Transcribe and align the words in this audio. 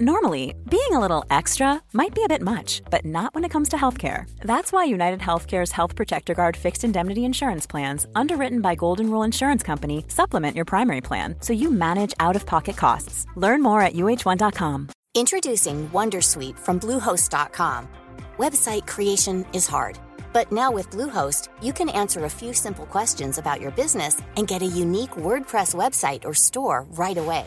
Normally, 0.00 0.56
being 0.68 0.90
a 0.90 0.98
little 0.98 1.24
extra 1.30 1.80
might 1.92 2.16
be 2.16 2.24
a 2.24 2.28
bit 2.28 2.42
much, 2.42 2.82
but 2.90 3.04
not 3.04 3.32
when 3.32 3.44
it 3.44 3.50
comes 3.50 3.68
to 3.68 3.76
healthcare. 3.76 4.28
That's 4.40 4.72
why 4.72 4.82
United 4.82 5.20
Healthcare's 5.20 5.70
Health 5.70 5.94
Protector 5.94 6.34
Guard 6.34 6.56
fixed 6.56 6.82
indemnity 6.82 7.24
insurance 7.24 7.64
plans, 7.64 8.04
underwritten 8.16 8.60
by 8.60 8.74
Golden 8.74 9.08
Rule 9.08 9.22
Insurance 9.22 9.62
Company, 9.62 10.04
supplement 10.08 10.56
your 10.56 10.64
primary 10.64 11.00
plan 11.00 11.36
so 11.38 11.52
you 11.52 11.70
manage 11.70 12.12
out 12.18 12.34
of 12.34 12.44
pocket 12.44 12.76
costs. 12.76 13.24
Learn 13.36 13.62
more 13.62 13.82
at 13.82 13.92
uh1.com. 13.92 14.88
Introducing 15.14 15.88
Wondersuite 15.90 16.58
from 16.58 16.80
Bluehost.com. 16.80 17.88
Website 18.38 18.88
creation 18.88 19.46
is 19.52 19.68
hard, 19.68 20.00
but 20.32 20.50
now 20.50 20.72
with 20.72 20.90
Bluehost, 20.90 21.50
you 21.62 21.72
can 21.72 21.88
answer 21.88 22.24
a 22.24 22.30
few 22.30 22.52
simple 22.52 22.86
questions 22.86 23.38
about 23.38 23.60
your 23.60 23.70
business 23.70 24.20
and 24.36 24.48
get 24.48 24.60
a 24.60 24.66
unique 24.66 25.12
WordPress 25.12 25.72
website 25.72 26.24
or 26.24 26.34
store 26.34 26.84
right 26.96 27.16
away. 27.16 27.46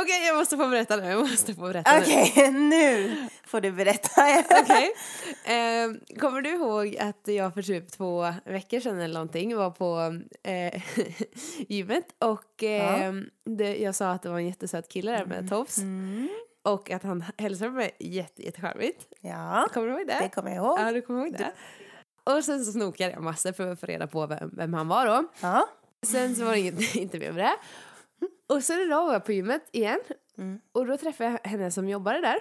Okej, 0.00 0.26
jag 0.26 0.36
måste 0.36 0.56
få 0.56 0.68
berätta 0.68 0.96
nu. 0.96 1.06
Jag 1.06 1.20
måste 1.20 1.54
få 1.54 1.60
berätta 1.60 1.92
nu. 1.92 2.00
Okej, 2.02 2.50
nu 2.52 3.16
får 3.46 3.60
du 3.60 3.72
berätta. 3.72 4.22
Okej. 4.62 4.92
Eh, 5.44 6.18
kommer 6.20 6.40
du 6.40 6.50
ihåg 6.50 6.96
att 6.96 7.28
jag 7.28 7.54
för 7.54 7.62
typ 7.62 7.92
två 7.92 8.34
veckor 8.44 8.80
sedan 8.80 9.00
eller 9.00 9.14
någonting 9.14 9.56
var 9.56 9.70
på 9.70 10.20
eh, 10.42 10.82
gymmet 11.68 12.06
och 12.18 12.62
eh, 12.62 13.12
det, 13.44 13.76
jag 13.76 13.94
sa 13.94 14.10
att 14.10 14.22
det 14.22 14.28
var 14.28 14.38
en 14.38 14.46
jättesöt 14.46 14.88
kille 14.88 15.10
där 15.10 15.26
med 15.26 15.48
tofs 15.48 15.78
och 16.62 16.90
att 16.90 17.02
han 17.02 17.24
hälsade 17.38 17.70
på 17.70 17.76
mig 17.76 17.96
jätte, 17.98 18.42
jättecharmigt. 18.42 19.06
Ja, 19.20 19.68
Kommer 19.72 19.86
du 19.88 19.92
ihåg 19.92 20.06
det? 20.06 20.18
det 20.22 20.28
kommer 20.28 20.50
jag 20.50 20.56
ihåg. 20.56 20.80
Ja, 20.80 20.92
du 20.92 21.00
kommer 21.02 21.20
ihåg 21.26 21.32
det. 21.38 21.52
Och 22.24 22.44
sen 22.44 22.64
så 22.64 22.72
snokade 22.72 23.10
jag 23.12 23.22
massor 23.22 23.52
för 23.52 23.72
att 23.72 23.80
få 23.80 23.86
reda 23.86 24.06
på 24.06 24.26
vem, 24.26 24.50
vem 24.52 24.74
han 24.74 24.88
var 24.88 25.06
då. 25.06 25.24
Ja. 25.40 25.68
Sen 26.02 26.36
så 26.36 26.44
var 26.44 26.52
det 26.52 26.58
inget, 26.58 26.94
inte 26.94 27.18
mer 27.18 27.32
med 27.32 27.44
det. 27.44 27.56
Och 28.52 28.62
sen 28.64 28.80
idag 28.80 29.06
var 29.06 29.12
jag 29.12 29.24
på 29.24 29.32
gymmet 29.32 29.68
igen. 29.72 30.00
Och 30.72 30.86
då 30.86 30.96
träffade 30.96 31.30
jag 31.30 31.50
henne 31.50 31.70
som 31.70 31.88
jobbade 31.88 32.20
där. 32.20 32.38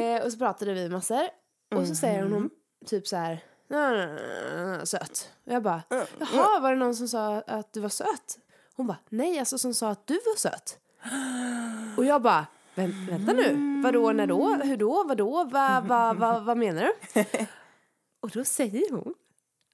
Eh, 0.00 0.24
och 0.24 0.32
så 0.32 0.38
pratade 0.38 0.74
vi 0.74 0.88
massor. 0.88 1.28
Och 1.74 1.86
så 1.88 1.94
säger 1.94 2.22
hon 2.22 2.32
hon 2.32 2.50
typ 2.86 3.06
så 3.08 3.16
här, 3.16 3.38
"Nej, 3.68 3.96
nej, 3.96 4.06
nej, 4.06 4.66
nej, 4.76 4.86
söt. 4.86 5.30
Och 5.46 5.52
jag 5.52 5.62
bara, 5.62 5.82
jaha, 6.18 6.60
var 6.60 6.70
det 6.72 6.78
någon 6.78 6.94
som 6.96 7.08
sa 7.08 7.36
att 7.46 7.72
du 7.72 7.80
var 7.80 7.88
söt? 7.88 8.38
Hon 8.76 8.86
bara, 8.86 8.98
nej, 9.08 9.38
alltså 9.38 9.58
som 9.58 9.74
sa 9.74 9.90
att 9.90 10.06
du 10.06 10.14
var 10.14 10.36
söt. 10.36 10.78
Och 11.96 12.04
jag 12.04 12.22
bara, 12.22 12.46
Vä 12.74 12.86
vänta 13.10 13.32
nu, 13.32 13.80
vadå, 13.84 14.12
när 14.12 14.26
då, 14.26 14.54
hur 14.54 14.76
då, 14.76 15.04
vadå, 15.04 15.44
va, 15.44 15.80
va, 15.80 16.12
va, 16.12 16.40
vad 16.46 16.56
menar 16.56 16.82
du? 17.14 17.24
Och 18.20 18.30
då 18.30 18.44
säger 18.44 18.90
hon 18.90 19.14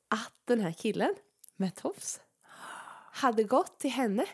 att 0.09 0.33
den 0.45 0.61
här 0.61 0.73
killen 0.73 1.15
med 1.57 1.75
tofs 1.75 2.21
hade 3.13 3.45
gått 3.45 3.79
till 3.79 3.91
henne 3.91 4.27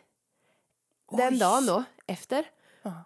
den 1.10 1.38
dagen 1.38 1.66
då, 1.66 1.84
efter, 2.06 2.44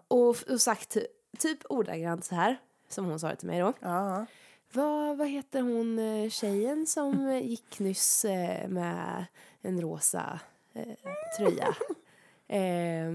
och, 0.09 0.29
och 0.51 0.61
sagt 0.61 0.89
ty- 0.91 1.07
typ 1.39 1.59
ordagrant 1.69 2.25
så 2.25 2.35
här, 2.35 2.61
som 2.89 3.05
hon 3.05 3.21
sa 3.21 3.29
det 3.29 3.37
till 3.37 3.49
mig 3.49 3.61
då. 3.61 3.73
Ja. 3.81 4.27
Vad, 4.73 5.17
vad 5.17 5.29
heter 5.29 5.61
hon 5.61 5.99
eh, 5.99 6.31
tjejen 6.31 6.87
som 6.87 7.27
eh, 7.29 7.47
gick 7.47 7.79
nyss 7.79 8.25
eh, 8.25 8.69
med 8.69 9.25
en 9.63 9.81
rosa 9.81 10.41
eh, 10.73 10.95
tröja? 11.39 11.75
Eh, 12.53 13.13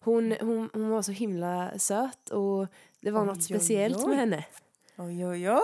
hon, 0.00 0.32
hon, 0.40 0.70
hon 0.72 0.88
var 0.90 1.02
så 1.02 1.12
himla 1.12 1.78
söt 1.78 2.30
och 2.30 2.66
det 3.00 3.10
var 3.10 3.24
något 3.24 3.36
oj, 3.36 3.42
speciellt 3.42 3.96
oj. 3.98 4.06
med 4.08 4.16
henne. 4.18 4.44
Oj, 4.96 5.26
oj, 5.26 5.50
oj! 5.50 5.60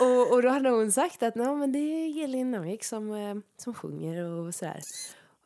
Och, 0.00 0.32
och 0.32 0.42
då 0.42 0.48
hade 0.48 0.68
hon 0.70 0.92
sagt 0.92 1.22
att 1.22 1.34
"Nej, 1.34 1.54
men 1.54 1.72
det 1.72 1.78
är 1.78 2.24
Elin 2.24 2.50
Namik 2.50 2.84
som, 2.84 3.12
eh, 3.12 3.34
som 3.56 3.74
sjunger 3.74 4.24
och 4.24 4.54
sådär. 4.54 4.80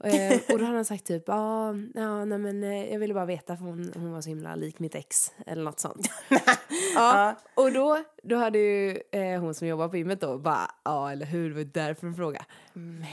Eh, 0.05 0.41
och 0.53 0.59
då 0.59 0.65
hade 0.65 0.77
han 0.77 0.84
sagt 0.84 1.05
typ, 1.05 1.22
ja, 1.27 1.75
ja 1.94 2.25
nej 2.25 2.38
men 2.38 2.65
eh, 2.65 2.93
jag 2.93 2.99
ville 2.99 3.15
bara 3.15 3.27
veta 3.27 3.56
för 3.56 3.65
hon, 3.65 3.93
hon 3.94 4.12
var 4.12 4.21
så 4.21 4.28
himla 4.28 4.55
lik 4.55 4.78
mitt 4.78 4.94
ex 4.94 5.33
eller 5.47 5.62
något 5.62 5.81
sånt. 5.81 6.11
ja, 6.94 7.37
och 7.55 7.72
då, 7.72 8.05
då 8.22 8.37
hade 8.37 8.59
ju 8.59 9.00
eh, 9.12 9.41
hon 9.41 9.55
som 9.55 9.69
jobbar 9.69 9.88
på 9.88 9.97
gymmet 9.97 10.21
då 10.21 10.38
bara, 10.38 10.71
ja 10.84 11.12
eller 11.12 11.27
hur, 11.27 11.49
det 11.49 11.55
var 11.55 11.65
därför 11.65 12.06
hon 12.06 12.16
frågade. 12.16 12.44
Men 12.72 13.06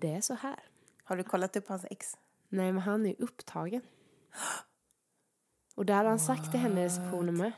det 0.00 0.14
är 0.14 0.20
så 0.20 0.34
här. 0.34 0.58
Har 1.04 1.16
du 1.16 1.24
kollat 1.24 1.56
upp 1.56 1.68
hans 1.68 1.86
ex? 1.90 2.16
Nej 2.48 2.72
men 2.72 2.82
han 2.82 3.06
är 3.06 3.08
ju 3.08 3.16
upptagen. 3.18 3.82
Och 5.74 5.86
det 5.86 5.92
hade 5.92 6.08
han 6.08 6.18
sagt 6.18 6.50
till 6.50 6.60
henne 6.60 6.80
i 6.80 6.84
receptionen 6.84 7.36
med. 7.36 7.52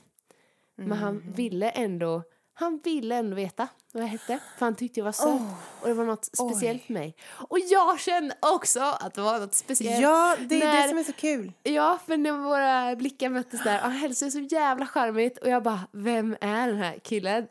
Men 0.74 0.98
han 0.98 1.32
ville 1.36 1.70
ändå 1.70 2.22
han 2.54 2.80
ville 2.84 3.14
ändå 3.14 3.36
veta 3.36 3.68
vad 3.92 4.02
jag 4.02 4.08
hette, 4.08 4.38
för 4.58 4.66
han 4.66 4.74
tyckte 4.74 5.00
jag 5.00 5.04
var 5.04 5.12
söt. 5.12 5.40
och 5.82 5.88
det 5.88 5.94
var 5.94 6.04
något 6.04 6.24
speciellt 6.24 6.88
med 6.88 7.00
mig. 7.00 7.16
Och 7.48 7.58
jag 7.58 8.00
kände 8.00 8.34
också 8.40 8.80
att 8.80 9.14
det 9.14 9.20
var 9.20 9.38
något 9.38 9.54
speciellt. 9.54 10.02
Ja, 10.02 10.36
det 10.48 10.62
är 10.62 10.66
när- 10.66 10.82
det 10.82 10.88
som 10.88 10.98
är 10.98 11.02
så 11.04 11.12
kul. 11.12 11.52
Ja, 11.62 11.98
för 12.06 12.16
när 12.16 12.32
våra 12.32 12.96
blickar 12.96 13.28
möttes 13.28 13.64
där, 13.64 13.78
han 13.78 13.92
hälsade 13.92 14.30
så 14.30 14.38
jävla 14.40 14.86
charmigt 14.86 15.38
och 15.38 15.48
jag 15.48 15.62
bara, 15.62 15.80
vem 15.92 16.36
är 16.40 16.66
den 16.68 16.76
här 16.76 16.98
killen? 16.98 17.46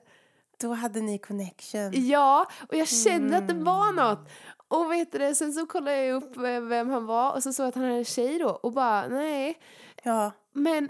Då 0.62 0.74
hade 0.74 1.02
ni 1.02 1.18
connection. 1.18 1.92
Ja, 1.94 2.46
och 2.70 2.76
jag 2.76 2.88
kände 2.88 3.38
att 3.38 3.48
det 3.48 3.54
var 3.54 3.90
Mm. 3.90 3.96
något. 3.96 4.30
Och 4.68 4.92
vet 4.92 5.12
du 5.12 5.36
sen 5.36 5.54
så 5.54 5.66
kollade 5.66 6.06
jag 6.06 6.24
upp 6.24 6.38
eh, 6.38 6.60
vem 6.60 6.90
han 6.90 7.06
var 7.06 7.32
och 7.36 7.44
så 7.44 7.54
såg 7.54 7.64
jag 7.64 7.68
att 7.70 7.76
han 7.76 7.84
hade 7.84 7.96
en 7.98 8.06
tjej 8.06 8.40
då 8.40 8.50
och 8.50 8.72
bara, 8.74 9.08
nej. 9.08 9.60
Ja. 10.04 10.32
Men 10.54 10.90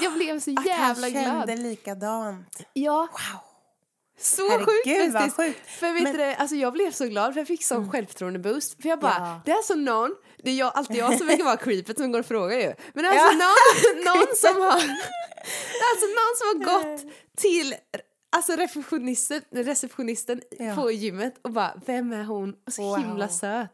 jag 0.00 0.12
blev 0.14 0.40
så 0.40 0.50
Att 0.56 0.66
jävla 0.66 1.06
han 1.06 1.12
kände 1.12 1.44
glad. 1.54 1.58
likadant. 1.58 2.60
Ja. 2.72 3.08
Wow. 3.12 3.40
Så 4.18 4.48
Herregud, 4.50 5.12
sjukt 5.22 5.36
sjukt. 5.36 5.70
För 5.70 5.92
vet 5.92 6.02
Men- 6.02 6.16
du 6.16 6.22
alltså 6.24 6.56
jag 6.56 6.72
blev 6.72 6.90
så 6.92 7.04
glad 7.06 7.32
för 7.32 7.40
jag 7.40 7.46
fick 7.46 7.64
sån 7.64 7.90
självförtroende-boost. 7.92 8.82
För 8.82 8.88
jag 8.88 9.00
bara, 9.00 9.14
Ja. 9.18 9.40
det 9.44 9.50
är 9.50 9.56
alltså 9.56 9.74
någon, 9.74 10.14
det 10.42 10.50
är 10.50 10.54
jag, 10.54 10.72
alltid 10.74 10.96
jag 10.96 11.18
som 11.18 11.26
verkar 11.26 11.44
vara 11.44 11.56
creepet 11.56 11.98
som 11.98 12.12
går 12.12 12.20
och 12.20 12.26
frågar 12.26 12.56
ju. 12.58 12.74
Men 12.94 13.04
alltså 13.04 13.32
någon, 13.32 14.04
någon 14.04 14.26
som 14.36 14.60
har, 14.62 14.80
det 15.72 15.78
är 15.78 15.90
alltså 15.92 16.06
någon 16.06 16.34
som 16.38 16.46
har 16.46 16.80
gått 16.94 17.12
till 17.36 17.74
Alltså 18.36 18.52
receptionisten, 18.52 19.40
receptionisten 19.52 20.40
Ja. 20.58 20.74
på 20.74 20.90
gymmet 20.90 21.34
och 21.42 21.50
bara, 21.50 21.80
vem 21.86 22.12
är 22.12 22.24
hon? 22.24 22.54
Och 22.66 22.72
så 22.72 22.82
Wow. 22.82 22.96
himla 22.98 23.28
söt. 23.28 23.70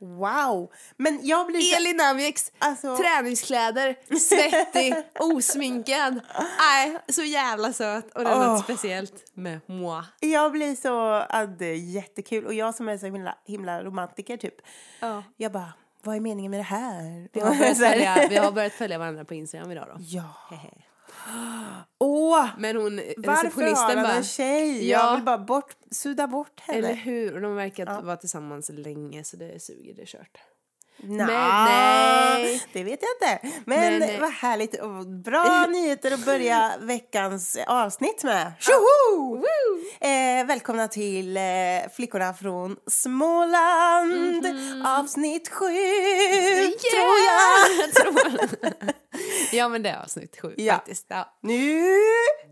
Wow. 0.00 0.72
Men 0.96 1.20
jag 1.22 1.46
blir 1.46 1.60
så... 1.60 1.76
Elin 1.76 2.00
Amieks, 2.00 2.52
Alltså- 2.58 2.96
träningskläder, 2.96 3.96
svettig, 4.18 4.94
osminkad. 5.20 6.20
Nej, 6.58 6.98
så 7.08 7.22
jävla 7.22 7.72
söt. 7.72 8.14
Och 8.14 8.24
det 8.24 8.30
är 8.30 8.36
Åh. 8.40 8.46
något 8.52 8.64
speciellt 8.64 9.30
med 9.34 9.60
moi. 9.66 10.02
Jag 10.20 10.52
blir 10.52 10.74
så... 10.76 10.88
Ja, 11.30 11.46
det 11.46 11.66
är 11.66 11.76
jättekul. 11.76 12.46
Och 12.46 12.54
jag 12.54 12.74
som 12.74 12.88
är 12.88 12.98
så 12.98 13.06
himla, 13.06 13.38
himla 13.46 13.84
romantiker 13.84 14.36
typ. 14.36 14.54
Ja. 15.00 15.22
Jag 15.36 15.52
bara, 15.52 15.72
vad 16.02 16.16
är 16.16 16.20
meningen 16.20 16.50
med 16.50 16.60
det 16.60 16.64
här? 16.64 17.28
Vi 17.32 17.40
har, 17.40 17.54
börjat 17.54 17.78
följa, 17.90 18.26
vi 18.30 18.36
har 18.36 18.52
börjat 18.52 18.72
följa 18.72 18.98
varandra 18.98 19.24
på 19.24 19.34
Instagram 19.34 19.70
idag 19.72 19.86
då. 19.88 19.96
Ja. 19.98 20.30
Åh! 21.98 22.46
Men 22.58 22.76
hon, 22.76 23.00
Varför 23.16 23.62
har 23.62 23.94
han 23.94 24.02
bara... 24.02 24.12
en 24.12 24.24
tjej? 24.24 24.88
Ja. 24.88 24.98
Jag 24.98 25.14
vill 25.14 25.24
bara 25.24 25.38
bort, 25.38 25.76
sudda 25.90 26.26
bort 26.26 26.60
henne. 26.60 26.78
Eller 26.78 26.94
hur? 26.94 27.34
Och 27.34 27.40
de 27.40 27.54
verkar 27.54 27.86
att 27.86 28.04
vara 28.04 28.16
tillsammans 28.16 28.70
länge 28.74 29.24
så 29.24 29.36
det 29.36 29.62
suger, 29.62 29.94
det 29.94 30.02
är 30.02 30.06
kört. 30.06 30.38
Nå, 31.02 31.26
nej. 31.26 32.62
Det 32.72 32.84
vet 32.84 33.00
jag 33.02 33.30
inte. 33.30 33.58
Men, 33.64 33.98
Men- 33.98 34.20
vad 34.20 34.30
härligt. 34.30 34.80
Och 34.80 35.06
bra 35.06 35.66
nyheter 35.68 36.10
att 36.10 36.24
börja 36.24 36.72
veckans 36.80 37.58
avsnitt 37.66 38.24
med. 38.24 38.52
Tjoho! 38.60 39.44
Eh, 40.00 40.46
välkomna 40.46 40.88
till 40.88 41.36
eh, 41.36 41.42
Flickorna 41.96 42.34
från 42.34 42.76
Småland. 42.90 44.46
Avsnitt 44.86 45.48
sju, 45.48 45.66
jag. 45.66 46.80
tror 46.80 48.18
jag. 48.62 48.94
ja 49.56 49.68
men 49.68 49.82
det 49.82 49.88
är 49.88 50.02
avsnitt 50.02 50.38
sju 50.42 50.54
Ja. 50.56 50.74
faktiskt. 50.74 51.06
Ja. 51.08 51.26
Nu 51.42 51.80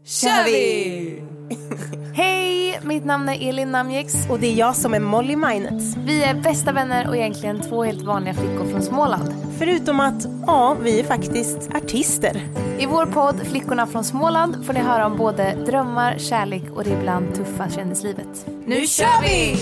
Kör 0.06 0.44
vi! 0.44 1.22
Hej, 2.14 2.80
mitt 2.82 3.04
namn 3.04 3.28
är 3.28 3.48
Elin 3.48 3.72
Namjeks. 3.72 4.14
Och 4.30 4.40
det 4.40 4.46
är 4.46 4.54
jag 4.54 4.76
som 4.76 4.94
är 4.94 5.00
Molly 5.00 5.36
Minets. 5.36 5.96
Vi 6.06 6.22
är 6.24 6.34
bästa 6.34 6.72
vänner 6.72 7.08
och 7.08 7.16
egentligen 7.16 7.60
två 7.62 7.84
helt 7.84 8.02
vanliga 8.02 8.34
flickor 8.34 8.70
från 8.70 8.82
Småland. 8.82 9.34
Förutom 9.58 10.00
att, 10.00 10.24
ja, 10.46 10.76
vi 10.82 11.00
är 11.00 11.04
faktiskt 11.04 11.70
artister. 11.74 12.42
I 12.78 12.86
vår 12.86 13.06
podd 13.06 13.46
Flickorna 13.46 13.86
från 13.86 14.04
Småland 14.04 14.66
får 14.66 14.72
ni 14.72 14.80
höra 14.80 15.06
om 15.06 15.16
både 15.16 15.54
drömmar, 15.66 16.18
kärlek 16.18 16.62
och 16.74 16.84
det 16.84 16.90
ibland 16.90 17.34
tuffa 17.34 17.70
kändislivet. 17.70 18.46
Nu 18.66 18.86
kör 18.86 19.22
vi! 19.22 19.56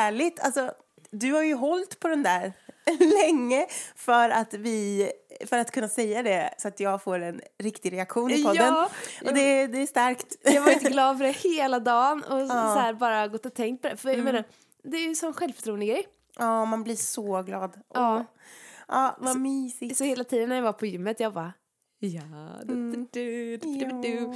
Härligt. 0.00 0.40
Alltså, 0.40 0.72
du 1.10 1.32
har 1.32 1.42
ju 1.42 1.54
hållit 1.54 2.00
på 2.00 2.08
den 2.08 2.22
där 2.22 2.52
länge 3.24 3.66
för 3.96 4.30
att 4.30 4.54
vi 4.54 5.10
för 5.46 5.58
att 5.58 5.70
kunna 5.70 5.88
säga 5.88 6.22
det 6.22 6.54
så 6.58 6.68
att 6.68 6.80
jag 6.80 7.02
får 7.02 7.18
en 7.18 7.40
riktig 7.58 7.92
reaktion 7.92 8.30
i 8.30 8.42
podden. 8.44 8.56
Ja, 8.66 8.90
och 9.26 9.34
det, 9.34 9.66
det 9.66 9.78
är 9.82 9.86
starkt. 9.86 10.36
Jag 10.42 10.52
har 10.52 10.60
varit 10.60 10.82
glad 10.92 11.18
för 11.18 11.24
det 11.24 11.32
hela 11.32 11.80
dagen 11.80 12.22
och 12.22 12.48
så 12.48 12.54
Ja. 12.56 12.74
här 12.80 12.92
bara 12.92 13.28
gått 13.28 13.46
och 13.46 13.54
tänkt 13.54 13.82
på 13.82 13.88
det. 13.88 13.96
För 13.96 14.10
jag 14.10 14.24
menar, 14.24 14.44
det 14.82 14.96
är 14.96 15.00
ju 15.00 15.08
en 15.08 15.16
sån 15.16 15.32
självförtroende-grej. 15.34 16.06
Ja, 16.38 16.64
man 16.64 16.84
blir 16.84 16.96
så 16.96 17.42
glad. 17.42 17.80
Ja. 17.94 18.24
Ja, 18.88 19.16
vad 19.20 19.40
mysigt. 19.40 19.96
Så 19.96 20.04
hela 20.04 20.24
tiden 20.24 20.48
när 20.48 20.56
jag 20.56 20.62
var 20.62 20.72
på 20.72 20.86
gymmet, 20.86 21.20
jag 21.20 21.32
bara 21.32 21.52
ja, 21.98 22.22
du, 22.64 22.92
du, 23.12 23.56
du, 23.56 23.86
du. 24.02 24.32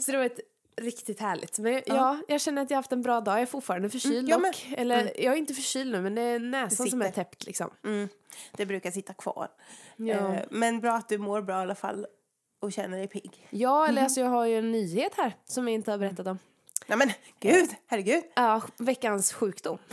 Så 0.00 0.12
det 0.12 0.16
var 0.18 0.24
ett 0.24 0.40
riktigt 0.76 1.20
härligt. 1.20 1.58
Men 1.58 1.82
ja, 1.86 2.18
jag 2.28 2.40
känner 2.40 2.62
att 2.62 2.70
jag 2.70 2.76
har 2.76 2.78
haft 2.82 2.92
en 2.92 3.02
bra 3.02 3.20
dag. 3.20 3.34
Jag 3.34 3.42
är 3.42 3.46
fortfarande 3.46 3.90
förkyld 3.90 4.14
Mm, 4.18 4.28
jag 4.30 4.40
med. 4.40 4.52
dock. 4.52 4.66
Eller 4.78 5.20
jag 5.20 5.34
är 5.34 5.38
inte 5.38 5.54
förkyld 5.54 5.92
nu 5.92 6.00
men 6.02 6.14
det 6.14 6.22
är 6.22 6.38
näsan 6.38 6.86
som 6.90 7.02
är 7.02 7.10
täppt 7.10 7.46
liksom. 7.46 7.70
Mm, 7.84 8.08
det 8.56 8.66
brukar 8.66 8.90
sitta 8.90 9.12
kvar. 9.14 9.48
Ja. 9.96 10.14
Eh, 10.34 10.42
men 10.50 10.80
bra 10.80 10.92
att 10.94 11.08
du 11.08 11.18
mår 11.18 11.42
bra 11.42 11.58
i 11.58 11.62
alla 11.62 11.74
fall 11.74 12.06
och 12.60 12.72
känner 12.72 12.98
dig 12.98 13.08
pigg. 13.08 13.48
Ja, 13.50 13.78
Mm. 13.84 13.90
eller 13.90 14.02
alltså 14.02 14.20
jag 14.20 14.28
har 14.28 14.46
ju 14.46 14.58
en 14.58 14.72
nyhet 14.72 15.12
här 15.16 15.36
som 15.44 15.68
jag 15.68 15.74
inte 15.74 15.90
har 15.90 15.98
berättat 15.98 16.26
om. 16.26 16.38
Nej 16.86 16.98
men 16.98 17.10
gud, 17.40 17.68
herregud. 17.86 18.22
Ja, 18.36 18.62
veckans 18.78 19.32
sjukdom. 19.32 19.78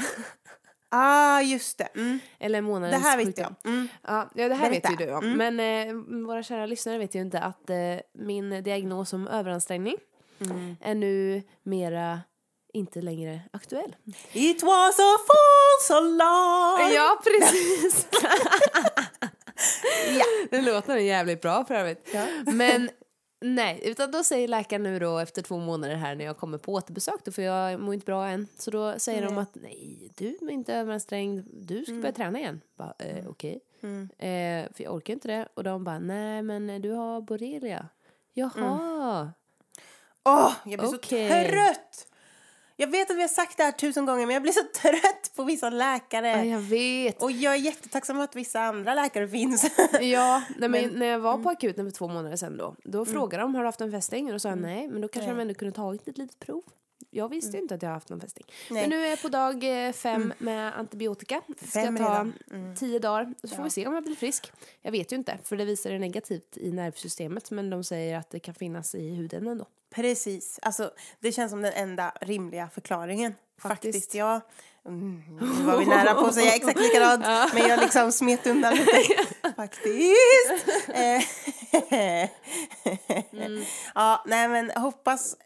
Ah, 0.92 1.42
just 1.42 1.78
det. 1.78 1.84
Mm. 1.96 2.20
Eller 2.40 2.62
månadens 2.62 3.04
Det 3.04 3.10
här 3.10 3.18
sjukdom. 3.26 3.56
jag. 3.64 3.72
Mm. 3.72 3.88
Ja, 4.08 4.30
ja, 4.36 4.48
det 4.50 4.56
här 4.56 4.70
Berätta. 4.70 4.90
vet 4.90 5.02
ju 5.02 5.06
du 5.06 5.14
om. 5.14 5.32
Men 5.38 5.60
eh, 5.60 5.94
våra 6.28 6.44
kära 6.44 6.66
lyssnare 6.66 6.98
vet 6.98 7.16
ju 7.16 7.22
inte 7.22 7.40
att 7.40 7.70
eh, 7.70 7.78
min 8.14 8.64
diagnos 8.64 9.14
om 9.14 9.28
överansträngning 9.28 9.96
Mm. 10.42 10.76
är 10.82 10.96
nu 10.96 11.44
mera 11.64 12.22
inte 12.74 13.02
längre 13.02 13.42
aktuell. 13.54 13.96
It 14.32 14.64
was 14.64 15.00
a 15.00 15.18
false 15.28 15.94
alarm. 15.94 16.94
Ja, 16.94 17.22
precis. 17.24 18.08
ja. 20.18 20.26
Den 20.52 20.66
låter 20.66 20.96
jävligt 20.96 21.42
bra 21.42 21.66
för 21.66 21.76
övrigt. 21.76 22.10
Ja. 22.14 22.26
Men 22.46 22.90
nej, 23.42 23.80
utan 23.84 24.12
då 24.12 24.24
säger 24.24 24.48
läkaren 24.48 24.84
nu 24.84 25.00
då 25.00 25.18
efter 25.18 25.42
två 25.42 25.58
månader 25.58 25.96
här 25.96 26.16
när 26.16 26.26
jag 26.26 26.38
kommer 26.38 26.58
på 26.58 26.74
återbesök 26.74 27.20
då 27.24 27.32
för 27.32 27.42
jag 27.42 27.80
mår 27.80 27.94
inte 27.94 28.06
bra 28.06 28.28
än. 28.28 28.48
Så 28.58 28.72
då 28.72 29.00
säger 29.00 29.26
de 29.26 29.38
att 29.38 29.56
nej, 29.56 30.12
du 30.18 30.38
är 30.42 30.52
inte 30.52 30.74
överansträngd, 30.74 31.44
du 31.54 31.84
ska 31.84 31.94
börja 31.94 32.12
träna 32.12 32.40
igen. 32.40 32.62
Bara, 32.78 32.94
eh, 33.00 33.28
Okej. 33.30 33.60
Eh, 34.18 34.74
för 34.74 34.84
jag 34.84 34.94
orkar 34.96 35.14
inte 35.14 35.28
det. 35.28 35.48
Och 35.54 35.64
de 35.64 35.84
bara, 35.84 36.00
nej 36.00 36.42
men 36.42 36.82
du 36.82 36.92
har 36.92 37.22
borrelia. 37.22 37.86
Jaha. 38.34 39.32
Åh, 40.26 40.54
jag 40.66 40.80
blir 40.80 40.96
Okej. 40.96 41.46
så 41.46 41.50
trött. 41.52 42.06
Jag 42.76 42.88
vet 42.88 43.12
att 43.12 43.18
vi 43.18 43.22
har 43.22 43.28
sagt 43.28 43.58
det 43.58 43.64
här 43.64 43.72
tusen 43.72 44.06
gånger 44.06 44.26
men 44.26 44.34
jag 44.34 44.44
blir 44.44 44.54
så 44.54 44.64
trött 44.82 45.32
på 45.36 45.44
vissa 45.44 45.70
läkare. 45.70 46.28
Ja, 46.28 46.44
jag 46.44 46.60
vet. 46.60 47.24
Och 47.24 47.32
jag 47.32 47.54
är 47.54 47.58
jättetacksam 47.58 48.20
att 48.20 48.36
vissa 48.36 48.62
andra 48.62 48.96
läkare 48.96 49.28
finns. 49.28 49.72
Ja, 50.02 50.44
nej, 50.58 50.70
men, 50.70 50.90
när 50.90 51.06
jag 51.06 51.20
var 51.20 51.38
på 51.38 51.50
akuten 51.50 51.86
för 51.86 51.98
två 51.98 52.08
månader 52.08 52.36
sedan 52.36 52.58
då, 52.58 52.76
då 52.84 53.06
frågade 53.06 53.44
de 53.44 53.56
har 53.56 53.62
du 53.62 53.68
haft 53.68 53.82
en 53.82 53.92
fästing? 53.92 54.26
Och 54.26 54.32
då 54.32 54.40
sa 54.40 54.50
jag 54.50 54.58
nej, 54.58 54.88
men 54.88 55.02
då 55.02 55.08
kanske 55.08 55.32
de 55.32 55.40
ändå 55.40 55.54
kunde 55.54 55.76
tagit 55.76 56.08
ett 56.08 56.18
litet 56.18 56.40
prov. 56.40 56.64
Jag 57.12 57.30
visste 57.30 57.58
ju 57.58 57.62
inte 57.64 57.76
att 57.76 57.82
jag 57.82 57.90
haft 57.90 58.10
någon 58.10 58.22
fästing. 58.22 58.46
Nej. 58.70 58.82
Men 58.82 58.90
nu 58.90 59.06
är 59.06 59.10
jag 59.10 59.22
på 59.22 59.30
dag 59.30 59.86
eh, 59.88 59.92
fem 59.94 60.34
med 60.40 60.78
antibiotika. 60.80 61.42
Ska 61.58 61.82
Fem 61.82 61.98
ta 61.98 62.04
redan. 62.04 62.34
tio 62.80 63.00
dagar. 63.00 63.34
Så 63.44 63.56
får 63.56 63.64
vi 63.64 63.70
se 63.70 63.88
om 63.88 63.94
jag 63.94 64.04
blir 64.04 64.16
frisk. 64.16 64.52
Jag 64.82 64.92
vet 64.92 65.12
ju 65.12 65.16
inte, 65.16 65.38
för 65.44 65.58
det 65.58 65.66
visar 65.66 65.90
det 65.90 66.00
negativt 66.00 66.58
i 66.58 66.72
nervsystemet. 66.72 67.52
Men 67.52 67.70
de 67.70 67.84
säger 67.84 68.18
att 68.18 68.30
det 68.30 68.40
kan 68.40 68.54
finnas 68.56 68.96
i 68.96 69.10
huden 69.16 69.48
ändå. 69.48 69.66
Precis. 69.96 70.60
Alltså, 70.62 70.92
det 71.20 71.32
känns 71.32 71.52
som 71.52 71.62
den 71.62 71.74
enda 71.74 72.14
rimliga 72.22 72.70
förklaringen. 72.74 73.34
Faktiskt, 73.62 73.96
Faktiskt. 73.98 74.16
ja. 74.16 74.42
Mm, 74.86 75.24
nu 75.42 75.64
var 75.64 75.78
vi 75.78 75.86
nära 75.86 76.14
på 76.14 76.26
att 76.26 76.34
säga 76.34 76.56
exakt 76.56 76.80
likadant, 76.80 77.26
men 77.54 77.68
jag 77.70 77.80
liksom 77.80 78.12
smet 78.12 78.48
undan 78.48 78.76
lite. 78.76 79.26
Faktiskt. 79.56 80.66
Eh, 80.92 82.30
Ja, 83.96 84.24
nej 84.28 84.48
men 84.48 84.72
hoppas, 84.72 85.36
ja, 85.40 85.46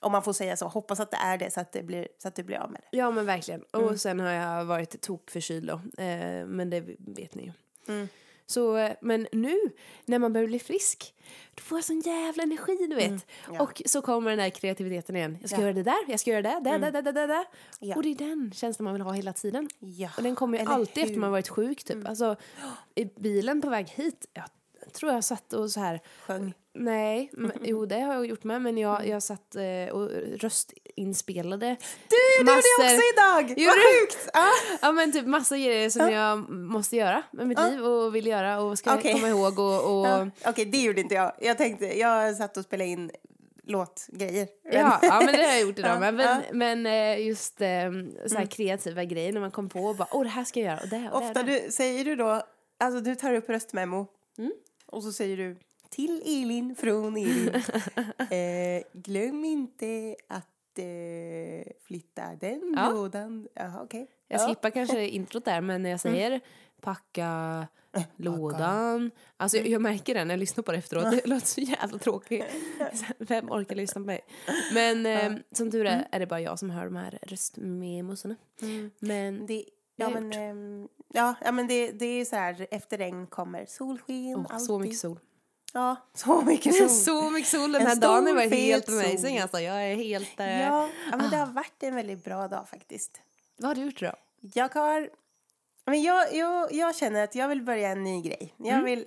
om 0.00 0.12
man 0.12 0.22
får 0.22 0.32
säga 0.32 0.56
så, 0.56 0.66
hoppas 0.66 1.00
att 1.00 1.10
det 1.10 1.16
är 1.16 1.38
det 1.38 1.50
så 1.50 1.60
att, 1.60 1.72
det 1.72 1.82
blir, 1.82 2.08
så 2.18 2.28
att 2.28 2.34
du 2.34 2.42
blir 2.42 2.56
av 2.56 2.70
med 2.70 2.80
det. 2.90 2.96
Ja 2.98 3.10
men 3.10 3.26
verkligen. 3.26 3.62
Och 3.62 4.00
sen 4.00 4.20
har 4.20 4.30
jag 4.30 4.64
varit 4.64 5.00
tokförkyld 5.00 5.66
då. 5.68 6.02
Eh, 6.02 6.46
men 6.46 6.70
det 6.70 6.80
vet 6.98 7.34
ni 7.34 7.44
ju. 7.44 8.06
Så, 8.46 8.76
eh, 8.76 8.92
men 9.00 9.26
nu 9.32 9.58
när 10.04 10.18
man 10.18 10.32
börjar 10.32 10.46
bli 10.46 10.58
frisk, 10.58 11.14
då 11.54 11.62
får 11.62 11.78
jag 11.78 11.84
sån 11.84 12.00
jävla 12.00 12.42
energi 12.42 12.86
du 12.90 12.94
vet. 12.96 13.26
Ja. 13.52 13.62
Och 13.62 13.82
så 13.86 14.02
kommer 14.02 14.30
den 14.30 14.38
där 14.38 14.50
kreativiteten 14.50 15.16
igen. 15.16 15.38
Jag 15.40 15.50
ska 15.50 15.58
Ja. 15.58 15.62
göra 15.62 15.72
det 15.72 15.82
där, 15.82 15.98
jag 16.08 16.20
ska 16.20 16.30
göra 16.30 16.42
det, 16.42 16.60
där, 16.70 16.78
där, 16.78 16.90
där, 16.92 17.02
där, 17.02 17.12
där, 17.12 17.28
där. 17.28 17.44
Ja. 17.80 17.96
Och 17.96 18.02
det 18.02 18.08
är 18.08 18.14
den 18.14 18.52
känslan 18.54 18.84
man 18.84 18.94
vill 18.94 19.02
ha 19.02 19.12
hela 19.12 19.32
tiden. 19.32 19.68
Och 20.16 20.22
den 20.22 20.34
kommer 20.34 20.58
ju 20.58 20.62
eller 20.62 20.72
alltid 20.72 20.96
hur? 21.02 21.04
efter 21.10 21.20
man 21.20 21.30
varit 21.30 21.48
sjuk 21.48 21.84
typ. 21.84 22.08
Alltså 22.08 22.36
i 22.94 23.04
bilen 23.04 23.60
på 23.60 23.70
väg 23.70 23.88
hit, 23.88 24.26
jag 24.34 24.44
tror 24.92 25.12
jag 25.12 25.24
satt 25.24 25.52
och 25.52 25.70
så 25.70 25.80
här 25.80 26.00
Sjöng. 26.26 26.54
Nej, 26.80 27.30
men, 27.32 27.52
jo 27.62 27.86
det 27.86 28.00
har 28.00 28.14
jag 28.14 28.26
gjort 28.26 28.44
med 28.44 28.62
men 28.62 28.78
jag, 28.78 29.06
jag 29.08 29.22
satt 29.22 29.56
eh, 29.56 29.94
och 29.94 30.10
röstinspelade 30.40 31.76
Du 32.08 32.16
gjorde 32.38 32.52
det 32.52 32.58
också 32.58 33.02
idag! 33.14 33.48
Gjorde 33.60 33.64
Vad 33.66 34.00
sjukt! 34.00 34.30
Ja. 34.32 34.48
Ja 34.82 34.92
men 34.92 35.12
typ 35.12 35.26
massa 35.26 35.56
grejer 35.56 35.90
som 35.90 36.10
jag 36.10 36.50
måste 36.50 36.96
göra 36.96 37.22
med 37.30 37.46
mitt 37.48 37.58
liv 37.60 37.84
och 37.84 38.14
vill 38.14 38.26
göra 38.26 38.60
och 38.60 38.78
ska 38.78 38.94
Okej. 38.94 39.12
komma 39.12 39.28
ihåg 39.28 39.58
och, 39.58 39.84
och 40.00 40.06
Ja. 40.06 40.28
ja. 40.42 40.50
Okej, 40.50 40.64
det 40.64 40.78
gjorde 40.78 41.00
inte 41.00 41.14
jag. 41.14 41.32
Jag 41.40 41.58
tänkte, 41.58 41.98
jag 41.98 42.36
satt 42.36 42.56
och 42.56 42.64
spelade 42.64 42.90
in 42.90 43.10
låtgrejer. 43.62 44.48
Ja, 44.72 44.98
men 45.02 45.26
det 45.26 45.32
har 45.32 45.52
jag 45.52 45.60
gjort 45.60 45.78
idag 45.78 45.90
Ja, 45.90 45.98
med. 46.12 46.20
ja. 46.26 46.40
Men, 46.52 46.82
men 46.82 47.16
eh, 47.18 47.26
just 47.26 47.60
eh, 47.60 47.68
så 48.26 48.38
här 48.38 48.46
kreativa 48.46 49.04
grejer 49.04 49.32
när 49.32 49.40
man 49.40 49.50
kommer 49.50 49.68
på 49.68 49.80
och 49.84 49.96
bara 49.96 50.08
åh 50.12 50.22
det 50.22 50.28
här 50.28 50.44
ska 50.44 50.60
jag 50.60 50.66
göra 50.66 50.80
och 50.82 50.88
det 50.88 51.10
och 51.12 51.20
det. 51.20 51.26
Ofta 51.28 51.40
och 51.40 51.46
det. 51.46 51.64
du, 51.66 51.72
säger 51.72 52.04
du 52.04 52.16
då, 52.16 52.42
alltså 52.80 53.00
du 53.00 53.14
tar 53.14 53.34
upp 53.34 53.48
röstmemo 53.48 54.06
Mm. 54.38 54.52
och 54.86 55.02
så 55.02 55.12
säger 55.12 55.36
du 55.36 55.56
till 55.90 56.22
Elin 56.24 56.74
från 56.74 57.16
Elin. 57.16 57.48
eh, 58.30 58.82
glöm 58.92 59.44
inte 59.44 60.16
att 60.28 60.78
eh, 60.78 61.72
flytta 61.86 62.22
den 62.40 62.74
Ja. 62.76 62.90
lådan. 62.90 63.48
Jaha, 63.54 63.82
okej. 63.82 64.06
Jag 64.28 64.40
ja. 64.40 64.48
skippar 64.48 64.70
kanske 64.70 65.08
introt 65.08 65.44
där 65.44 65.60
men 65.60 65.82
när 65.82 65.90
jag 65.90 66.00
säger 66.00 66.40
packa 66.80 67.66
lådan. 68.16 69.10
Alltså 69.36 69.56
jag, 69.56 69.66
jag 69.66 69.82
märker 69.82 70.14
det 70.14 70.24
när 70.24 70.34
jag 70.34 70.38
lyssnar 70.38 70.62
på 70.62 70.72
det 70.72 70.78
efteråt. 70.78 71.10
Det 71.10 71.26
låter 71.26 71.46
så 71.46 71.60
jävla 71.60 71.98
tråkigt. 71.98 72.44
Vem 73.18 73.50
orkar 73.52 73.76
lyssna 73.76 74.00
på 74.00 74.06
mig? 74.06 74.20
Men 74.74 75.06
eh, 75.06 75.32
som 75.52 75.70
tur 75.70 75.84
är 75.86 76.08
är 76.10 76.20
det 76.20 76.26
bara 76.26 76.40
jag 76.40 76.58
som 76.58 76.70
hör 76.70 76.84
de 76.84 76.96
här 76.96 77.18
röstmemosarna. 77.22 78.36
Men 78.98 79.46
Det, 79.46 79.64
ja, 79.96 80.10
men, 80.10 80.32
ehm, 80.32 80.88
ja, 81.08 81.34
ja, 81.44 81.52
men 81.52 81.66
det, 81.66 81.92
det 81.92 82.06
är 82.06 82.24
så 82.24 82.36
här, 82.36 82.66
efter 82.70 82.98
regn 82.98 83.26
kommer 83.26 83.66
solsken. 83.66 84.46
alltid. 84.50 84.66
så 84.66 84.78
mycket 84.78 84.98
sol. 84.98 85.18
Ja, 85.72 85.96
så 86.14 86.40
mycket 86.42 86.74
sol. 86.76 86.88
Så 87.22 87.30
mycket 87.30 87.50
sol 87.50 87.72
den 87.72 87.80
En 87.82 87.86
här 87.86 87.96
dagen 87.96 88.34
varit 88.36 88.50
helt 88.52 88.88
amazing 88.88 89.18
sol. 89.18 89.38
alltså. 89.42 89.60
Jag 89.60 89.82
är 89.90 89.94
helt... 89.96 90.40
Eh, 90.40 90.60
Ja, 90.62 90.88
men 91.10 91.30
det 91.30 91.36
har 91.36 91.46
varit 91.46 91.82
en 91.82 91.94
väldigt 91.94 92.24
bra 92.24 92.48
dag 92.48 92.68
faktiskt. 92.68 93.20
Vad 93.56 93.68
har 93.68 93.74
du 93.74 93.80
gjort 93.80 94.00
då? 94.00 94.12
Jag 94.54 94.74
har... 94.74 95.10
Men 95.86 96.02
jag, 96.02 96.34
jag, 96.34 96.72
jag 96.72 96.96
känner 96.96 97.24
att 97.24 97.34
jag 97.34 97.48
vill 97.48 97.62
börja 97.62 97.88
en 97.88 98.04
ny 98.04 98.20
grej. 98.22 98.54
Jag, 98.56 98.68
Mm. 98.72 98.84
vill, 98.84 99.06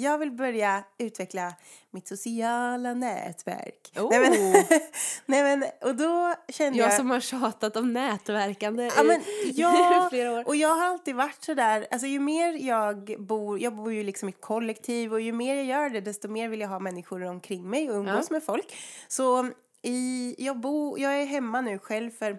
jag 0.00 0.18
vill 0.18 0.30
börja 0.30 0.84
utveckla 0.98 1.54
mitt 1.90 2.08
sociala 2.08 2.94
nätverk. 2.94 3.92
Oh. 3.96 4.10
Nej, 4.10 4.20
men, 4.20 4.64
nej 5.26 5.42
men, 5.42 5.64
och 5.82 5.94
då 5.96 6.34
kände 6.48 6.78
jag... 6.78 6.88
Jag 6.88 6.96
som 6.96 7.10
har 7.10 7.20
tjatat 7.20 7.76
om 7.76 7.92
nätverkande 7.92 8.90
Ja, 8.96 9.02
men, 9.02 9.20
i 9.44 9.52
ja, 9.54 10.06
flera 10.10 10.32
år. 10.32 10.46
och 10.48 10.56
jag 10.56 10.68
har 10.74 10.84
alltid 10.86 11.14
varit 11.14 11.44
sådär, 11.44 11.86
alltså 11.90 12.06
ju 12.06 12.20
mer 12.20 12.52
jag 12.52 13.14
bor, 13.18 13.60
jag 13.60 13.74
bor 13.76 13.92
ju 13.92 14.02
liksom 14.02 14.28
i 14.28 14.32
ett 14.32 14.40
kollektiv 14.40 15.12
och 15.12 15.20
ju 15.20 15.32
mer 15.32 15.54
jag 15.56 15.64
gör 15.64 15.90
det 15.90 16.00
desto 16.00 16.28
mer 16.28 16.48
vill 16.48 16.60
jag 16.60 16.68
ha 16.68 16.78
människor 16.78 17.22
omkring 17.24 17.70
mig 17.70 17.90
och 17.90 17.96
umgås 17.96 18.26
Ja. 18.30 18.32
med 18.34 18.42
folk. 18.42 18.76
Så 19.08 19.50
i, 19.82 20.34
jag, 20.38 20.60
bo, 20.60 20.98
jag 20.98 21.20
är 21.22 21.26
hemma 21.26 21.60
nu 21.60 21.78
själv 21.78 22.10
för, 22.10 22.38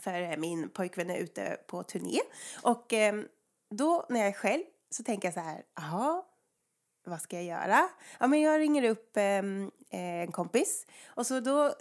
för 0.00 0.36
min 0.36 0.68
pojkvän 0.68 1.10
är 1.10 1.16
ute 1.18 1.56
på 1.66 1.82
turné 1.82 2.18
och 2.62 2.92
eh, 2.92 3.14
då 3.74 4.06
när 4.08 4.20
jag 4.20 4.28
är 4.28 4.32
själv 4.32 4.62
så 4.90 5.02
tänker 5.02 5.28
jag 5.28 5.34
så 5.34 5.40
här, 5.40 5.62
jaha, 5.76 6.22
vad 7.06 7.20
ska 7.20 7.36
jag 7.36 7.44
göra? 7.44 7.88
Ja 8.20 8.26
men 8.26 8.40
jag 8.40 8.60
ringer 8.60 8.82
upp 8.84 9.12
ehm, 9.16 9.70
eh, 9.90 10.00
en 10.00 10.32
kompis 10.32 10.86
och 11.06 11.26
så 11.26 11.40
då 11.40 11.74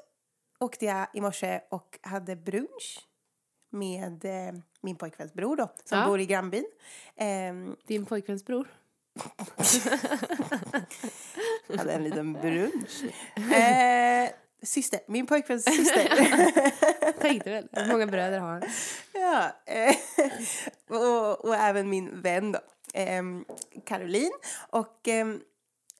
åkte 0.59 0.85
jag 0.85 1.07
i 1.13 1.21
morse 1.21 1.61
och 1.69 1.99
hade 2.01 2.35
brunch 2.35 3.07
med 3.69 4.25
eh, 4.25 4.53
min 4.81 4.95
pojkväns 4.95 5.33
bror 5.33 5.55
då, 5.55 5.69
som 5.83 5.97
Ja. 5.99 6.07
bor 6.07 6.19
i 6.19 6.25
grannbyn. 6.25 6.65
Ehm, 7.15 7.75
Din 7.87 8.05
pojkväns 8.05 8.45
bror. 8.45 8.67
hade 11.77 11.93
en 11.93 12.03
liten 12.03 12.33
brunch. 12.33 13.03
Eh, 13.53 14.29
syster, 14.63 14.99
min 15.07 15.25
pojkväns 15.27 15.65
syster. 15.65 16.09
Tänkte 17.21 17.49
väl. 17.51 17.67
Många 17.91 18.07
bröder 18.07 18.39
har 18.39 18.47
han? 18.49 18.63
ja, 19.13 19.51
eh, 19.65 19.95
och, 20.89 21.45
och 21.45 21.55
även 21.55 21.89
min 21.89 22.21
vän 22.21 22.51
då, 22.51 22.59
ehm, 22.95 23.45
Caroline. 23.85 24.33
Och 24.69 25.07
ehm, 25.07 25.41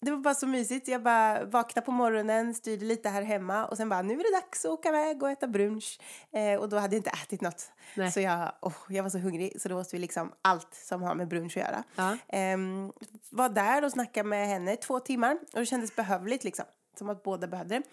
det 0.01 0.11
var 0.11 0.17
bara 0.17 0.35
så 0.35 0.47
mysigt. 0.47 0.87
Jag 0.87 1.03
bara 1.03 1.45
vaknade 1.45 1.85
på 1.85 1.91
morgonen, 1.91 2.53
styrde 2.53 2.85
lite 2.85 3.09
här 3.09 3.21
hemma 3.21 3.65
och 3.65 3.77
sen 3.77 3.89
bara 3.89 4.01
nu 4.01 4.13
är 4.13 4.31
det 4.31 4.39
dags 4.41 4.65
att 4.65 4.71
åka 4.71 4.89
iväg 4.89 5.23
och 5.23 5.29
äta 5.29 5.47
brunch. 5.47 5.99
Eh, 6.31 6.59
och 6.59 6.69
då 6.69 6.77
hade 6.77 6.95
jag 6.95 6.99
inte 6.99 7.09
ätit 7.23 7.41
något. 7.41 7.71
Nej. 7.95 8.11
Så 8.11 8.19
jag, 8.19 8.51
oh, 8.61 8.75
jag 8.89 9.03
var 9.03 9.09
så 9.09 9.17
hungrig 9.17 9.61
så 9.61 9.69
då 9.69 9.75
måste 9.75 9.95
vi 9.95 9.99
liksom 9.99 10.31
allt 10.41 10.73
som 10.73 11.03
har 11.03 11.15
med 11.15 11.27
brunch 11.27 11.57
att 11.57 11.63
göra. 11.63 11.83
Ja. 11.95 12.17
Ehm, 12.27 12.91
var 13.29 13.49
där 13.49 13.85
och 13.85 13.91
snackade 13.91 14.29
med 14.29 14.47
henne 14.47 14.73
i 14.73 14.77
två 14.77 14.99
timmar 14.99 15.37
och 15.53 15.59
det 15.59 15.65
kändes 15.65 15.95
behövligt 15.95 16.43
liksom. 16.43 16.65
Som 16.97 17.09
att 17.09 17.23
båda 17.23 17.47
behövde 17.47 17.75
det. 17.75 17.83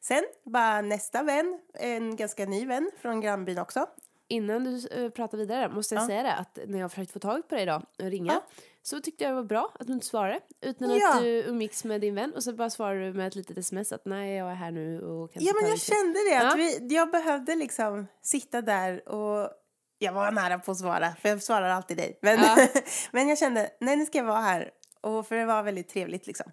Sen 0.00 0.24
bara 0.44 0.80
nästa 0.80 1.22
vän, 1.22 1.60
en 1.74 2.16
ganska 2.16 2.46
ny 2.46 2.66
vän 2.66 2.90
från 3.00 3.20
grannbyn 3.20 3.58
också. 3.58 3.86
Innan 4.28 4.64
du 4.64 4.88
eh, 5.04 5.10
pratar 5.10 5.38
vidare 5.38 5.68
måste 5.68 5.94
jag 5.94 6.02
Ja. 6.02 6.06
säga 6.06 6.22
det 6.22 6.34
att 6.34 6.58
när 6.66 6.78
jag 6.78 6.90
försökte 6.90 7.12
få 7.12 7.18
tag 7.18 7.48
på 7.48 7.54
dig 7.54 7.62
idag 7.62 7.82
och 7.98 8.04
ringa 8.04 8.32
Ja. 8.32 8.42
så 8.82 9.00
tyckte 9.00 9.24
jag 9.24 9.30
det 9.32 9.36
var 9.36 9.42
bra 9.42 9.70
att 9.80 9.86
du 9.86 9.92
inte 9.92 10.06
svarade 10.06 10.40
utan 10.60 10.90
Ja. 10.98 11.14
att 11.14 11.22
du 11.22 11.28
umgicks 11.28 11.84
med 11.84 12.00
din 12.00 12.14
vän 12.14 12.32
och 12.34 12.42
så 12.44 12.52
bara 12.52 12.70
svarade 12.70 13.06
du 13.06 13.12
med 13.12 13.26
ett 13.26 13.34
litet 13.34 13.58
sms 13.58 13.92
att 13.92 14.04
nej 14.04 14.34
jag 14.36 14.50
är 14.50 14.54
här 14.54 14.70
nu 14.70 15.00
och 15.02 15.32
kan 15.32 15.44
Ja 15.44 15.52
men 15.54 15.62
jag 15.64 15.72
en 15.72 15.78
tid." 15.78 15.94
kände 15.94 16.18
det, 16.30 16.48
att 16.48 16.58
vi, 16.58 16.94
jag 16.94 17.10
behövde 17.10 17.54
liksom 17.54 18.06
sitta 18.22 18.62
där 18.62 19.08
och 19.08 19.50
jag 19.98 20.12
var 20.12 20.30
nära 20.32 20.58
på 20.58 20.70
att 20.70 20.78
svara, 20.78 21.14
för 21.22 21.28
jag 21.28 21.42
svarar 21.42 21.68
alltid 21.68 21.96
dig. 21.96 22.18
Men, 22.22 22.40
men 23.12 23.28
jag 23.28 23.38
kände, 23.38 23.70
nej 23.80 23.96
nu 23.96 24.06
ska 24.06 24.18
jag 24.18 24.24
vara 24.24 24.40
här. 24.40 24.70
Och 25.00 25.26
för 25.26 25.34
det 25.36 25.44
var 25.46 25.62
väldigt 25.62 25.88
trevligt 25.88 26.26
liksom. 26.26 26.52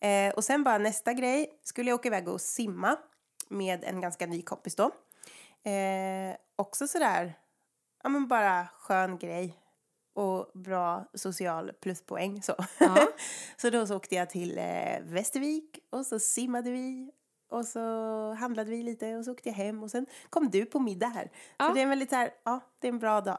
Eh, 0.00 0.34
och 0.34 0.44
sen 0.44 0.64
bara 0.64 0.78
nästa 0.78 1.12
grej, 1.12 1.60
skulle 1.62 1.90
jag 1.90 1.94
åka 1.94 2.08
iväg 2.08 2.28
och 2.28 2.40
simma 2.40 2.96
med 3.48 3.84
en 3.84 4.00
ganska 4.00 4.26
ny 4.26 4.42
kompis 4.42 4.74
då. 4.76 4.90
Eh, 5.64 6.36
också 6.56 6.88
sådär, 6.88 7.34
ja 8.02 8.08
men 8.08 8.28
bara 8.28 8.68
skön 8.78 9.18
grej. 9.18 9.60
Och 10.14 10.50
bra 10.54 11.04
social 11.14 11.72
pluspoäng 11.80 12.42
så. 12.42 12.54
Ja. 12.78 13.08
så 13.56 13.70
då 13.70 13.86
så 13.86 13.96
åkte 13.96 14.14
jag 14.14 14.30
till 14.30 14.58
eh, 14.58 15.00
Västervik 15.02 15.78
och 15.90 16.06
så 16.06 16.18
simmade 16.18 16.70
vi. 16.70 17.10
Och 17.50 17.64
så 17.64 17.80
handlade 18.32 18.70
vi 18.70 18.82
lite 18.82 19.16
och 19.16 19.24
så 19.24 19.32
åkte 19.32 19.48
jag 19.48 19.56
hem 19.56 19.82
och 19.82 19.90
sen 19.90 20.06
kom 20.30 20.50
du 20.50 20.66
på 20.66 20.80
middag 20.80 21.06
här. 21.06 21.30
Ja. 21.56 21.68
Så 21.68 21.74
det 21.74 21.80
är 21.80 21.82
en 21.82 21.88
väldigt 21.88 22.10
så 22.10 22.16
här, 22.16 22.30
ja 22.44 22.60
det 22.78 22.88
är 22.88 22.92
en 22.92 22.98
bra 22.98 23.20
dag. 23.20 23.38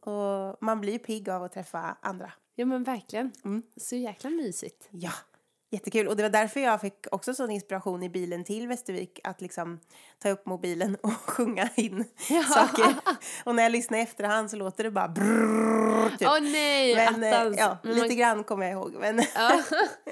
Och 0.00 0.56
man 0.60 0.80
blir 0.80 0.98
pigg 0.98 1.30
av 1.30 1.42
att 1.42 1.52
träffa 1.52 1.96
andra. 2.00 2.32
ja 2.54 2.66
men 2.66 2.82
verkligen. 2.82 3.32
Mm. 3.44 3.62
Så 3.76 3.96
jäkla 3.96 4.30
mysigt. 4.30 4.88
Ja, 4.90 5.12
jättekul. 5.70 6.08
Och 6.08 6.16
det 6.16 6.22
var 6.22 6.30
därför 6.30 6.60
jag 6.60 6.80
fick 6.80 7.06
också 7.10 7.34
sån 7.34 7.50
inspiration 7.50 8.02
i 8.02 8.08
bilen 8.08 8.44
till 8.44 8.68
Västervik 8.68 9.20
att 9.24 9.40
liksom 9.40 9.80
ta 10.18 10.28
upp 10.30 10.46
mobilen 10.46 10.96
och 11.02 11.12
sjunga 11.12 11.68
in 11.76 12.04
saker. 12.54 12.94
Och 13.44 13.54
när 13.54 13.62
jag 13.62 13.72
lyssnar 13.72 13.98
i 13.98 14.00
efterhand 14.00 14.50
så 14.50 14.56
låter 14.56 14.84
det 14.84 14.90
bara 14.90 15.08
brrrr, 15.08 16.10
typ. 16.10 16.28
Åh 16.28 16.40
nej, 16.40 16.94
Men 16.94 17.22
eh, 17.24 17.38
attans. 17.40 17.56
ja, 17.58 17.78
Men 17.82 17.94
lite 17.94 18.14
grann 18.14 18.44
kommer 18.44 18.66
jag 18.66 18.72
ihåg. 18.72 18.94
Men 19.00 19.22
Ja. 19.34 19.62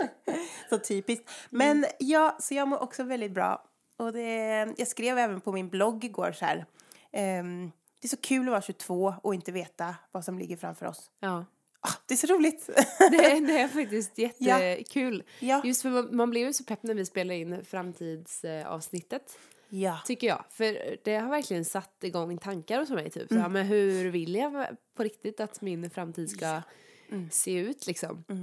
så 0.70 0.78
typiskt. 0.78 1.30
Men 1.50 1.86
ja, 1.98 2.36
så 2.40 2.54
jag 2.54 2.68
mår 2.68 2.82
också 2.82 3.02
väldigt 3.02 3.32
bra. 3.32 3.62
Och 3.96 4.12
det, 4.12 4.74
jag 4.76 4.88
skrev 4.88 5.18
även 5.18 5.40
på 5.40 5.52
min 5.52 5.68
blogg 5.68 6.04
igår 6.04 6.32
så 6.32 6.44
här. 6.44 6.66
ehm, 7.12 7.72
det 8.00 8.06
är 8.06 8.10
så 8.10 8.16
kul 8.16 8.46
att 8.48 8.50
vara 8.52 8.62
22 8.62 9.14
och 9.22 9.34
inte 9.34 9.52
veta 9.52 9.94
vad 10.12 10.24
som 10.24 10.38
ligger 10.38 10.56
framför 10.56 10.86
oss. 10.86 11.10
ja. 11.20 11.44
Ah, 11.86 11.92
det 12.06 12.14
är 12.14 12.18
så 12.18 12.26
roligt! 12.26 12.66
Det, 12.98 13.04
är- 13.04 13.46
det 13.46 13.58
är 13.58 13.68
faktiskt 13.82 14.18
jättekul. 14.18 15.22
Ja. 15.40 15.60
Just 15.64 15.82
för 15.82 15.88
man, 15.90 16.16
man 16.16 16.30
blev 16.30 16.46
ju 16.46 16.52
så 16.52 16.64
pepp 16.64 16.82
när 16.82 16.94
vi 16.94 17.04
spelade 17.06 17.38
in 17.38 17.64
framtidsavsnittet. 17.64 19.38
ja. 19.68 19.98
Tycker 20.06 20.26
jag. 20.26 20.44
För 20.50 20.96
det 21.04 21.14
har 21.16 21.30
verkligen 21.30 21.64
satt 21.64 22.04
igång 22.04 22.38
tankar 22.38 22.78
hos 22.80 22.90
mig. 22.90 23.10
Typ. 23.10 23.28
Så, 23.28 23.34
Mm. 23.34 23.42
ja, 23.42 23.48
men 23.48 23.66
hur 23.66 24.10
vill 24.10 24.34
jag 24.34 24.66
på 24.96 25.02
riktigt 25.02 25.40
att 25.40 25.60
min 25.60 25.90
framtid 25.90 26.30
ska 26.30 26.62
Mm. 27.10 27.28
se 27.30 27.52
ut 27.54 27.86
liksom? 27.86 28.24
Och 28.28 28.34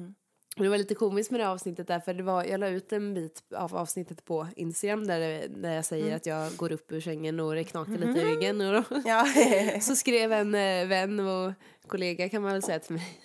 det 0.56 0.70
var 0.70 0.78
lite 0.78 0.96
komiskt 0.96 1.32
med 1.32 1.40
det 1.40 1.50
avsnittet 1.50 1.88
där 1.88 2.00
för 2.00 2.14
det 2.14 2.24
var, 2.24 2.44
jag 2.44 2.60
la 2.60 2.68
ut 2.68 2.94
en 2.94 3.14
bit 3.14 3.44
av 3.56 3.76
avsnittet 3.76 4.26
på 4.26 4.48
Instagram 4.56 5.08
där, 5.08 5.20
det- 5.20 5.48
där 5.48 5.74
jag 5.74 5.86
säger 5.86 6.16
att 6.16 6.26
jag 6.26 6.56
går 6.56 6.72
upp 6.72 6.92
ur 6.92 7.02
sängen 7.02 7.40
och 7.40 7.56
det 7.56 7.64
knakar 7.64 7.92
lite 7.94 8.20
i 8.20 8.26
ryggen. 8.26 8.62
Och 8.62 8.74
då, 8.74 9.02
ja. 9.06 9.26
så 9.82 9.96
skrev 9.96 10.32
en 10.34 10.56
eh, 10.56 10.88
vän 10.88 11.20
och 11.20 11.54
kollega 11.88 12.30
kan 12.30 12.42
man 12.42 12.52
väl 12.52 12.64
säga 12.64 12.80
till 12.80 12.94
mig 12.96 13.20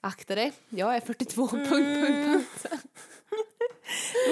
Akta 0.00 0.34
dig, 0.34 0.52
jag 0.68 0.96
är 0.96 1.00
42, 1.00 1.48
punkt, 1.48 1.68
punkt, 1.70 1.86
punkt. 2.62 2.66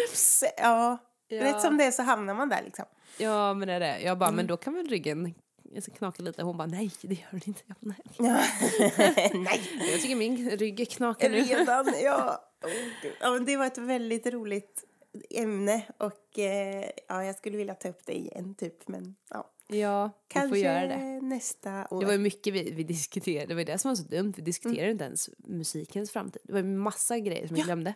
Ups, 0.08 0.44
ja. 0.56 0.98
Ja. 1.28 1.44
Rätt 1.44 1.60
som 1.60 1.76
det 1.76 1.84
är 1.84 1.90
så 1.90 2.02
hamnar 2.02 2.34
man 2.34 2.48
där 2.48 2.62
liksom. 2.64 2.84
Ja 3.18 3.54
men 3.54 3.68
det 3.68 3.74
är 3.74 3.80
det. 3.80 4.00
Jag 4.00 4.18
bara, 4.18 4.28
Mm. 4.28 4.36
men 4.36 4.46
då 4.46 4.56
kan 4.56 4.74
väl 4.74 4.88
ryggen 4.88 5.34
knaka 5.80 6.22
lite. 6.22 6.42
Hon 6.42 6.56
bara, 6.56 6.66
nej 6.66 6.90
det 7.02 7.14
gör 7.14 7.30
den 7.30 7.40
inte. 7.44 7.60
Jag, 7.66 7.76
bara, 7.80 7.94
nej. 8.18 9.30
Nej, 9.34 9.60
jag 9.92 10.00
tycker 10.00 10.16
min 10.16 10.50
rygg 10.50 10.90
knakar 10.90 11.30
nu. 11.30 11.40
redan. 11.42 11.94
Ja. 12.02 12.48
Gud. 13.02 13.12
ja, 13.20 13.30
men 13.30 13.44
det 13.44 13.56
var 13.56 13.66
ett 13.66 13.78
väldigt 13.78 14.26
roligt 14.26 14.84
ämne 15.30 15.82
och 15.98 16.38
eh, 16.38 16.90
ja, 17.08 17.24
jag 17.24 17.36
skulle 17.36 17.56
vilja 17.56 17.74
ta 17.74 17.88
upp 17.88 18.06
det 18.06 18.16
igen 18.18 18.54
typ. 18.54 18.88
Men 18.88 19.14
ja, 19.30 19.48
Ja, 19.66 20.10
kanske 20.28 20.48
får 20.48 20.58
göra 20.58 20.86
det. 20.86 21.20
nästa 21.20 21.86
år. 21.90 22.00
Det 22.00 22.06
var 22.06 22.18
mycket 22.18 22.54
vi, 22.54 22.70
vi 22.72 22.82
diskuterade, 22.84 23.46
det 23.46 23.54
var 23.54 23.64
det 23.64 23.78
som 23.78 23.88
var 23.88 23.96
så 23.96 24.02
dumt. 24.02 24.32
Vi 24.36 24.42
diskuterade 24.42 24.90
inte 24.90 25.04
ens 25.04 25.30
musikens 25.38 26.10
framtid. 26.10 26.42
Det 26.44 26.52
var 26.52 26.60
ju 26.60 26.66
massa 26.66 27.18
grejer 27.18 27.46
som 27.46 27.54
vi 27.54 27.60
Ja. 27.60 27.64
glömde. 27.66 27.94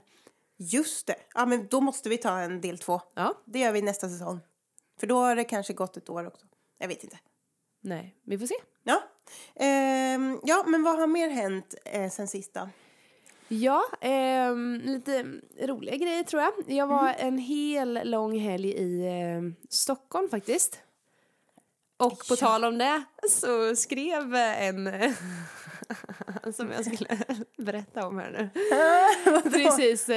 Just 0.58 1.06
det. 1.06 1.16
Ja, 1.34 1.46
men 1.46 1.66
då 1.66 1.80
måste 1.80 2.08
vi 2.08 2.18
ta 2.18 2.38
en 2.38 2.60
del 2.60 2.78
två. 2.78 3.00
Ja, 3.14 3.34
Det 3.44 3.58
gör 3.58 3.72
vi 3.72 3.82
nästa 3.82 4.08
säsong. 4.08 4.40
För 5.00 5.06
då 5.06 5.18
har 5.18 5.36
det 5.36 5.44
kanske 5.44 5.72
gått 5.72 5.96
ett 5.96 6.10
år 6.10 6.26
också. 6.26 6.46
Jag 6.78 6.88
vet 6.88 7.04
inte. 7.04 7.18
Nej, 7.86 8.14
vi 8.24 8.38
får 8.38 8.46
se. 8.46 8.54
Ja, 8.84 9.02
Ehm, 9.54 10.40
ja 10.42 10.64
men 10.66 10.82
vad 10.82 10.98
har 10.98 11.06
mer 11.06 11.28
hänt 11.28 11.74
eh, 11.84 12.10
sen 12.10 12.28
sist 12.28 12.54
då? 12.54 12.68
Ja, 13.48 13.84
ehm, 14.00 14.80
lite 14.84 15.24
roliga 15.60 15.96
grejer 15.96 16.22
tror 16.24 16.42
jag. 16.42 16.52
Jag 16.66 16.86
var 16.86 17.14
en 17.18 17.38
hel 17.38 18.10
lång 18.10 18.38
helg 18.38 18.68
i 18.68 19.06
ehm, 19.08 19.54
Stockholm 19.68 20.28
faktiskt. 20.28 20.78
Och 21.96 22.28
på 22.28 22.36
tal 22.36 22.64
om 22.64 22.78
det 22.78 23.04
så 23.30 23.76
skrev 23.76 24.34
en 24.34 24.90
som 26.52 26.70
jag 26.70 26.84
skulle 26.84 27.18
berätta 27.56 28.06
om 28.06 28.18
här 28.18 28.30
nu. 28.30 28.50
Precis. 29.50 30.08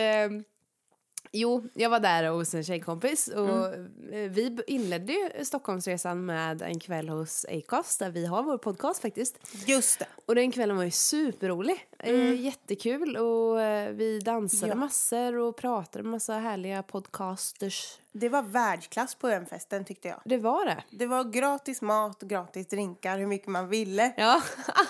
Jo, 1.32 1.64
jag 1.74 1.90
var 1.90 2.00
där 2.00 2.30
hos 2.30 2.54
en 2.54 2.64
tjejkompis 2.64 3.28
och 3.28 3.66
eh, 4.14 4.30
vi 4.30 4.60
inledde 4.68 5.14
ju 5.14 5.46
Stockholmsresan 5.46 6.26
med 6.26 6.62
en 6.62 6.80
kväll 6.80 7.10
hos 7.10 7.46
Acast 7.46 8.00
där 8.00 8.10
vi 8.10 8.26
har 8.26 8.44
vår 8.44 8.58
podcast 8.58 9.02
faktiskt. 9.02 9.40
Just 9.68 10.00
det. 10.00 10.06
Och 10.26 10.36
den 10.36 10.52
kvällen 10.52 10.78
var 10.78 10.84
ju 10.84 10.92
superrolig. 10.92 11.86
Eh, 12.00 12.42
jättekul 12.42 13.18
och 13.18 13.62
eh, 13.62 13.90
vi 13.92 14.20
dansade 14.20 14.72
Ja. 14.72 14.76
massor 14.76 15.36
och 15.36 15.58
pratade 15.58 16.04
med 16.04 16.12
massa 16.12 16.34
härliga 16.34 16.84
podcasters. 16.84 18.00
Det 18.12 18.30
var 18.30 18.42
världsklass 18.42 19.16
på 19.16 19.28
den 19.28 19.46
festen 19.46 19.86
tyckte 19.86 20.08
jag. 20.08 20.22
Det 20.26 20.38
var 20.38 20.66
det. 20.66 20.84
Det 20.92 21.06
var 21.06 21.24
gratis 21.24 21.82
mat 21.82 22.22
gratis 22.22 22.68
drinkar 22.68 23.18
hur 23.18 23.28
mycket 23.28 23.48
man 23.48 23.68
ville. 23.70 24.14
Ja, 24.18 24.42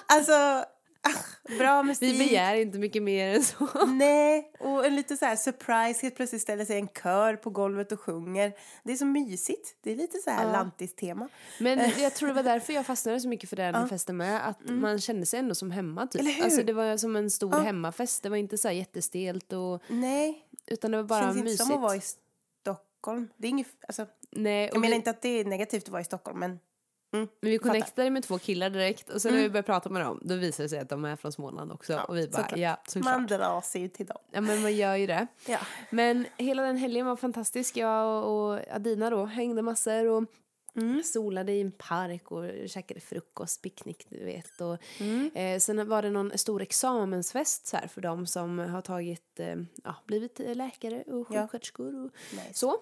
Alltså, 0.06 0.66
bra 1.58 1.84
musik. 1.84 2.14
vi 2.14 2.18
begär 2.18 2.56
inte 2.56 2.80
mycket 2.80 3.04
mer 3.04 3.36
än 3.36 3.44
så. 3.44 3.86
Nej, 3.86 4.52
och 4.60 4.86
en 4.86 4.96
lite 4.96 5.18
så 5.18 5.26
här 5.26 5.36
surprise. 5.36 6.02
Helt 6.02 6.16
plötsligt 6.16 6.42
ställer 6.42 6.66
sig 6.66 6.78
en 6.80 6.88
kör 6.88 7.36
på 7.36 7.50
golvet 7.50 7.92
och 7.92 8.00
sjunger. 8.02 8.54
Det 8.84 8.92
är 8.92 8.96
så 8.96 9.06
mysigt. 9.06 9.76
Det 9.82 9.92
är 9.92 9.96
lite 9.96 10.18
så 10.18 10.30
här 10.30 10.46
Ja. 10.46 10.52
lantis-tema. 10.52 11.30
Men 11.60 11.80
jag 12.00 12.14
tror 12.16 12.28
det 12.28 12.34
var 12.36 12.44
därför 12.44 12.74
jag 12.74 12.86
fastnade 12.86 13.20
så 13.20 13.28
mycket 13.28 13.50
för 13.50 13.56
den 13.56 13.90
festen 13.90 14.18
med. 14.18 14.48
Att 14.48 14.70
man 14.70 15.00
kände 15.00 15.26
sig 15.26 15.40
ändå 15.40 15.56
som 15.56 15.72
hemma 15.72 16.08
typ. 16.08 16.22
Mm. 16.22 16.28
Eller 16.32 16.38
hur? 16.38 16.44
Alltså 16.44 16.64
det 16.64 16.74
var 16.74 16.98
som 16.98 17.16
en 17.16 17.30
stor 17.30 17.52
hemmafest. 17.54 18.24
Det 18.24 18.30
var 18.30 18.38
inte 18.38 18.58
så 18.58 18.68
här 18.68 18.76
jättestelt 18.76 19.54
och 19.54 19.82
Nej, 19.88 20.46
utan 20.68 20.92
det 20.92 20.98
var 20.98 21.04
bara 21.04 21.22
känns 21.22 21.36
inte 21.36 21.44
mysigt. 21.44 21.64
som 21.64 21.76
att 21.76 21.82
vara 21.82 21.96
i 21.96 22.02
Stockholm. 22.62 23.28
Det 23.38 23.48
är 23.48 23.50
inget, 23.50 23.68
alltså, 23.88 24.06
Nej, 24.32 24.70
jag 24.74 24.80
menar 24.80 24.90
vi, 24.90 24.96
inte 24.96 25.10
att 25.10 25.22
det 25.22 25.30
är 25.30 25.46
negativt 25.46 25.84
att 25.84 25.90
vara 25.90 26.02
i 26.02 26.06
Stockholm, 26.06 26.40
men 26.40 26.60
men 27.12 27.28
vi. 27.42 27.50
Mm. 27.50 27.60
connectade 27.60 28.10
med 28.10 28.24
två 28.24 28.38
killar 28.38 28.70
direkt 28.70 29.10
och 29.10 29.22
sen 29.22 29.34
när 29.34 29.42
vi 29.42 29.50
började 29.50 29.66
prata 29.66 29.90
med 29.90 30.02
dem 30.06 30.20
då 30.24 30.36
visade 30.36 30.66
det 30.66 30.70
sig 30.70 30.80
att 30.80 30.90
de 30.90 31.06
är 31.06 31.16
från 31.16 31.32
Småland 31.32 31.72
också. 31.72 32.00
och 32.08 32.18
vi 32.18 32.28
bara, 32.28 32.42
såklart. 32.42 32.60
ja 32.60 32.82
såklart. 32.88 33.06
man 33.14 33.28
drar 33.28 33.62
sig 33.62 33.82
ju 33.82 33.88
till 33.88 34.06
dem. 34.06 34.18
Ja 34.32 34.42
men 34.42 34.62
man 34.62 34.76
gör 34.76 34.96
ju 34.96 35.08
det. 35.08 35.28
Ja. 35.48 35.60
Men 35.90 36.26
hela 36.38 36.62
den 36.64 36.78
helgen 36.78 37.06
var 37.06 37.16
fantastisk. 37.16 37.78
Jag 37.78 38.26
och 38.28 38.60
Adina 38.72 39.10
då 39.10 39.26
hängde 39.26 39.62
massor 39.62 40.06
och 40.08 40.24
solade 41.04 41.52
i 41.52 41.62
en 41.62 41.72
park 41.72 42.32
och 42.32 42.70
käkade 42.70 43.00
frukost, 43.00 43.62
picknick 43.62 44.06
du 44.10 44.26
vet. 44.26 44.62
Och, 44.62 45.02
eh, 45.38 45.60
sen 45.60 45.90
var 45.90 46.02
det 46.02 46.10
någon 46.10 46.38
stor 46.38 46.62
examensfest 46.62 47.68
så 47.68 47.78
här, 47.78 47.88
för 47.88 48.02
de 48.02 48.28
som 48.28 48.60
har 48.60 48.82
tagit, 48.82 49.40
eh, 49.40 49.56
ja, 49.84 49.96
blivit 50.06 50.40
läkare 50.40 51.04
och 51.08 51.28
Ja. 51.30 51.42
sjuksköterskor 51.42 52.06
och 52.06 52.12
Nice. 52.32 52.54
så. 52.54 52.76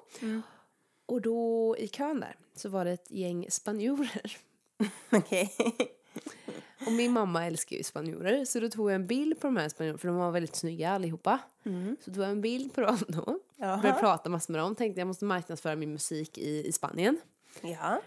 Och 1.08 1.22
då 1.22 1.76
i 1.78 1.88
kön 1.88 2.20
där 2.20 2.36
så 2.56 2.70
var 2.70 2.86
det 2.86 2.92
ett 2.92 3.12
gäng 3.12 3.46
spanjorer. 3.50 4.38
Okej. 5.12 5.54
Och 6.86 6.92
min 6.92 7.12
mamma 7.12 7.46
älskar 7.46 7.76
ju 7.76 7.84
spanjorer 7.84 8.46
så 8.46 8.60
då 8.60 8.70
tog 8.70 8.90
jag 8.92 8.96
en 8.96 9.08
bild 9.08 9.40
på 9.40 9.48
de 9.48 9.58
här 9.58 9.70
spanjorerna 9.70 9.98
för 9.98 10.08
de 10.08 10.18
var 10.18 10.32
väldigt 10.32 10.56
snygga 10.56 10.92
allihopa. 10.92 11.40
Så 12.00 12.14
tog 12.14 12.24
jag 12.24 12.30
en 12.32 12.42
bild 12.42 12.74
på 12.74 12.82
dem 12.82 12.98
då. 13.08 13.40
Jaha. 13.56 13.78
Började 13.82 14.00
prata 14.00 14.30
massor 14.30 14.54
med 14.54 14.62
dem. 14.62 14.76
Tänkte 14.76 15.02
jag 15.02 15.08
måste 15.08 15.26
marknadsföra 15.26 15.76
min 15.76 15.92
musik 15.92 16.38
i, 16.38 16.68
i 16.68 16.72
Spanien. 16.72 17.20
Ja. 17.62 18.02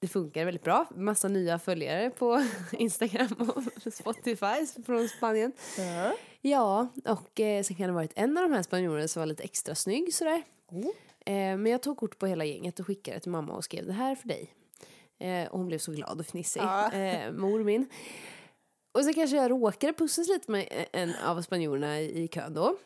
Det 0.00 0.08
funkar 0.08 0.44
väldigt 0.44 0.62
bra. 0.64 0.86
Massa 0.94 1.28
nya 1.28 1.58
följare 1.58 2.10
på 2.10 2.44
Instagram 2.72 3.50
och 3.54 3.92
Spotify 3.92 4.82
från 4.86 5.08
Spanien. 5.08 5.52
ja. 5.78 6.12
Ja, 6.40 6.88
och 7.04 7.40
eh, 7.40 7.62
sen 7.62 7.76
kan 7.76 7.86
det 7.86 7.92
ha 7.92 7.94
varit 8.00 8.12
en 8.14 8.36
av 8.38 8.42
de 8.42 8.52
här 8.52 8.62
spanjorerna 8.62 9.08
som 9.08 9.20
var 9.20 9.26
lite 9.26 9.42
extra 9.42 9.74
snygg 9.74 10.14
sådär. 10.14 10.42
Eh, 10.72 10.86
men 11.32 11.66
jag 11.66 11.82
tog 11.82 11.96
kort 11.96 12.18
på 12.18 12.26
hela 12.26 12.44
gänget 12.44 12.80
och 12.80 12.86
skickade 12.86 13.20
till 13.20 13.30
mamma 13.30 13.52
och 13.52 13.64
skrev 13.64 13.86
det 13.86 13.92
här 13.92 14.10
är 14.10 14.14
för 14.14 14.28
dig. 14.28 14.54
Eh, 15.18 15.48
och 15.48 15.58
hon 15.58 15.66
blev 15.66 15.78
så 15.78 15.92
glad 15.92 16.20
och 16.20 16.26
fnissig, 16.26 16.60
Ja. 16.60 16.92
eh, 16.92 17.32
mor 17.32 17.64
min. 17.64 17.88
Och 18.94 19.04
så 19.04 19.12
kanske 19.12 19.36
jag 19.36 19.50
råkade 19.50 19.92
pussas 19.92 20.28
lite 20.28 20.50
med 20.50 20.86
en 20.92 21.14
av 21.24 21.42
spanjorerna 21.42 22.00
i 22.00 22.28
kön 22.28 22.54
då. 22.54 22.76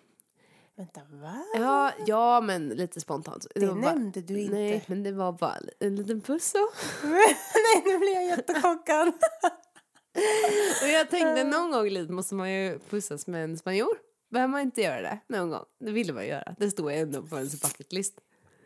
Vänta, 0.76 1.00
va? 1.10 1.44
Ja, 1.54 1.92
ja 2.06 2.40
men 2.40 2.68
lite 2.68 3.00
spontant. 3.00 3.46
Det 3.54 3.66
bara- 3.66 3.74
nämnde 3.74 4.20
du 4.20 4.40
inte. 4.40 4.54
Nej, 4.54 4.84
men 4.86 5.02
det 5.02 5.12
var 5.12 5.32
bara 5.32 5.56
en 5.80 5.96
liten 5.96 6.20
puss 6.20 6.50
så. 6.50 6.58
Nej, 7.08 7.82
nu 7.84 7.98
blir 7.98 8.14
jag 8.14 8.24
jättechockad. 8.26 9.08
Och 10.82 10.88
jag 10.88 11.10
tänkte 11.10 11.44
någon 11.44 11.70
gång 11.70 11.86
i 11.86 11.90
livet 11.90 12.10
måste 12.10 12.34
man 12.34 12.52
ju 12.52 12.78
pussas 12.78 13.26
med 13.26 13.44
en 13.44 13.58
spanjor. 13.58 13.98
Behöver 14.30 14.50
man 14.50 14.60
inte 14.60 14.80
göra 14.82 15.02
det 15.02 15.20
någon 15.28 15.50
gång? 15.50 15.64
Det 15.80 15.90
ville 15.90 16.12
man 16.12 16.26
göra. 16.26 16.54
Det 16.58 16.70
ju 16.92 16.98
ändå 16.98 17.22
på 17.22 17.36
ens 17.36 17.62
bucket 17.62 17.92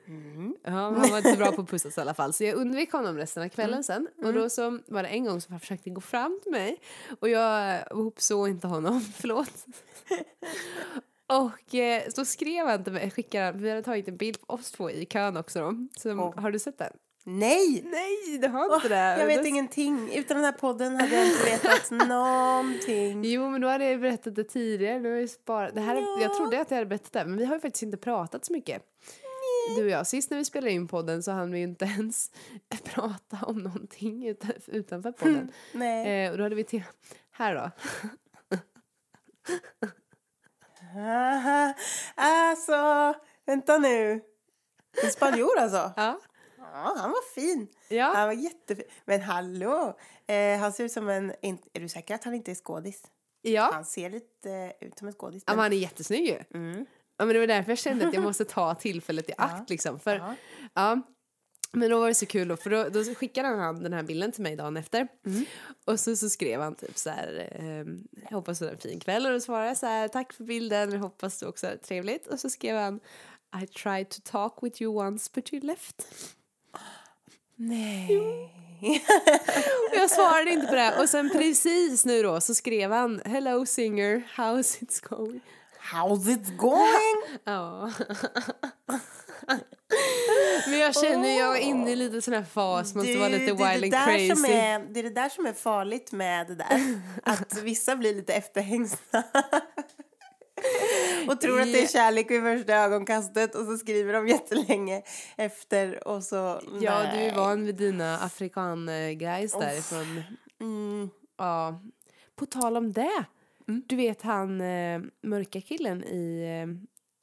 list. 0.06 0.58
Ja, 0.64 0.70
han 0.70 1.10
var 1.10 1.16
inte 1.18 1.30
så 1.30 1.36
bra 1.36 1.52
på 1.52 1.62
att 1.62 1.68
pussas 1.68 1.98
i 1.98 2.00
alla 2.00 2.14
fall. 2.14 2.32
Så 2.32 2.44
jag 2.44 2.54
undvek 2.54 2.92
honom 2.92 3.16
resten 3.16 3.42
av 3.42 3.48
kvällen 3.48 3.84
sen. 3.84 4.08
Och 4.24 4.34
då 4.34 4.50
så 4.50 4.78
var 4.86 5.02
det 5.02 5.08
en 5.08 5.24
gång 5.24 5.40
som 5.40 5.52
han 5.52 5.60
försökte 5.60 5.90
gå 5.90 6.00
fram 6.00 6.40
till 6.42 6.52
mig. 6.52 6.80
Och 7.20 7.28
jag 7.28 7.82
uppsåg 7.90 8.48
inte 8.48 8.66
honom, 8.66 9.00
förlåt. 9.16 9.66
Och 11.26 11.74
eh, 11.74 12.02
så 12.08 12.24
skrev 12.24 12.66
han 12.66 12.84
till 12.84 12.92
mig, 12.92 13.10
skickade 13.10 13.44
han, 13.44 13.62
vi 13.62 13.68
hade 13.70 13.82
tagit 13.82 14.08
en 14.08 14.16
bild 14.16 14.40
på 14.46 14.54
oss 14.54 14.70
två 14.72 14.90
i 14.90 15.06
kön 15.06 15.36
också 15.36 15.60
då. 15.60 15.74
Så, 16.00 16.14
Har 16.36 16.50
du 16.50 16.58
sett 16.58 16.78
den? 16.78 16.92
Nej! 17.26 17.82
Nej, 17.84 18.38
du 18.38 18.48
har 18.48 18.74
inte 18.74 18.88
det. 18.88 19.16
Jag 19.20 19.26
vet 19.26 19.42
Det- 19.42 19.48
ingenting. 19.48 20.10
Utan 20.14 20.36
den 20.36 20.44
här 20.44 20.52
podden 20.52 20.96
hade 20.96 21.16
jag 21.16 21.26
inte 21.26 21.44
vetat 21.44 21.90
någonting. 22.08 23.24
Jo, 23.24 23.50
men 23.50 23.60
då 23.60 23.68
hade 23.68 23.90
jag 23.90 24.00
berättat 24.00 24.34
det 24.34 24.44
tidigare. 24.44 24.98
Nu 24.98 25.10
har 25.12 25.18
jag, 25.18 25.30
sparat. 25.30 25.74
Det 25.74 25.80
här, 25.80 25.94
Ja. 25.96 26.18
Jag 26.22 26.34
trodde 26.36 26.60
att 26.60 26.70
jag 26.70 26.76
hade 26.78 26.88
berättat 26.88 27.12
det, 27.12 27.24
men 27.24 27.38
vi 27.38 27.44
har 27.44 27.54
ju 27.54 27.60
faktiskt 27.60 27.82
inte 27.82 27.96
pratat 27.96 28.44
så 28.44 28.52
mycket. 28.52 28.82
Du 29.76 29.84
och 29.84 29.90
jag. 29.90 30.06
Sist 30.06 30.30
när 30.30 30.38
vi 30.38 30.44
spelade 30.44 30.70
in 30.72 30.88
podden 30.88 31.22
så 31.22 31.32
hann 31.32 31.52
vi 31.52 31.58
ju 31.58 31.64
inte 31.64 31.84
ens 31.98 32.30
prata 32.84 33.38
om 33.46 33.58
någonting 33.58 34.26
utan, 34.28 34.50
utanför 34.66 35.12
podden. 35.12 35.52
Nej. 35.72 36.24
Eh, 36.26 36.30
och 36.32 36.38
då 36.38 36.42
hade 36.44 36.54
vi 36.54 36.64
till... 36.64 36.82
Här 37.30 37.54
då. 37.54 37.70
Alltså, 42.14 43.14
vänta 43.46 43.78
nu. 43.78 44.20
En 45.02 45.10
spanjor 45.10 45.58
alltså? 45.58 45.92
Ja. 45.96 46.20
Ja, 46.58 46.94
han 46.98 47.10
var 47.10 47.34
fin. 47.34 47.68
Ja. 47.88 48.12
Han 48.14 48.26
var 48.28 48.34
jättefin. 48.34 48.84
Men 49.04 49.20
hallå! 49.20 49.98
Eh, 50.26 50.58
han 50.58 50.72
ser 50.72 50.84
ut 50.84 50.92
som 50.92 51.08
en... 51.08 51.30
Är 51.72 51.80
du 51.80 51.88
säker 51.88 52.14
att 52.14 52.24
han 52.24 52.34
inte 52.34 52.50
är 52.50 52.54
skådis? 52.54 53.02
Ja. 53.42 53.70
Han 53.72 53.84
ser 53.84 54.10
lite 54.10 54.50
eh, 54.80 54.86
ut 54.88 54.98
som 54.98 55.08
en 55.08 55.14
skådis. 55.14 55.42
ja, 55.46 55.52
men- 55.52 55.56
men 55.56 55.62
han 55.62 55.72
är 55.72 55.76
jättesnygg 55.76 56.26
ju. 56.26 56.38
Mm. 56.54 56.86
Ja, 57.16 57.24
men 57.24 57.34
det 57.34 57.40
var 57.40 57.46
därför 57.46 57.70
jag 57.70 57.78
kände 57.78 58.08
att 58.08 58.14
jag 58.14 58.22
måste 58.30 58.44
ta 58.44 58.74
tillfället 58.74 59.30
i 59.30 59.32
akt 59.38 59.70
liksom. 59.70 60.00
För, 60.00 60.16
Ja. 60.16 60.34
ja. 60.74 61.00
Men 61.76 61.90
då 61.90 62.00
var 62.00 62.08
det 62.08 62.14
så 62.14 62.26
kul 62.26 62.48
då, 62.48 62.56
för 62.56 62.70
då, 62.70 62.88
då 62.88 63.14
skickade 63.14 63.48
han 63.48 63.82
den 63.82 63.92
här 63.92 64.02
bilden 64.02 64.32
till 64.32 64.42
mig 64.42 64.56
dagen 64.56 64.76
efter. 64.76 65.08
Mm. 65.26 65.44
Och 65.84 66.00
så, 66.00 66.16
så 66.16 66.28
skrev 66.28 66.60
han 66.60 66.74
typ 66.74 66.98
så 66.98 67.10
här, 67.10 67.48
ehm, 67.60 68.04
jag 68.30 68.36
hoppas 68.36 68.58
du 68.58 68.64
har 68.64 68.72
en 68.72 68.78
fin 68.78 69.00
kväll. 69.00 69.26
Och 69.26 69.32
då 69.32 69.40
svarade 69.40 69.66
jag 69.68 69.76
så 69.76 69.86
här, 69.86 70.08
tack 70.08 70.32
för 70.32 70.44
bilden, 70.44 70.92
jag 70.92 70.98
hoppas 70.98 71.38
du 71.40 71.46
också 71.46 71.66
har 71.66 71.76
trevligt. 71.76 72.26
Och 72.26 72.40
så 72.40 72.50
skrev 72.50 72.76
han, 72.76 73.00
I 73.62 73.66
tried 73.66 74.08
to 74.08 74.20
talk 74.24 74.58
with 74.62 74.82
you 74.82 75.06
once 75.06 75.30
but 75.34 75.52
you 75.52 75.62
left. 75.66 76.06
Nej. 77.56 78.18
Och 79.90 79.96
jag 79.96 80.10
svarade 80.10 80.50
inte 80.50 80.66
på 80.66 80.74
det. 80.74 81.00
Och 81.00 81.08
sen 81.08 81.30
precis 81.30 82.04
nu 82.04 82.22
då 82.22 82.40
så 82.40 82.54
skrev 82.54 82.90
han, 82.92 83.20
hello 83.24 83.66
singer, 83.66 84.28
how's 84.36 84.82
it 84.82 85.00
going? 85.00 85.40
How's 85.92 86.28
it 86.30 86.56
going? 86.56 87.22
Ja. 87.44 87.92
Men 90.66 90.78
jag 90.78 90.94
känner 90.94 91.38
jag 91.38 91.56
är 91.56 91.60
inne 91.60 91.90
i 91.90 91.96
lite 91.96 92.22
sån 92.22 92.34
här 92.34 92.44
fas, 92.44 92.94
måste 92.94 93.12
Du, 93.12 93.18
vara 93.18 93.28
lite 93.28 93.52
det 93.52 93.52
wild 93.52 93.92
det 93.92 93.98
and 93.98 94.08
där 94.08 94.34
som 94.34 94.44
crazy. 94.44 94.52
är, 94.52 94.78
det 94.78 95.00
är 95.00 95.02
det 95.02 95.10
där 95.10 95.28
som 95.28 95.46
är 95.46 95.52
farligt 95.52 96.12
med 96.12 96.46
det 96.46 96.54
där. 96.54 97.00
Att 97.22 97.58
vissa 97.62 97.96
blir 97.96 98.14
lite 98.14 98.34
efterhängsna. 98.34 99.22
och 101.28 101.40
tror 101.40 101.60
att 101.60 101.72
det 101.72 101.82
är 101.82 101.88
kärlek 101.88 102.30
vid 102.30 102.42
första 102.42 102.74
ögonkastet 102.74 103.54
och 103.54 103.64
så 103.66 103.76
skriver 103.78 104.12
de 104.12 104.28
jättelänge 104.28 105.02
efter 105.36 106.08
och 106.08 106.24
så... 106.24 106.60
Ja, 106.80 107.02
du 107.02 107.16
nej. 107.16 107.28
är 107.28 107.34
van 107.36 107.64
vid 107.64 107.74
dina 107.76 108.18
afrikan-guys 108.18 109.58
därifrån. 109.60 110.22
Mm. 110.60 111.10
Ja. 111.38 111.80
På 112.36 112.46
tal 112.46 112.76
om 112.76 112.92
det. 112.92 113.24
Du 113.66 113.96
vet 113.96 114.22
han 114.22 114.60
eh, 114.60 115.00
mörka 115.22 115.60
killen 115.60 116.04
i, 116.04 116.42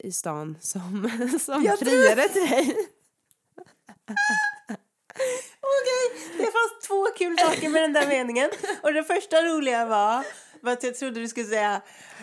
eh, 0.00 0.06
i 0.08 0.12
stan 0.12 0.56
som, 0.60 1.10
som 1.40 1.64
Jag 1.64 1.78
tror- 1.78 1.90
friade 1.90 2.28
till 2.28 2.48
dig. 2.50 2.76
Okej, 5.60 6.22
det 6.36 6.42
fanns 6.44 6.86
två 6.86 7.04
kul 7.18 7.38
saker 7.38 7.68
med 7.68 7.82
den 7.82 7.92
där 7.92 8.06
meningen. 8.08 8.50
Och 8.82 8.92
det 8.92 9.04
första 9.04 9.42
roliga 9.42 9.86
var, 9.86 10.24
var 10.60 10.72
att 10.72 10.82
jag 10.82 10.94
trodde 10.94 11.20
du 11.20 11.28
skulle 11.28 11.46
säga 11.46 11.82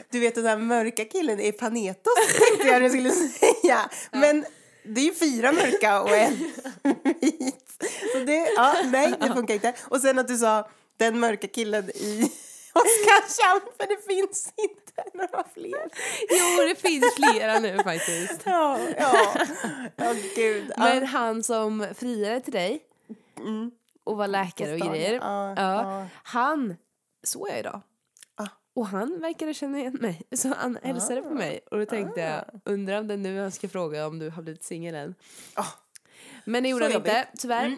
du 0.09 0.19
vet 0.19 0.35
den 0.35 0.43
där 0.43 0.57
mörka 0.57 1.05
killen 1.05 1.39
är 1.39 1.51
Panetos, 1.51 2.13
tänkte 2.49 2.67
jag 2.67 2.81
du 2.81 2.89
skulle 2.89 3.11
säga. 3.11 3.89
Men 4.11 4.45
det 4.83 5.01
är 5.01 5.05
ju 5.05 5.13
fyra 5.15 5.51
mörka 5.51 6.01
och 6.01 6.09
en 6.17 6.37
vit. 7.21 7.83
Så 8.13 8.19
det, 8.19 8.51
ja, 8.55 8.75
nej, 8.85 9.13
det 9.21 9.33
funkar 9.33 9.53
inte. 9.53 9.73
Och 9.81 10.01
sen 10.01 10.19
att 10.19 10.27
du 10.27 10.37
sa 10.37 10.69
den 10.97 11.19
mörka 11.19 11.47
killen 11.47 11.89
i 11.89 12.31
Oskarshamn, 12.81 13.61
för 13.77 13.87
det 13.87 14.05
finns 14.07 14.53
inte 14.57 15.03
några 15.17 15.43
fler. 15.53 15.89
Jo, 16.29 16.67
det 16.69 16.75
finns 16.75 17.15
flera 17.15 17.59
nu 17.59 17.77
faktiskt. 17.83 18.41
Ja, 18.45 18.79
ja, 18.97 19.35
ja 19.95 20.13
gud. 20.35 20.71
Men 20.77 21.05
han 21.07 21.43
som 21.43 21.87
friade 21.95 22.41
till 22.41 22.53
dig 22.53 22.81
och 24.03 24.17
var 24.17 24.27
läkare 24.27 24.73
och 24.73 24.79
grejer. 24.79 25.13
ja, 25.13 25.53
Ja. 25.57 26.07
Han 26.23 26.75
såg 27.23 27.49
jag 27.49 27.59
idag. 27.59 27.81
Ah. 28.35 28.47
Och 28.75 28.87
han 28.87 29.21
verkade 29.21 29.53
känna 29.53 29.79
igen 29.79 29.97
mig. 30.01 30.21
Så 30.35 30.53
han 30.57 30.77
hälsade 30.83 31.21
på 31.21 31.29
mig. 31.33 31.59
Och 31.71 31.77
då 31.79 31.85
tänkte 31.85 32.21
jag, 32.21 32.43
undrar 32.65 32.99
om 32.99 33.07
det 33.07 33.13
är 33.13 33.17
nu 33.17 33.39
han 33.41 33.51
ska 33.51 33.69
fråga 33.69 34.07
om 34.07 34.19
du 34.19 34.29
har 34.29 34.41
blivit 34.41 34.63
singel 34.63 34.95
än. 34.95 35.15
Ah, 35.53 35.65
Men 36.45 36.63
det 36.63 36.69
gjorde 36.69 36.85
han 36.85 36.93
inte, 36.93 37.27
tyvärr. 37.37 37.77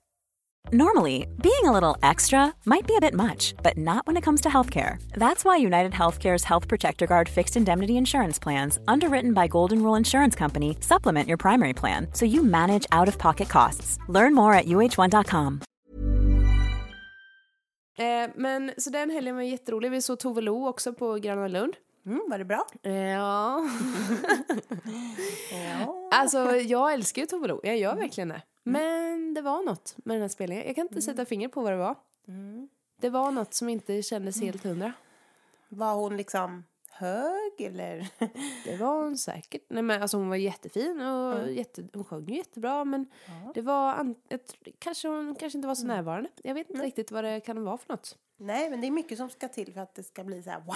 Normally, 0.69 1.27
being 1.41 1.65
a 1.65 1.71
little 1.71 1.97
extra 2.01 2.53
might 2.65 2.87
be 2.87 2.95
a 2.95 3.01
bit 3.01 3.13
much, 3.13 3.55
but 3.63 3.77
not 3.77 4.05
when 4.07 4.15
it 4.17 4.23
comes 4.23 4.41
to 4.41 4.49
healthcare. 4.49 4.97
That's 5.17 5.43
why 5.43 5.57
United 5.57 5.91
Healthcare's 5.91 6.45
Health 6.45 6.67
Protector 6.69 7.07
Guard 7.07 7.27
fixed 7.29 7.57
indemnity 7.57 7.93
insurance 7.97 8.39
plans, 8.39 8.79
underwritten 8.87 9.33
by 9.33 9.47
Golden 9.47 9.83
Rule 9.83 9.95
Insurance 9.97 10.35
Company, 10.39 10.77
supplement 10.79 11.27
your 11.27 11.37
primary 11.37 11.73
plan 11.73 12.07
so 12.13 12.25
you 12.25 12.43
manage 12.43 12.85
out 12.91 13.07
of 13.09 13.17
pocket 13.17 13.49
costs. 13.49 13.97
Learn 14.07 14.33
more 14.33 14.53
at 14.53 14.65
uh1.com. 14.65 15.61
Eh, 17.97 18.29
men 18.35 18.71
så 18.77 18.89
den 18.89 19.09
helgen 19.09 19.35
var 19.35 19.41
jätterolig. 19.43 19.91
Vi 19.91 20.01
såg 20.01 20.19
Tove 20.19 20.41
Lo 20.41 20.67
också 20.67 20.93
på 20.93 21.13
Gröna 21.15 21.47
Lund. 21.47 21.73
Mm, 22.05 22.21
var 22.29 22.37
det 22.37 22.45
bra? 22.45 22.65
Eh, 22.83 22.93
Ja. 22.93 23.59
Ja. 25.51 26.09
Alltså 26.11 26.55
jag 26.55 26.93
älskar 26.93 27.21
ju 27.21 27.25
Tove 27.25 27.47
Lo, 27.47 27.59
jag 27.63 27.77
gör 27.77 27.95
verkligen 27.95 28.29
det. 28.29 28.41
Men 28.63 29.33
det 29.33 29.41
var 29.41 29.63
något 29.63 29.95
med 29.97 30.15
den 30.15 30.21
här 30.21 30.27
spelningen. 30.29 30.65
Jag 30.67 30.75
kan 30.75 30.87
inte 30.87 31.01
sätta 31.01 31.25
fingret 31.25 31.51
på 31.51 31.61
vad 31.61 31.71
det 31.73 31.77
var. 31.77 31.95
Det 33.01 33.09
var 33.09 33.31
något 33.31 33.53
som 33.53 33.69
inte 33.69 34.01
kändes 34.01 34.41
helt 34.41 34.63
hundra. 34.63 34.93
Var 35.69 35.93
hon 35.95 36.17
liksom 36.17 36.63
hög 36.89 37.61
eller? 37.61 38.07
Det 38.65 38.77
var 38.77 39.03
hon 39.03 39.17
säkert. 39.17 39.61
Nej, 39.69 39.83
men 39.83 40.01
alltså 40.01 40.17
hon 40.17 40.29
var 40.29 40.35
jättefin 40.35 41.01
och 41.01 41.51
jätte, 41.51 41.87
hon 41.93 42.05
sjöng 42.05 42.25
ju 42.29 42.35
jättebra 42.35 42.85
men 42.85 43.05
det 43.53 43.61
var, 43.61 43.93
an, 43.93 44.15
tr- 44.29 44.75
kanske 44.79 45.07
hon 45.07 45.35
kanske 45.35 45.57
inte 45.57 45.67
var 45.67 45.75
så 45.75 45.85
närvarande. 45.87 46.29
Jag 46.43 46.53
vet 46.53 46.69
inte 46.69 46.85
riktigt 46.85 47.11
vad 47.11 47.23
det 47.23 47.39
kan 47.39 47.63
vara 47.63 47.77
för 47.77 47.93
något. 47.93 48.17
Nej, 48.37 48.69
men 48.69 48.81
det 48.81 48.87
är 48.87 48.91
mycket 48.91 49.17
som 49.17 49.29
ska 49.29 49.47
till 49.47 49.73
för 49.73 49.81
att 49.81 49.95
det 49.95 50.03
ska 50.03 50.23
bli 50.23 50.43
så 50.43 50.49
här 50.49 50.59
wow. 50.59 50.75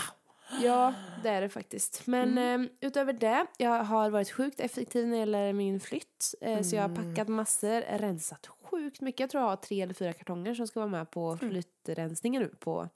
Ja, 0.62 0.94
det 1.24 1.30
är 1.30 1.42
det 1.42 1.50
faktiskt. 1.50 2.08
Men 2.08 2.38
eh, 2.38 2.70
utöver 2.82 3.14
det, 3.14 3.46
jag 3.58 3.84
har 3.84 4.10
varit 4.10 4.32
sjukt 4.32 4.60
effektiv 4.60 5.06
när 5.08 5.12
det 5.14 5.20
gäller 5.20 5.54
min 5.54 5.80
flytt. 5.80 6.36
Eh, 6.42 6.62
Så 6.62 6.76
jag 6.76 6.82
har 6.82 6.96
packat 6.96 7.28
massor, 7.28 7.98
rensat 7.98 8.48
sjukt 8.48 9.02
mycket. 9.02 9.20
Jag 9.20 9.30
tror 9.30 9.44
jag 9.44 9.50
har 9.50 9.56
tre 9.56 9.82
eller 9.82 9.94
fyra 9.94 10.14
kartonger 10.14 10.54
som 10.54 10.68
ska 10.68 10.80
vara 10.80 10.90
med 10.90 11.12
på 11.12 11.38
flyttrensningen 11.38 12.42
nu 12.42 12.48
på, 12.60 12.90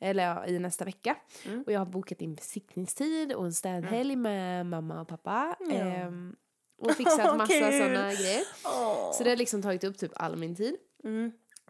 eller 0.00 0.24
ja, 0.24 0.46
i 0.46 0.58
nästa 0.58 0.84
vecka. 0.84 1.16
Och 1.66 1.72
jag 1.72 1.78
har 1.80 1.86
bokat 1.86 2.20
in 2.20 2.34
besiktningstid 2.34 3.32
och 3.32 3.44
en 3.44 3.52
städhelg 3.54 4.16
med 4.16 4.66
mamma 4.66 5.00
och 5.00 5.08
pappa. 5.08 5.56
Ehm, 5.72 6.36
och 6.78 6.90
fixat 6.92 7.36
massa 7.38 7.52
Kul. 7.52 7.72
sådana 7.78 8.12
grejer. 8.14 8.42
Så 9.14 9.24
det 9.24 9.30
har 9.30 9.36
liksom 9.36 9.62
tagit 9.62 9.84
upp 9.84 9.98
typ 9.98 10.12
all 10.14 10.36
min 10.36 10.56
tid. 10.56 10.76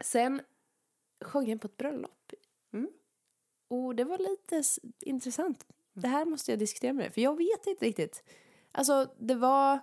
Sen 0.01 0.41
sjöng 1.25 1.49
jag 1.51 1.61
på 1.61 1.67
ett 1.67 1.77
bröllop. 1.77 2.33
Och 3.69 3.95
det 3.95 4.05
var 4.05 4.19
lite 4.19 4.63
intressant. 5.01 5.67
Det 5.95 6.09
här 6.09 6.25
måste 6.25 6.53
jag 6.53 6.59
diskutera 6.59 6.93
med 6.93 7.05
dig, 7.05 7.13
för 7.13 7.21
jag 7.21 7.37
vet 7.37 7.67
inte 7.67 7.85
riktigt. 7.85 8.23
Alltså, 8.73 9.07
det 9.19 9.35
var, 9.35 9.79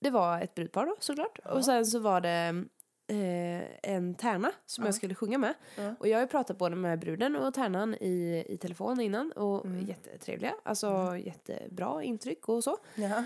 det 0.00 0.10
var 0.10 0.40
ett 0.40 0.54
brudpar 0.54 0.86
då, 0.86 0.96
såklart. 0.98 1.38
Och 1.38 1.64
sen 1.64 1.86
så 1.86 1.98
var 1.98 2.20
det 2.20 2.64
eh, 3.08 3.92
en 3.92 4.14
tärna 4.14 4.52
som 4.66 4.84
jag 4.84 4.94
skulle 4.94 5.14
sjunga 5.14 5.38
med. 5.38 5.54
Och 5.98 6.08
jag 6.08 6.16
har 6.16 6.22
ju 6.22 6.28
pratat 6.28 6.58
både 6.58 6.76
med 6.76 6.98
bruden 6.98 7.36
och 7.36 7.54
tärnan 7.54 7.94
i, 7.94 8.44
i 8.48 8.56
telefon 8.56 9.00
innan. 9.00 9.32
Och 9.32 9.66
jättetrevliga, 9.88 10.54
alltså 10.62 11.16
jättebra 11.16 12.02
intryck 12.02 12.48
och 12.48 12.64
så. 12.64 12.76
Ja. 12.94 13.24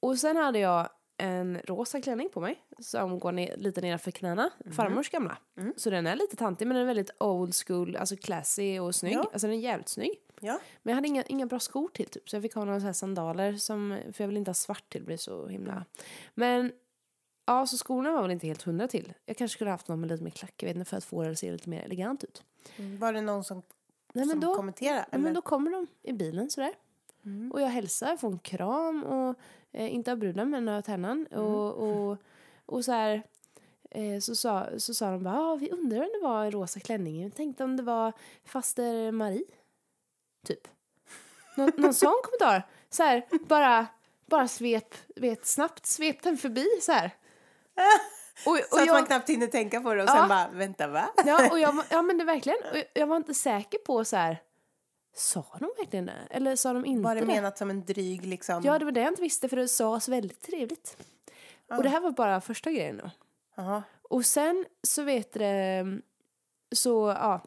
Och 0.00 0.18
sen 0.18 0.36
hade 0.36 0.58
jag 0.58 0.88
en 1.22 1.58
rosa 1.64 2.00
klänning 2.00 2.28
på 2.28 2.40
mig 2.40 2.62
som 2.78 3.18
går 3.18 3.32
ner, 3.32 3.56
lite 3.56 3.80
nedanför 3.80 4.10
knäna. 4.10 4.50
Farmors 4.76 5.10
gamla. 5.10 5.38
Så 5.76 5.90
den 5.90 6.06
är 6.06 6.16
lite 6.16 6.36
tantig 6.36 6.66
men 6.66 6.74
den 6.74 6.82
är 6.82 6.86
väldigt 6.86 7.10
old 7.18 7.54
school, 7.54 7.96
alltså 7.96 8.16
classy 8.16 8.78
och 8.78 8.94
snygg. 8.94 9.14
Ja. 9.14 9.30
Alltså 9.32 9.46
den 9.46 9.56
är 9.56 9.60
jävligt 9.60 9.88
snygg. 9.88 10.20
Ja. 10.40 10.58
Men 10.82 10.90
jag 10.92 10.94
hade 10.94 11.08
inga, 11.08 11.22
inga 11.22 11.46
bra 11.46 11.60
skor 11.60 11.88
till 11.88 12.06
typ 12.06 12.30
så 12.30 12.36
jag 12.36 12.42
fick 12.42 12.54
ha 12.54 12.64
några 12.64 12.80
så 12.80 12.86
här 12.86 12.92
sandaler 12.92 13.52
som, 13.52 13.98
för 14.12 14.24
jag 14.24 14.28
vill 14.28 14.36
inte 14.36 14.48
ha 14.48 14.54
svart 14.54 14.88
till, 14.88 15.00
det 15.00 15.06
blir 15.06 15.16
så 15.16 15.46
himla. 15.46 15.84
Men 16.34 16.72
ja, 17.46 17.66
så 17.66 17.76
skorna 17.76 18.12
var 18.12 18.22
väl 18.22 18.30
inte 18.30 18.46
helt 18.46 18.62
hundra 18.62 18.88
till. 18.88 19.12
Jag 19.26 19.36
kanske 19.36 19.54
skulle 19.54 19.70
haft 19.70 19.88
någon 19.88 20.00
med 20.00 20.10
lite 20.10 20.24
mer 20.24 20.30
klack, 20.30 20.54
jag 20.56 20.68
vet 20.68 20.76
inte, 20.76 20.90
för 20.90 20.96
att 20.96 21.04
få 21.04 21.22
det 21.22 21.30
att 21.30 21.38
se 21.38 21.52
lite 21.52 21.68
mer 21.68 21.82
elegant 21.82 22.24
ut. 22.24 22.44
Var 22.98 23.12
det 23.12 23.20
någon 23.20 23.44
som, 23.44 23.56
Nej, 24.12 24.26
men 24.26 24.30
som 24.30 24.40
då, 24.40 24.54
kommenterade? 24.54 25.06
Ja, 25.10 25.18
men 25.18 25.34
då 25.34 25.42
kommer 25.42 25.70
de 25.70 25.86
i 26.02 26.12
bilen 26.12 26.50
sådär. 26.50 26.72
Och 27.52 27.60
jag 27.60 27.68
hälsar, 27.68 28.16
får 28.16 28.28
en 28.28 28.38
kram 28.38 29.04
och 29.04 29.36
eh, 29.72 29.94
inte 29.94 30.12
av 30.12 30.18
bruden 30.18 30.50
men 30.50 30.68
av 30.68 30.82
tärnan. 30.82 31.26
Och, 31.26 31.74
och, 31.74 32.16
och 32.66 32.84
så 32.84 32.92
här 32.92 33.22
eh, 33.90 34.18
så 34.20 34.36
sa, 34.36 34.66
så 34.78 34.94
sa 34.94 35.10
de 35.10 35.22
bara, 35.24 35.40
ah, 35.40 35.56
vi 35.56 35.70
undrar 35.70 35.98
om 36.02 36.08
det 36.12 36.20
var 36.28 36.44
en 36.44 36.50
rosa 36.50 36.80
klänning. 36.80 37.24
Vi 37.24 37.30
tänkte 37.30 37.64
om 37.64 37.76
det 37.76 37.82
var 37.82 38.12
faster 38.44 39.12
Marie. 39.12 39.44
Typ. 40.46 40.68
Nå, 41.56 41.70
någon 41.76 41.94
sån 41.94 42.14
kommentar. 42.24 42.62
Så 42.90 43.02
här, 43.02 43.26
bara, 43.48 43.86
bara 44.26 44.48
svep, 44.48 44.94
vet, 45.16 45.46
snabbt 45.46 45.86
svep 45.86 46.22
den 46.22 46.36
förbi 46.36 46.66
så 46.82 46.92
här. 46.92 47.10
Och, 48.46 48.52
och 48.58 48.58
så 48.70 48.80
att 48.80 48.86
jag- 48.86 48.94
man 48.94 49.06
knappt 49.06 49.28
hinner 49.28 49.46
tänka 49.46 49.80
på 49.80 49.94
det 49.94 50.02
och 50.02 50.08
Ja. 50.08 50.14
sen 50.16 50.28
bara, 50.28 50.48
vänta 50.52 50.86
va? 50.88 51.08
Ja, 51.26 51.50
och 51.50 51.58
jag, 51.58 51.84
ja 51.90 52.02
men 52.02 52.18
det 52.18 52.24
verkligen. 52.24 52.58
Och 52.70 52.76
jag- 52.78 52.86
jag 52.94 53.06
var 53.06 53.16
inte 53.16 53.34
säker 53.34 53.78
på 53.78 54.04
så 54.04 54.16
här. 54.16 54.42
Sa 55.14 55.46
de 55.60 55.70
verkligen 55.78 56.06
det? 56.06 56.26
Eller 56.30 56.56
sa 56.56 56.72
de 56.72 56.84
inte 56.84 57.02
Var 57.02 57.14
det 57.14 57.26
menat 57.26 57.58
som 57.58 57.70
en 57.70 57.84
dryg 57.84 58.26
liksom? 58.26 58.62
Ja, 58.64 58.78
det 58.78 58.84
var 58.84 58.92
det 58.92 59.00
jag 59.00 59.10
inte 59.12 59.22
visste 59.22 59.48
för 59.48 59.56
det 59.56 59.68
sades 59.68 60.08
väldigt 60.08 60.40
trevligt. 60.42 60.96
Och 61.76 61.82
det 61.82 61.88
här 61.88 62.00
var 62.00 62.10
bara 62.10 62.40
första 62.40 62.70
grejen 62.72 62.96
då. 63.04 63.10
Jaha. 63.54 63.82
Och 64.02 64.26
sen 64.26 64.64
så 64.82 65.02
vet 65.02 65.32
det 65.32 65.84
så 66.74 67.08
ja 67.18 67.40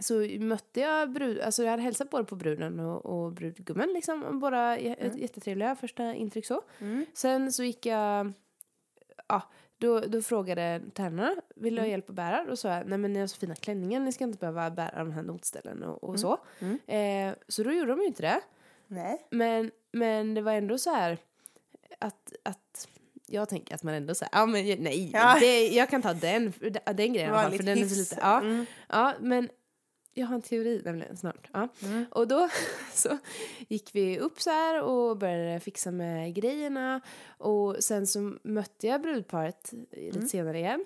så 0.00 0.14
mötte 0.40 0.80
jag 0.80 1.12
brud, 1.12 1.40
alltså 1.40 1.62
jag 1.62 1.70
hade 1.70 1.82
hälsat 1.82 2.10
både 2.10 2.24
på 2.24 2.36
bruden 2.36 2.80
och, 2.80 3.06
och 3.06 3.32
brudgummen 3.32 3.88
liksom. 3.92 4.40
Båda 4.40 4.78
j- 4.78 5.10
jättetrevliga 5.16 5.76
första 5.76 6.14
intryck 6.14 6.46
så. 6.46 6.62
Sen 7.14 7.52
så 7.52 7.62
gick 7.64 7.86
jag, 7.86 8.32
ja 9.28 9.42
då, 9.82 10.00
då 10.00 10.22
frågade 10.22 10.80
tärnorna, 10.94 11.34
vill 11.54 11.74
du 11.74 11.80
ha 11.82 11.88
hjälp 11.88 12.08
att 12.10 12.14
bära? 12.16 12.44
Då 12.44 12.56
sa 12.56 12.68
jag, 12.68 12.86
nej 12.86 12.98
men 12.98 13.12
ni 13.12 13.20
har 13.20 13.26
så 13.26 13.36
fina 13.36 13.54
klänningar, 13.54 14.00
ni 14.00 14.12
ska 14.12 14.24
inte 14.24 14.38
behöva 14.38 14.70
bära 14.70 14.98
de 14.98 15.12
här 15.12 15.22
notställen 15.22 15.82
och, 15.82 16.04
och 16.04 16.20
så. 16.20 16.32
Eh, 16.86 17.34
så 17.48 17.62
då 17.62 17.72
gjorde 17.72 17.90
de 17.92 18.00
ju 18.00 18.06
inte 18.06 18.22
det. 18.22 18.40
Nej. 18.86 19.26
Men, 19.30 19.70
men 19.92 20.34
det 20.34 20.42
var 20.42 20.52
ändå 20.52 20.78
så 20.78 20.90
här 20.90 21.18
att, 21.98 22.32
att 22.42 22.88
jag 23.26 23.48
tänker 23.48 23.74
att 23.74 23.82
man 23.82 23.94
ändå 23.94 24.14
säger, 24.14 24.30
ja 24.32 24.46
men 24.46 24.64
nej, 24.82 25.10
Ja. 25.12 25.36
det, 25.40 25.68
jag 25.68 25.90
kan 25.90 26.02
ta 26.02 26.12
den, 26.14 26.52
den 26.84 27.12
grejen 27.12 27.14
i 27.16 27.24
alla 27.24 27.34
fall, 27.34 27.42
Vanligt 27.44 27.60
för 27.60 27.66
den 27.66 27.78
är 27.78 27.82
så 27.82 27.88
hyfs. 27.94 28.10
lite, 28.10 28.16
ja, 28.22 28.40
Mm. 28.40 28.66
ja 28.88 29.12
men 29.20 29.48
jag 30.14 30.26
har 30.26 30.34
en 30.34 30.42
teori 30.42 30.82
nämligen 30.84 31.16
snart. 31.16 31.48
Ja. 31.52 31.68
Och 32.10 32.28
då 32.28 32.48
så 32.92 33.18
gick 33.68 33.94
vi 33.94 34.18
upp 34.18 34.40
så 34.40 34.50
här 34.50 34.82
och 34.82 35.16
började 35.16 35.60
fixa 35.60 35.90
med 35.90 36.34
grejerna. 36.34 37.00
Och 37.38 37.76
sen 37.80 38.06
så 38.06 38.34
mötte 38.42 38.86
jag 38.86 39.02
brudparet 39.02 39.72
lite 39.90 40.26
senare 40.28 40.58
igen. 40.58 40.84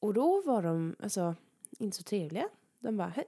Och 0.00 0.14
då 0.14 0.42
var 0.42 0.62
de 0.62 0.96
alltså 1.02 1.34
inte 1.78 1.96
så 1.96 2.02
trevliga. 2.02 2.48
De 2.80 2.96
bara, 2.96 3.08
hej. 3.08 3.24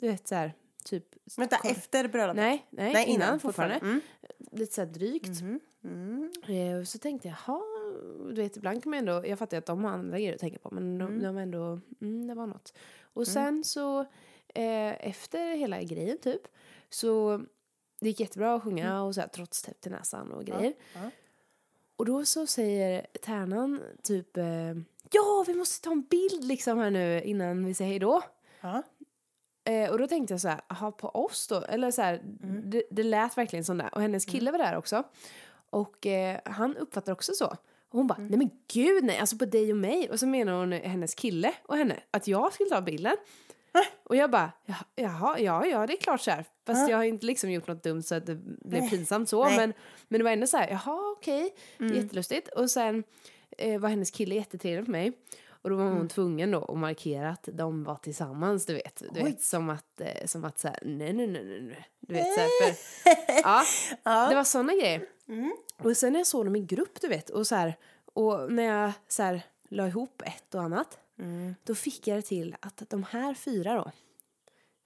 Du 0.00 0.08
vet 0.08 0.28
så 0.28 0.34
här, 0.34 0.52
typ. 0.84 1.04
Vänta, 1.36 1.56
kom- 1.56 1.70
efter 1.70 2.08
bröllopet? 2.08 2.36
Nej, 2.36 2.66
nej, 2.70 2.92
Nej, 2.92 3.06
innan, 3.06 3.26
innan 3.28 3.40
fortfarande. 3.40 3.74
fortfarande. 3.74 4.00
Lite 4.52 4.74
så 4.74 4.80
här 4.80 4.88
drygt. 4.88 5.40
Mm. 5.84 6.30
Eh, 6.48 6.80
och 6.80 6.88
så 6.88 6.98
tänkte 6.98 7.28
jag, 7.28 7.36
jaha, 7.46 7.60
du 8.28 8.42
vet 8.42 8.56
ibland 8.56 8.82
kan 8.82 8.90
man 8.90 8.98
ändå, 8.98 9.26
jag 9.26 9.38
fattar 9.38 9.58
att 9.58 9.66
de 9.66 9.84
har 9.84 9.90
andra 9.90 10.18
grejer 10.18 10.34
att 10.34 10.40
tänka 10.40 10.58
på 10.58 10.70
men 10.74 10.98
de, 10.98 11.18
de 11.22 11.34
var 11.34 11.42
ändå, 11.42 11.80
mm, 12.00 12.26
det 12.26 12.34
var 12.34 12.46
något. 12.46 12.74
Och 13.02 13.26
sen 13.28 13.64
så 13.64 14.04
eh, 14.54 15.08
efter 15.08 15.56
hela 15.56 15.82
grejen 15.82 16.18
typ 16.18 16.42
så 16.90 17.40
det 18.00 18.08
gick 18.08 18.20
jättebra 18.20 18.54
att 18.54 18.62
sjunga 18.62 19.02
och 19.02 19.14
så 19.14 19.20
här, 19.20 19.28
trots 19.28 19.62
täpp 19.62 19.80
till 19.80 19.92
näsan 19.92 20.32
och 20.32 20.44
grejer. 20.44 20.74
ja. 20.94 21.10
Och 21.96 22.06
då 22.06 22.24
så 22.24 22.46
säger 22.46 23.06
tärnan 23.22 23.82
typ, 24.02 24.36
eh, 24.36 24.74
ja 25.10 25.44
vi 25.46 25.54
måste 25.54 25.84
ta 25.84 25.92
en 25.92 26.02
bild 26.02 26.44
liksom 26.44 26.78
här 26.78 26.90
nu 26.90 27.22
innan 27.22 27.64
vi 27.64 27.74
säger 27.74 27.90
hej 27.90 27.98
då. 27.98 28.22
Ja. 28.60 28.82
Eh, 29.64 29.90
och 29.90 29.98
då 29.98 30.06
tänkte 30.06 30.34
jag 30.34 30.40
så 30.40 30.48
här, 30.48 30.60
aha, 30.68 30.90
på 30.90 31.08
oss 31.08 31.48
då? 31.48 31.62
Eller 31.62 31.90
så 31.90 32.02
här, 32.02 32.20
det, 32.64 32.82
det 32.90 33.02
lät 33.02 33.36
verkligen 33.36 33.64
som 33.64 33.78
det. 33.78 33.88
Och 33.92 34.00
hennes 34.00 34.24
kille 34.24 34.50
var 34.50 34.58
där 34.58 34.76
också. 34.76 35.02
Och 35.70 36.06
eh, 36.06 36.40
han 36.44 36.76
uppfattar 36.76 37.12
också 37.12 37.32
så. 37.34 37.46
Och 37.88 37.98
hon 37.98 38.06
bara, 38.06 38.18
nej 38.18 38.38
men 38.38 38.50
gud 38.72 39.04
nej, 39.04 39.18
alltså 39.18 39.38
på 39.38 39.44
dig 39.44 39.70
och 39.70 39.78
mig. 39.78 40.10
Och 40.10 40.20
så 40.20 40.26
menar 40.26 40.52
hon 40.52 40.72
hennes 40.72 41.14
kille 41.14 41.54
och 41.62 41.76
henne, 41.76 42.00
att 42.10 42.26
jag 42.26 42.52
skulle 42.52 42.68
ta 42.68 42.80
bilden. 42.80 43.16
Och 44.04 44.16
jag 44.16 44.30
bara, 44.30 44.52
"Ja, 44.66 44.74
jaha, 44.94 45.38
ja, 45.38 45.66
ja, 45.66 45.86
det 45.86 45.92
är 45.92 46.00
klart 46.00 46.20
så 46.20 46.30
här. 46.30 46.44
Fast 46.66 46.80
jag 46.90 46.96
har 46.96 47.04
inte 47.04 47.26
liksom 47.26 47.50
gjort 47.50 47.66
något 47.68 47.82
dumt 47.82 48.02
så 48.02 48.14
att 48.14 48.26
det 48.26 48.34
blev 48.44 48.90
pinsamt 48.90 49.28
så. 49.28 49.44
Nej. 49.44 49.56
Men, 49.56 49.72
men 50.08 50.18
det 50.20 50.24
var 50.24 50.30
ändå 50.30 50.46
så 50.46 50.56
här, 50.56 50.68
jaha, 50.70 51.12
okej, 51.16 51.54
jättelustigt. 51.96 52.48
Och 52.48 52.70
sen 52.70 53.04
eh, 53.58 53.80
var 53.80 53.88
hennes 53.88 54.10
kille 54.10 54.34
jättetrevlig 54.34 54.84
för 54.84 54.92
mig. 54.92 55.12
Och 55.48 55.70
då 55.70 55.76
var 55.76 55.84
hon 55.84 56.08
tvungen 56.08 56.50
då 56.50 56.64
att 56.64 56.78
markera 56.78 57.30
att 57.30 57.48
de 57.52 57.84
var 57.84 57.96
tillsammans, 57.96 58.66
du 58.66 58.74
vet. 58.74 59.02
Du 59.14 59.20
vet 59.24 59.42
som 59.42 59.70
att, 59.70 60.00
eh, 60.00 60.26
som 60.26 60.44
att 60.44 60.58
så 60.58 60.68
här, 60.68 60.78
nej, 60.82 61.12
nej, 61.12 61.26
nej, 61.26 61.44
nej. 61.62 61.88
Du 62.00 62.14
vet 62.14 62.34
så 62.34 62.40
här, 62.40 62.48
för, 62.72 62.74
ja, 63.44 63.62
det 64.28 64.34
var 64.34 64.44
såna 64.44 64.72
grejer. 64.72 65.06
Och 65.82 65.96
sen 65.96 66.12
när 66.12 66.20
jag 66.20 66.26
såg 66.26 66.44
dem 66.44 66.56
i 66.56 66.60
grupp, 66.60 67.00
du 67.00 67.08
vet, 67.08 67.30
och 67.30 67.46
så 67.46 67.54
här, 67.54 67.74
och 68.14 68.52
när 68.52 68.62
jag 68.62 68.92
så 69.08 69.22
här 69.22 69.42
la 69.68 69.86
ihop 69.88 70.22
ett 70.26 70.54
och 70.54 70.62
annat, 70.62 70.98
då 71.64 71.74
fick 71.74 72.06
jag 72.06 72.18
det 72.18 72.22
till 72.22 72.56
att 72.60 72.82
de 72.90 73.02
här 73.02 73.34
fyra 73.34 73.74
då, 73.74 73.90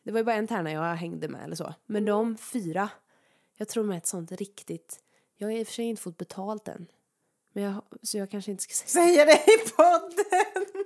det 0.03 0.13
var 0.13 0.19
ju 0.19 0.25
bara 0.25 0.37
en 0.37 0.47
tärna 0.47 0.73
jag 0.73 0.95
hängde 0.95 1.29
med 1.29 1.45
eller 1.45 1.57
så, 1.57 1.75
men 1.87 2.05
de 2.05 2.37
fyra, 2.37 2.91
jag 3.57 3.69
tror 3.69 3.93
är 3.93 3.97
ett 3.97 4.07
sånt 4.07 4.33
riktigt, 4.33 5.01
jag 5.37 5.49
har 5.49 5.53
i 5.53 5.63
och 5.63 5.67
för 5.67 5.75
sig 5.75 5.85
inte 5.85 6.03
fått 6.03 6.17
betalt 6.17 6.69
än, 6.69 6.87
men 7.53 7.65
jag, 7.65 7.83
så 8.03 8.19
jag 8.19 8.31
kanske 8.31 8.51
inte 8.51 8.63
ska 8.63 8.75
säga 8.87 9.05
Säger 9.05 9.27
det 9.27 9.33
i 9.33 9.71
podden! 9.77 10.83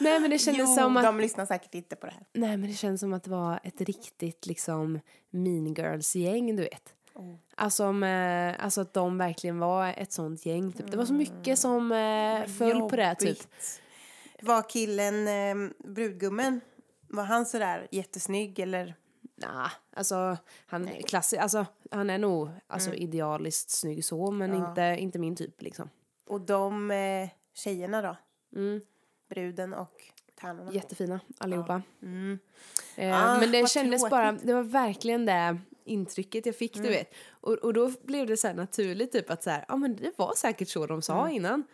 Nej 0.00 0.20
men 0.20 0.30
det 0.30 0.38
kändes 0.38 0.68
Jo, 0.68 0.74
som 0.74 0.96
att 0.96 1.04
de 1.04 1.20
lyssnar 1.20 1.46
säkert 1.46 1.74
inte 1.74 1.96
på 1.96 2.06
det 2.06 2.12
här. 2.12 2.26
Nej 2.32 2.56
men 2.56 2.70
det 2.70 2.76
känns 2.76 3.00
som 3.00 3.12
att 3.12 3.22
det 3.22 3.30
var 3.30 3.60
ett 3.62 3.80
riktigt 3.80 4.46
liksom 4.46 5.00
mean 5.30 5.74
girls 5.74 6.16
gäng 6.16 6.56
du 6.56 6.62
vet. 6.62 6.94
Oh. 7.14 7.34
Alltså, 7.54 7.92
med, 7.92 8.56
alltså 8.60 8.80
att 8.80 8.94
de 8.94 9.18
verkligen 9.18 9.58
var 9.58 9.94
ett 9.96 10.12
sånt 10.12 10.46
gäng. 10.46 10.72
Typ. 10.72 10.90
Det 10.90 10.96
var 10.96 11.04
så 11.04 11.14
mycket 11.14 11.58
som 11.58 11.92
eh, 11.92 12.46
föll 12.46 12.80
på 12.80 12.96
det 12.96 13.14
typ. 13.14 13.38
Var 14.44 14.62
killen, 14.70 15.28
eh, 15.28 15.70
brudgummen, 15.84 16.60
var 17.08 17.24
han 17.24 17.46
sådär 17.46 17.88
jättesnygg 17.90 18.58
eller? 18.58 18.94
Nah, 19.36 19.70
alltså 19.96 20.36
han, 20.66 20.88
klassi- 20.88 21.38
alltså 21.40 21.66
han 21.90 22.10
är 22.10 22.18
nog 22.18 22.48
alltså, 22.66 22.90
Mm. 22.90 23.02
idealiskt 23.02 23.70
snygg 23.70 24.04
så 24.04 24.30
men 24.30 24.54
inte, 24.54 24.96
inte 24.98 25.18
min 25.18 25.36
typ 25.36 25.62
liksom. 25.62 25.90
Och 26.26 26.40
de 26.40 26.90
eh, 26.90 27.28
tjejerna 27.54 28.02
då? 28.02 28.16
Mm. 28.60 28.80
Bruden 29.28 29.74
och 29.74 29.92
stjärnorna. 30.40 30.72
Jättefina 30.72 31.20
allihopa. 31.38 31.82
Mm. 32.02 32.38
Eh, 32.96 33.24
Ah, 33.34 33.40
men 33.40 33.52
det 33.52 33.68
kändes 33.68 34.00
tråkigt. 34.00 34.10
bara, 34.10 34.32
det 34.32 34.54
var 34.54 34.62
verkligen 34.62 35.26
det 35.26 35.58
intrycket 35.84 36.46
jag 36.46 36.56
fick, 36.56 36.76
Mm. 36.76 36.86
du 36.86 36.92
vet. 36.92 37.14
Och, 37.30 37.52
och 37.52 37.72
då 37.72 37.92
blev 38.02 38.26
det 38.26 38.36
så 38.36 38.46
här 38.46 38.54
naturligt 38.54 39.12
typ 39.12 39.30
att 39.30 39.42
så 39.42 39.50
här, 39.50 39.64
ja 39.68 39.76
men 39.76 39.96
det 39.96 40.12
var 40.16 40.32
säkert 40.36 40.68
så 40.68 40.86
de 40.86 41.02
sa 41.02 41.20
Mm. 41.22 41.32
innan. 41.36 41.64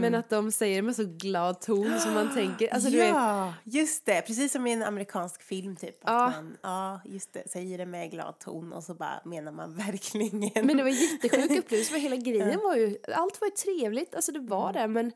Men 0.00 0.14
att 0.14 0.30
de 0.30 0.52
säger 0.52 0.76
det 0.76 0.82
med 0.82 0.96
så 0.96 1.04
glad 1.04 1.60
ton 1.60 2.00
som 2.00 2.14
man 2.14 2.34
tänker, 2.34 2.74
alltså 2.74 2.90
du 2.90 2.96
vet, 2.96 3.08
ja, 3.08 3.54
just 3.64 4.06
det. 4.06 4.22
Precis 4.22 4.52
som 4.52 4.66
i 4.66 4.72
en 4.72 4.82
amerikansk 4.82 5.42
film 5.42 5.76
typ. 5.76 5.94
Att 6.04 6.10
Ja. 6.10 6.30
man, 6.30 6.56
ja, 6.62 7.00
just 7.04 7.32
det. 7.32 7.50
Säger 7.50 7.78
det 7.78 7.86
med 7.86 8.10
glad 8.10 8.38
ton 8.38 8.72
och 8.72 8.84
så 8.84 8.94
bara 8.94 9.20
menar 9.24 9.52
man 9.52 9.74
verkligen. 9.86 10.66
Men 10.66 10.76
det 10.76 10.82
var 10.82 10.90
jättesjuk 10.90 11.50
upplevelse 11.58 11.92
för 11.92 11.98
hela 11.98 12.16
grejen 12.30 12.60
var 12.62 12.76
ju, 12.76 12.96
allt 13.14 13.40
var 13.40 13.48
ju 13.48 13.54
trevligt, 13.54 14.14
alltså 14.14 14.32
det 14.32 14.38
Mm. 14.38 14.48
var 14.50 14.72
det 14.72 14.88
men, 14.88 15.12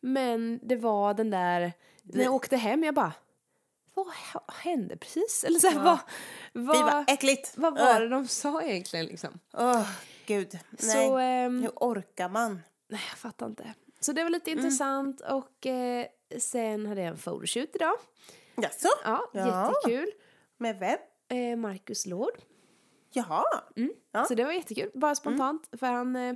men 0.00 0.60
det 0.62 0.76
var 0.76 1.14
den 1.14 1.30
där, 1.30 1.72
när 2.02 2.24
jag 2.24 2.34
åkte 2.34 2.56
hem 2.56 2.84
jag 2.84 2.94
bara, 2.94 3.12
vad 3.94 4.06
hände 4.54 4.96
precis? 4.96 5.44
Eller 5.44 5.58
så 5.58 5.68
här, 5.68 5.84
vad, 5.84 5.98
Fy 6.52 6.60
vad, 6.82 6.84
vad 6.92 7.04
äckligt! 7.10 7.52
vad 7.56 7.78
var 7.78 8.00
det 8.00 8.08
de 8.08 8.26
sa 8.28 8.62
egentligen 8.62 9.06
liksom? 9.06 9.38
Åh, 9.54 9.88
gud. 10.26 10.58
Nej. 10.70 11.06
Så, 11.06 11.18
ehm, 11.18 11.62
Hur 11.62 11.70
orkar 11.76 12.28
man? 12.28 12.62
nej 12.88 13.00
jag 13.10 13.18
fattar 13.18 13.46
inte. 13.46 13.74
Så 14.06 14.12
det 14.12 14.22
var 14.22 14.30
lite 14.30 14.50
Mm. 14.50 14.64
intressant 14.64 15.20
och 15.20 15.66
eh, 15.66 16.06
sen 16.38 16.86
hade 16.86 17.00
jag 17.00 17.08
en 17.10 17.16
photoshoot 17.16 17.70
idag. 17.76 17.94
Jaså? 18.56 18.88
Ja, 19.04 19.30
Ja. 19.32 19.72
jättekul. 19.84 20.12
Med 20.56 20.78
vem? 20.78 20.98
Eh, 21.28 21.56
Marcus 21.56 22.06
Lord. 22.06 22.38
Jaha. 23.12 23.44
Ja. 24.12 24.24
Så 24.24 24.34
det 24.34 24.44
var 24.44 24.52
jättekul, 24.52 24.90
bara 24.94 25.14
spontant. 25.14 25.68
För 25.72 25.86
han, 25.86 26.16
eh, 26.16 26.34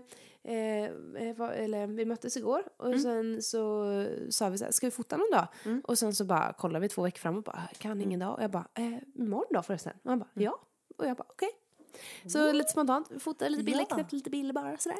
eh, 0.54 1.36
var, 1.36 1.50
eller 1.50 1.86
vi 1.86 2.04
möttes 2.04 2.36
igår 2.36 2.62
och 2.76 3.00
sen 3.00 3.42
så 3.42 3.84
sa 4.30 4.48
vi 4.48 4.58
så 4.58 4.64
här, 4.64 4.72
ska 4.72 4.86
vi 4.86 4.90
fota 4.90 5.16
någon 5.16 5.30
dag? 5.32 5.46
Och 5.84 5.98
sen 5.98 6.14
så 6.14 6.24
bara 6.24 6.52
kollade 6.52 6.80
vi 6.82 6.88
två 6.88 7.02
veckor 7.02 7.18
fram 7.18 7.36
och 7.36 7.42
bara, 7.42 7.68
kan 7.78 8.00
ingen 8.00 8.20
dag? 8.20 8.34
Och 8.34 8.42
jag 8.42 8.50
bara, 8.50 8.68
eh, 8.74 8.98
imorgon 9.14 9.46
då 9.50 9.62
förresten? 9.62 9.92
Och 10.02 10.10
han 10.10 10.18
bara, 10.18 10.30
ja. 10.34 10.60
Och 10.96 11.06
jag 11.06 11.16
bara, 11.16 11.26
okej. 11.28 11.48
Så 12.26 12.52
lite 12.52 12.70
spontant, 12.70 13.22
fotade 13.22 13.48
lite 13.50 13.64
bilder, 13.64 13.86
Ja. 13.88 13.94
knäppte 13.94 14.16
lite 14.16 14.30
bilder 14.30 14.52
bara 14.54 14.78
sådär. 14.78 14.98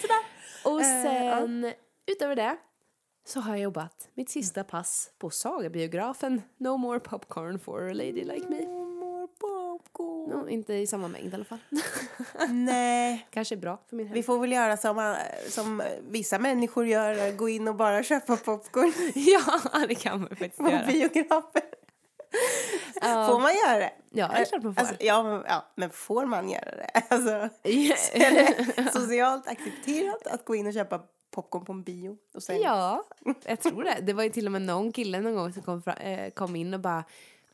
sådär. 0.00 0.22
Och 0.64 0.80
sen, 0.80 1.72
utöver 2.12 2.36
det, 2.36 2.56
så 3.26 3.40
har 3.40 3.50
jag 3.50 3.60
jobbat 3.60 4.08
mitt 4.14 4.30
sista 4.30 4.64
pass 4.64 5.10
på 5.18 5.30
Sagabiografen. 5.30 6.42
No 6.56 6.76
more 6.76 7.00
popcorn 7.00 7.58
for 7.58 7.90
a 7.90 7.92
lady 7.92 8.24
like 8.24 8.48
me. 8.48 8.66
More 8.66 9.28
popcorn. 9.40 10.30
No, 10.30 10.48
inte 10.48 10.74
i 10.74 10.86
samma 10.86 11.08
mängd 11.08 11.32
i 11.32 11.34
alla 11.34 11.44
fall. 11.44 11.58
Nej. 12.48 13.26
Kanske 13.30 13.56
bra 13.56 13.78
för 13.88 13.96
min 13.96 14.06
Vi 14.06 14.12
hälsa. 14.14 14.26
får 14.26 14.38
väl 14.38 14.52
göra 14.52 14.76
som, 14.76 14.98
eh, 14.98 15.14
som 15.48 15.82
vissa 16.10 16.38
människor 16.38 16.86
gör, 16.86 17.32
gå 17.36 17.48
in 17.48 17.68
och 17.68 17.74
bara 17.74 18.02
köpa 18.02 18.36
popcorn 18.36 18.92
Ja, 19.14 19.86
det 19.88 19.94
kan 19.94 20.20
man 20.20 20.28
faktiskt 20.28 20.56
på 20.56 20.70
göra. 20.70 20.86
biografer. 20.86 21.62
Får 23.02 23.40
man 23.40 23.52
göra 23.66 23.78
det? 23.78 23.92
Ja, 24.10 24.28
det 24.28 24.40
är 24.40 24.44
klart 24.44 24.62
man 24.62 24.74
får. 24.74 24.80
Alltså, 24.80 24.96
ja, 25.00 25.22
men, 25.22 25.42
ja, 25.48 25.64
men 25.74 25.90
får 25.90 26.26
man 26.26 26.48
göra 26.50 26.70
det? 26.76 26.90
Alltså, 27.08 27.30
Ja. 27.62 27.96
är 28.12 28.30
det 28.74 28.92
socialt 28.92 29.48
accepterat 29.48 30.26
att 30.26 30.44
gå 30.44 30.54
in 30.54 30.66
och 30.66 30.72
köpa 30.74 31.02
popcorn 31.42 31.64
på 31.64 31.72
en 31.72 31.82
bio? 31.82 32.16
Och 32.34 32.42
sen, 32.42 32.60
ja, 32.60 33.04
jag 33.44 33.60
tror 33.60 33.84
det. 33.84 33.98
Det 34.02 34.12
var 34.12 34.22
ju 34.22 34.30
till 34.30 34.46
och 34.46 34.52
med 34.52 34.62
någon 34.62 34.92
kille 34.92 35.20
någon 35.20 35.34
gång 35.34 35.52
som 35.52 35.62
kom, 35.62 35.82
fra, 35.82 35.94
eh, 35.94 36.30
kom 36.30 36.56
in 36.56 36.74
och 36.74 36.80
bara 36.80 37.04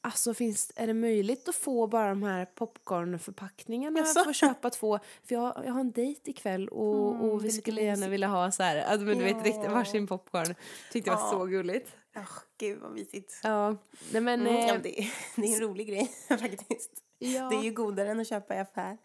Alltså 0.06 0.34
finns, 0.34 0.72
är 0.76 0.86
det 0.86 0.94
möjligt 0.94 1.48
att 1.48 1.54
få 1.54 1.86
bara 1.86 2.08
de 2.08 2.22
här 2.22 2.44
popcornförpackningarna? 2.44 3.98
Jaså? 3.98 4.18
Jag 4.18 4.24
får 4.26 4.32
köpa 4.32 4.70
två, 4.70 4.98
för 5.24 5.34
jag, 5.34 5.62
jag 5.66 5.72
har 5.72 5.80
en 5.80 5.90
dejt 5.92 6.30
ikväll 6.30 6.68
och, 6.68 6.94
och 7.06 7.14
Mm, 7.14 7.36
är 7.36 7.40
vi 7.40 7.50
skulle 7.50 7.80
gärna 7.82 7.96
mysigt. 7.96 8.12
vilja 8.12 8.28
ha 8.28 8.50
så 8.50 8.62
här, 8.62 8.76
alltså, 8.82 9.04
men 9.06 9.18
du 9.18 9.24
vet 9.24 9.44
riktigt 9.44 9.70
varsin 9.70 10.06
popcorn. 10.06 10.54
Tyckte 10.92 11.10
det 11.10 11.14
var 11.16 11.22
Ja. 11.22 11.30
så 11.30 11.44
gulligt. 11.44 11.92
Åh, 12.16 12.22
gud 12.58 12.78
vad 12.82 12.92
mysigt. 12.92 13.40
Ja, 13.42 13.76
nej 14.12 14.20
men... 14.22 14.40
Mm, 14.40 14.54
eh, 14.56 14.66
ja, 14.66 14.72
men 14.72 14.82
det, 14.82 14.90
det 15.36 15.42
är 15.46 15.54
en 15.54 15.60
rolig 15.60 15.88
grej 15.88 16.10
faktiskt. 16.28 16.90
ja. 17.18 17.48
Det 17.50 17.56
är 17.56 17.62
ju 17.62 17.70
godare 17.70 18.08
än 18.10 18.20
att 18.20 18.28
köpa 18.28 18.54
i 18.54 18.58
affär. 18.58 18.98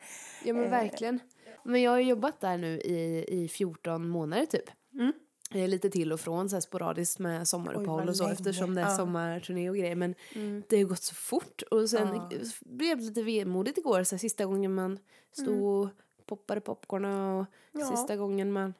Ja 0.43 0.53
men 0.53 0.69
verkligen. 0.71 1.19
Men 1.63 1.81
jag 1.81 1.91
har 1.91 1.99
jobbat 1.99 2.39
där 2.41 2.57
nu 2.57 2.67
i, 2.79 3.25
i 3.27 3.47
14 3.47 4.09
månader 4.09 4.45
typ. 4.45 4.69
Eh, 5.53 5.67
Lite 5.67 5.89
till 5.89 6.11
och 6.13 6.19
från 6.19 6.49
så 6.49 6.55
här 6.55 6.61
sporadiskt 6.61 7.19
med 7.19 7.47
sommaruppehåll 7.47 7.99
vad 7.99 8.09
och 8.09 8.15
så 8.15 8.23
länge. 8.23 8.33
eftersom 8.33 8.75
det 8.75 8.81
är 8.81 8.85
Ja. 8.89 8.95
sommarturné 8.97 9.69
och 9.69 9.75
grejer. 9.77 9.95
Men 9.95 10.15
det 10.67 10.77
har 10.77 10.83
gått 10.83 11.03
så 11.03 11.15
fort. 11.15 11.61
Och 11.71 11.89
sen 11.89 12.21
blev 12.61 12.97
det 12.97 13.03
lite 13.03 13.23
vemodigt 13.23 13.77
igår. 13.77 14.03
Så 14.03 14.15
här, 14.15 14.19
sista 14.19 14.45
gången 14.45 14.75
man 14.75 14.99
stod 15.31 15.63
och 15.63 15.89
poppade 16.25 16.61
popcorn 16.61 17.05
och 17.05 17.45
Ja. 17.71 17.85
sista 17.85 18.15
gången 18.15 18.51
man 18.51 18.73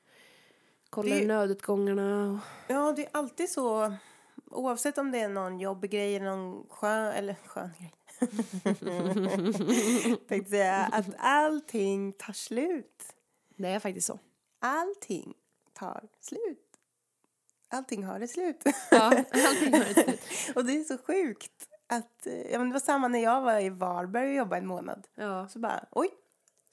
kollade 0.90 1.20
Det 1.22 1.28
nödutgångarna. 1.28 2.32
Och... 2.32 2.74
Ja, 2.74 2.94
det 2.96 3.02
är 3.06 3.10
alltid 3.14 3.50
så. 3.50 3.94
Oavsett 4.52 4.98
om 4.98 5.12
det 5.12 5.20
är 5.20 5.30
någon 5.30 5.60
jobbig 5.60 5.92
grej 5.92 6.16
eller 6.16 6.26
någon 6.36 6.66
skön, 6.70 7.08
eller 7.14 7.36
skön 7.46 7.70
grej. 7.80 7.94
Tänkte 10.28 10.50
säga 10.50 10.90
att 10.92 11.06
allting 11.18 12.14
tar 12.14 12.34
slut. 12.34 13.04
Det 13.56 13.68
är 13.68 13.80
faktiskt 13.80 14.08
så. 14.08 14.20
Allting 14.60 15.34
tar 15.74 16.08
slut. 16.20 16.66
Allting 17.72 18.04
har 18.04 18.20
ett 18.20 18.32
slut. 18.32 18.64
Ja, 18.92 19.24
allting 19.32 19.74
har 19.74 19.82
ett 19.82 20.04
slut. 20.04 20.20
och 20.56 20.66
det 20.66 20.74
är 20.74 20.84
så 20.84 20.98
sjukt. 20.98 21.68
Att, 21.88 22.28
eh, 22.28 22.52
ja, 22.52 22.60
men 22.60 22.70
det 22.70 22.74
var 22.74 22.80
samma 22.80 23.08
när 23.08 23.20
jag 23.20 23.42
var 23.42 23.60
i 23.60 23.70
Varberg 23.70 24.30
och 24.30 24.36
jobbade 24.36 24.62
en 24.62 24.68
månad. 24.68 25.08
Ja. 25.16 25.48
Så 25.48 25.60
bara, 25.60 25.86
oj, 25.92 26.10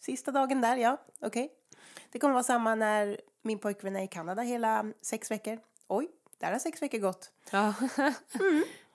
sista 0.00 0.30
dagen 0.30 0.60
där, 0.60 0.76
ja, 0.76 0.96
okej. 1.20 1.52
Det 2.10 2.18
kommer 2.18 2.34
vara 2.34 2.44
samma 2.44 2.74
när 2.74 3.20
min 3.42 3.58
pojkvän 3.58 3.96
är 3.96 4.02
i 4.02 4.08
Kanada 4.08 4.42
hela 4.42 4.92
sex 5.02 5.30
veckor. 5.30 5.58
Oj, 5.88 6.08
där 6.38 6.52
har 6.52 6.58
sex 6.58 6.82
veckor 6.82 6.98
gått. 6.98 7.30
ja. 7.50 7.74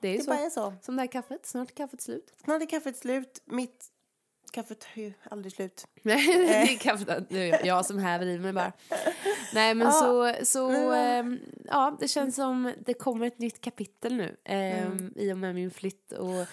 Det 0.02 0.08
är 0.08 0.18
Det 0.18 0.24
så. 0.24 0.30
bara 0.32 0.40
är 0.40 0.50
så. 0.50 0.74
Som 0.82 0.96
det 0.96 1.02
här 1.02 1.08
kaffet. 1.08 1.46
Snart 1.46 1.70
är 1.72 1.76
kaffet 1.76 2.02
slut. 2.02 2.34
Snart 2.44 2.62
är 2.62 2.66
kaffet 2.66 2.98
slut. 2.98 3.42
Mitt 3.46 3.86
kaffe 4.52 4.76
tar 4.76 5.02
ju 5.02 5.14
aldrig 5.30 5.54
slut. 5.54 5.88
Nej, 6.02 6.28
det 6.38 6.56
är 6.74 6.78
kaffet. 6.80 7.26
Det 7.30 7.52
är 7.52 7.66
jag 7.66 7.86
som 7.86 7.98
häver 8.00 8.26
i 8.26 8.40
mig 8.40 8.54
bara. 8.54 8.72
Nej, 9.54 9.76
men 9.76 9.92
så, 9.94 10.34
så 10.44 10.92
ehm, 10.94 11.40
ja, 11.66 11.98
det 12.00 12.08
känns 12.08 12.36
som 12.36 12.74
det 12.86 12.94
kommer 12.94 13.28
ett 13.28 13.40
nytt 13.40 13.62
kapitel 13.62 14.16
nu 14.16 14.36
ehm, 14.44 15.14
i 15.16 15.34
och 15.34 15.38
med 15.38 15.56
min 15.56 15.72
flytt. 15.72 16.12
Och 16.12 16.46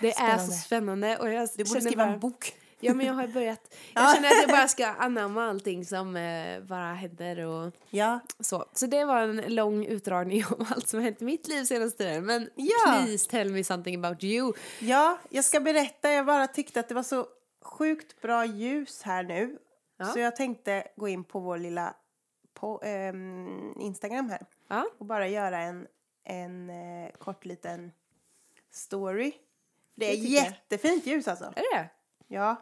det 0.00 0.10
är 0.12 0.38
så 0.38 0.52
spännande. 0.52 0.52
spännande. 0.52 1.16
Och 1.18 1.30
jag 1.32 1.48
Du 1.56 1.64
borde 1.64 1.80
skriva 1.80 2.04
bara, 2.04 2.12
en 2.14 2.20
bok. 2.20 2.54
Ja, 2.84 2.94
men 2.94 3.06
jag 3.06 3.14
har 3.14 3.26
börjat. 3.26 3.74
Jag 3.94 4.14
känner 4.14 4.28
att 4.28 4.40
jag 4.42 4.50
bara 4.50 4.68
ska 4.68 4.86
anamma 4.86 5.48
allting 5.48 5.84
som 5.84 6.16
eh, 6.16 6.60
bara 6.60 6.94
händer 6.94 7.38
och 7.46 7.72
Ja, 7.90 8.20
så. 8.40 8.64
Så 8.72 8.86
det 8.86 9.04
var 9.04 9.20
en 9.22 9.54
lång 9.54 9.84
utdragning 9.86 10.44
om 10.58 10.66
allt 10.70 10.88
som 10.88 11.00
hänt 11.00 11.22
i 11.22 11.24
mitt 11.24 11.48
liv 11.48 11.64
senaste 11.64 11.98
tiden. 11.98 12.26
Men 12.26 12.50
Ja. 12.56 13.00
please 13.04 13.30
tell 13.30 13.50
me 13.52 13.64
something 13.64 14.04
about 14.04 14.24
you. 14.24 14.52
ja, 14.80 15.18
jag 15.30 15.44
ska 15.44 15.60
berätta. 15.60 16.10
Jag 16.12 16.26
bara 16.26 16.46
tyckte 16.46 16.80
att 16.80 16.88
det 16.88 16.94
var 16.94 17.02
så 17.02 17.26
sjukt 17.62 18.20
bra 18.20 18.44
ljus 18.46 19.02
här 19.02 19.22
nu. 19.22 19.58
Ja. 19.98 20.04
Så 20.04 20.18
jag 20.18 20.36
tänkte 20.36 20.88
gå 20.96 21.08
in 21.08 21.24
på 21.24 21.40
vår 21.40 21.58
lilla 21.58 21.94
på, 22.54 22.80
ehm, 22.82 23.72
Instagram 23.80 24.28
här. 24.30 24.46
Ja, 24.68 24.86
och 24.98 25.06
bara 25.06 25.28
göra 25.28 25.58
en, 25.58 25.86
en 26.24 26.70
eh, 26.70 27.10
kort 27.18 27.44
liten 27.44 27.92
story. 28.70 29.32
Det 29.94 30.10
är 30.12 30.14
jättefint 30.16 31.06
ljus 31.06 31.28
alltså. 31.28 31.44
är 31.44 31.76
det? 31.76 31.88
Ja. 32.28 32.56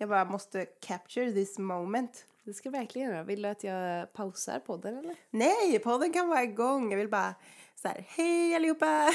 Jag 0.00 0.08
bara 0.08 0.24
måste 0.24 0.64
capture 0.66 1.32
this 1.32 1.58
moment. 1.58 2.24
Det 2.44 2.54
ska 2.54 2.70
verkligen 2.70 3.10
göra. 3.10 3.22
Vill 3.22 3.42
du 3.42 3.48
att 3.48 3.64
jag 3.64 4.12
pausar 4.12 4.58
podden 4.60 4.98
eller? 4.98 5.16
Nej, 5.30 5.78
podden 5.78 6.12
kan 6.12 6.28
vara 6.28 6.42
igång. 6.42 6.90
Jag 6.90 6.98
vill 6.98 7.08
bara 7.08 7.34
så 7.74 7.88
här, 7.88 8.04
hej 8.08 8.54
allihopa! 8.54 9.12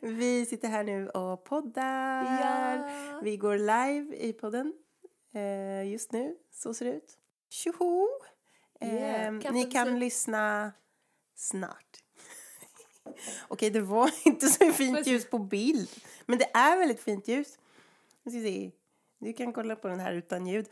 Vi 0.00 0.46
sitter 0.46 0.68
här 0.68 0.84
nu 0.84 1.08
och 1.08 1.44
poddar. 1.44 2.24
Ja. 2.24 3.20
Vi 3.22 3.36
går 3.36 3.58
live 3.58 4.16
i 4.16 4.32
podden 4.32 4.72
eh, 5.34 5.88
just 5.90 6.12
nu. 6.12 6.36
Så 6.52 6.74
ser 6.74 6.84
det 6.84 6.92
ut. 6.92 7.18
Tjoho! 7.50 8.08
Yeah, 8.82 9.34
Eh, 9.34 9.40
kaffet 9.40 9.54
ni 9.54 9.64
kan 9.64 9.86
slut. 9.86 9.98
lyssna 10.00 10.72
snart. 11.36 11.96
Okej, 13.48 13.70
det 13.70 13.80
var 13.80 14.10
inte 14.24 14.46
så 14.48 14.72
fint 14.72 15.06
ljus 15.06 15.30
på 15.30 15.38
bild. 15.38 15.90
Men 16.26 16.38
det 16.38 16.50
är 16.54 16.76
väldigt 16.78 17.00
fint 17.00 17.28
ljus. 17.28 17.58
Nu 18.22 18.30
ska 18.30 18.38
vi 18.40 18.70
se. 18.70 18.70
Du 19.20 19.32
kan 19.32 19.52
kolla 19.52 19.76
på 19.76 19.88
den 19.88 20.00
här 20.00 20.12
utan 20.12 20.46
ljud. 20.46 20.66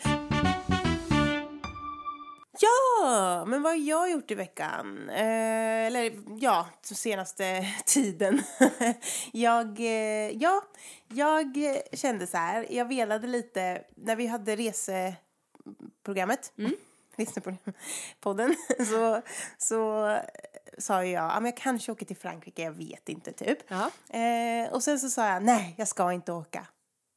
Ja, 2.60 3.44
men 3.46 3.62
vad 3.62 3.72
har 3.72 3.78
jag 3.78 4.10
gjort 4.10 4.30
i 4.30 4.34
veckan? 4.34 5.08
Eh, 5.08 5.86
eller 5.86 6.12
ja, 6.40 6.68
senaste 6.82 7.66
tiden. 7.86 8.42
jag, 9.32 9.80
eh, 9.80 10.30
ja, 10.30 10.62
jag 11.08 11.56
kände 11.92 12.26
så 12.26 12.36
här, 12.36 12.66
jag 12.70 12.84
velade 12.88 13.26
lite 13.26 13.84
när 13.96 14.16
vi 14.16 14.26
hade 14.26 14.56
reseprogrammet. 14.56 16.52
Reseprogram- 17.16 17.72
podden. 18.20 18.56
Så, 18.90 19.22
så 19.58 20.08
sa 20.78 21.04
jag, 21.04 21.30
ja 21.30 21.40
men 21.40 21.44
jag 21.44 21.56
kanske 21.56 21.92
åker 21.92 22.06
till 22.06 22.16
Frankrike, 22.16 22.62
jag 22.62 22.72
vet 22.72 23.08
inte 23.08 23.32
typ. 23.32 23.70
Eh, 24.08 24.72
och 24.72 24.82
sen 24.82 24.98
så 24.98 25.10
sa 25.10 25.28
jag, 25.28 25.42
nej 25.42 25.74
jag 25.78 25.88
ska 25.88 26.12
inte 26.12 26.32
åka. 26.32 26.66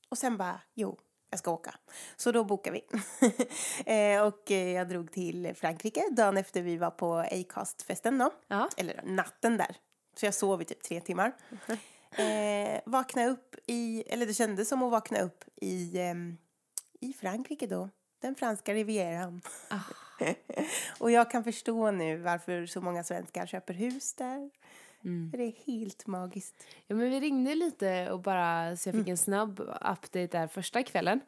Och 0.10 0.18
sen 0.18 0.38
bara, 0.38 0.60
jo, 0.74 0.98
jag 1.32 1.40
ska 1.40 1.52
åka. 1.52 1.74
Så 2.16 2.32
då 2.32 2.44
bokade 2.44 2.80
vi. 2.80 3.00
eh, 4.16 4.22
och 4.22 4.52
eh, 4.52 4.72
jag 4.72 4.90
drog 4.90 5.12
till 5.12 5.54
Frankrike 5.56 6.04
dagen 6.12 6.38
efter 6.38 6.62
vi 6.62 6.78
var 6.78 6.92
på 6.92 7.16
Acast-festen 7.32 8.18
då. 8.18 8.32
Ja. 8.48 8.70
Eller 8.78 9.02
natten 9.04 9.58
där. 9.58 9.76
Så 10.16 10.26
jag 10.26 10.34
sov 10.34 10.62
i 10.62 10.66
typ 10.66 10.84
tre 10.84 11.02
timmar. 11.02 11.32
Eh, 12.16 12.82
vakna 12.86 13.26
upp 13.26 13.56
i, 13.68 14.04
eller 14.08 14.26
det 14.26 14.34
kändes 14.34 14.70
som 14.70 14.84
att 14.84 14.92
vakna 14.92 15.20
upp 15.20 15.44
i, 15.56 16.00
ehm, 16.00 16.38
i 17.00 17.14
Frankrike 17.14 17.68
då. 17.68 17.90
Den 18.22 18.36
franska 18.36 18.74
rivieran. 18.74 19.42
och 21.00 21.12
jag 21.12 21.32
kan 21.32 21.44
förstå 21.44 21.92
nu 21.92 22.18
varför 22.18 22.66
så 22.66 22.82
många 22.82 23.04
svenskar 23.04 23.46
köper 23.46 23.74
hus 23.74 24.14
där. 24.14 24.50
För 25.32 25.38
det 25.38 25.44
är 25.44 25.54
helt 25.66 26.08
magiskt. 26.08 26.66
Ja, 26.88 26.96
men 26.96 27.10
vi 27.10 27.20
ringde 27.20 27.56
lite 27.56 28.12
och 28.12 28.22
bara 28.22 28.78
så 28.78 28.90
jag 28.90 28.96
fick 28.96 29.08
en 29.08 29.18
snabb 29.18 29.60
update 29.60 30.28
där 30.28 30.48
första 30.48 30.84
kvällen. 30.84 31.20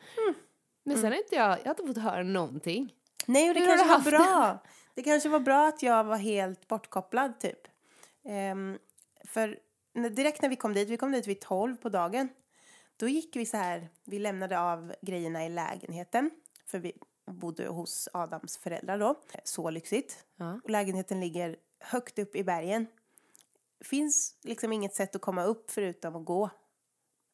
Men 0.84 0.98
sen 0.98 1.12
har 1.12 1.18
inte 1.18 1.36
jag, 1.36 1.60
jag 1.60 1.66
har 1.66 1.70
inte 1.70 1.88
fått 1.88 1.98
höra 1.98 2.24
någonting. 2.24 2.94
Nej, 3.26 3.50
och 3.50 3.54
det 3.54 3.60
Hur 3.60 3.68
kanske 3.68 3.88
var 3.88 4.18
bra. 4.18 4.64
Det 4.96 5.04
kanske 5.04 5.30
var 5.30 5.40
bra 5.40 5.68
att 5.68 5.84
jag 5.84 6.04
var 6.04 6.18
helt 6.18 6.68
bortkopplad 6.68 7.40
typ. 7.40 7.68
Ehm, 8.26 8.78
för 9.26 9.60
direkt 10.10 10.42
när 10.42 10.50
vi 10.50 10.56
kom 10.56 10.74
dit, 10.74 10.90
vi 10.90 10.98
kom 10.98 11.12
dit 11.12 11.28
vid 11.28 11.42
12 11.42 11.76
på 11.76 11.90
dagen. 11.90 12.30
Då 12.98 13.08
gick 13.08 13.36
vi 13.36 13.46
så 13.46 13.58
här, 13.58 13.90
vi 14.04 14.20
lämnade 14.20 14.60
av 14.60 14.94
grejerna 15.02 15.46
i 15.46 15.50
lägenheten. 15.50 16.32
För 16.66 16.80
vi 16.80 16.94
bodde 17.32 17.68
hos 17.68 18.10
Adams 18.14 18.58
föräldrar 18.58 19.00
då. 19.00 19.16
Så 19.44 19.70
lyxigt. 19.70 20.26
Ja. 20.36 20.60
Och 20.64 20.70
lägenheten 20.70 21.20
ligger 21.20 21.56
högt 21.80 22.20
upp 22.20 22.36
i 22.36 22.44
bergen. 22.44 22.88
Finns 23.84 24.38
liksom 24.44 24.74
inget 24.74 24.96
sätt 24.96 25.16
att 25.16 25.22
komma 25.22 25.44
upp 25.44 25.72
förutom 25.72 26.16
att 26.16 26.26
gå. 26.26 26.50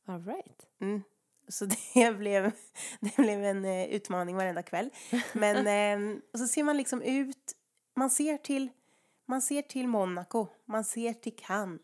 All 0.08 0.26
right. 0.26 0.68
Mm. 0.82 1.04
Så 1.48 1.66
det 1.94 2.18
blev, 2.18 2.52
det 3.00 3.16
blev 3.18 3.44
en 3.44 3.66
eh, 3.66 3.86
utmaning 3.86 4.36
varenda 4.36 4.64
kväll. 4.64 4.90
Men 5.34 5.68
eh, 6.14 6.18
och 6.34 6.40
så 6.40 6.48
ser 6.48 6.64
man 6.64 6.78
liksom 6.78 7.02
ut, 7.02 7.56
man 7.96 8.10
ser 8.10 8.38
till, 8.38 8.70
man 9.26 9.42
ser 9.42 9.62
till 9.62 9.88
Monaco, 9.88 10.48
man 10.66 10.84
ser 10.84 11.14
till 11.14 11.36
Cannes. 11.36 11.82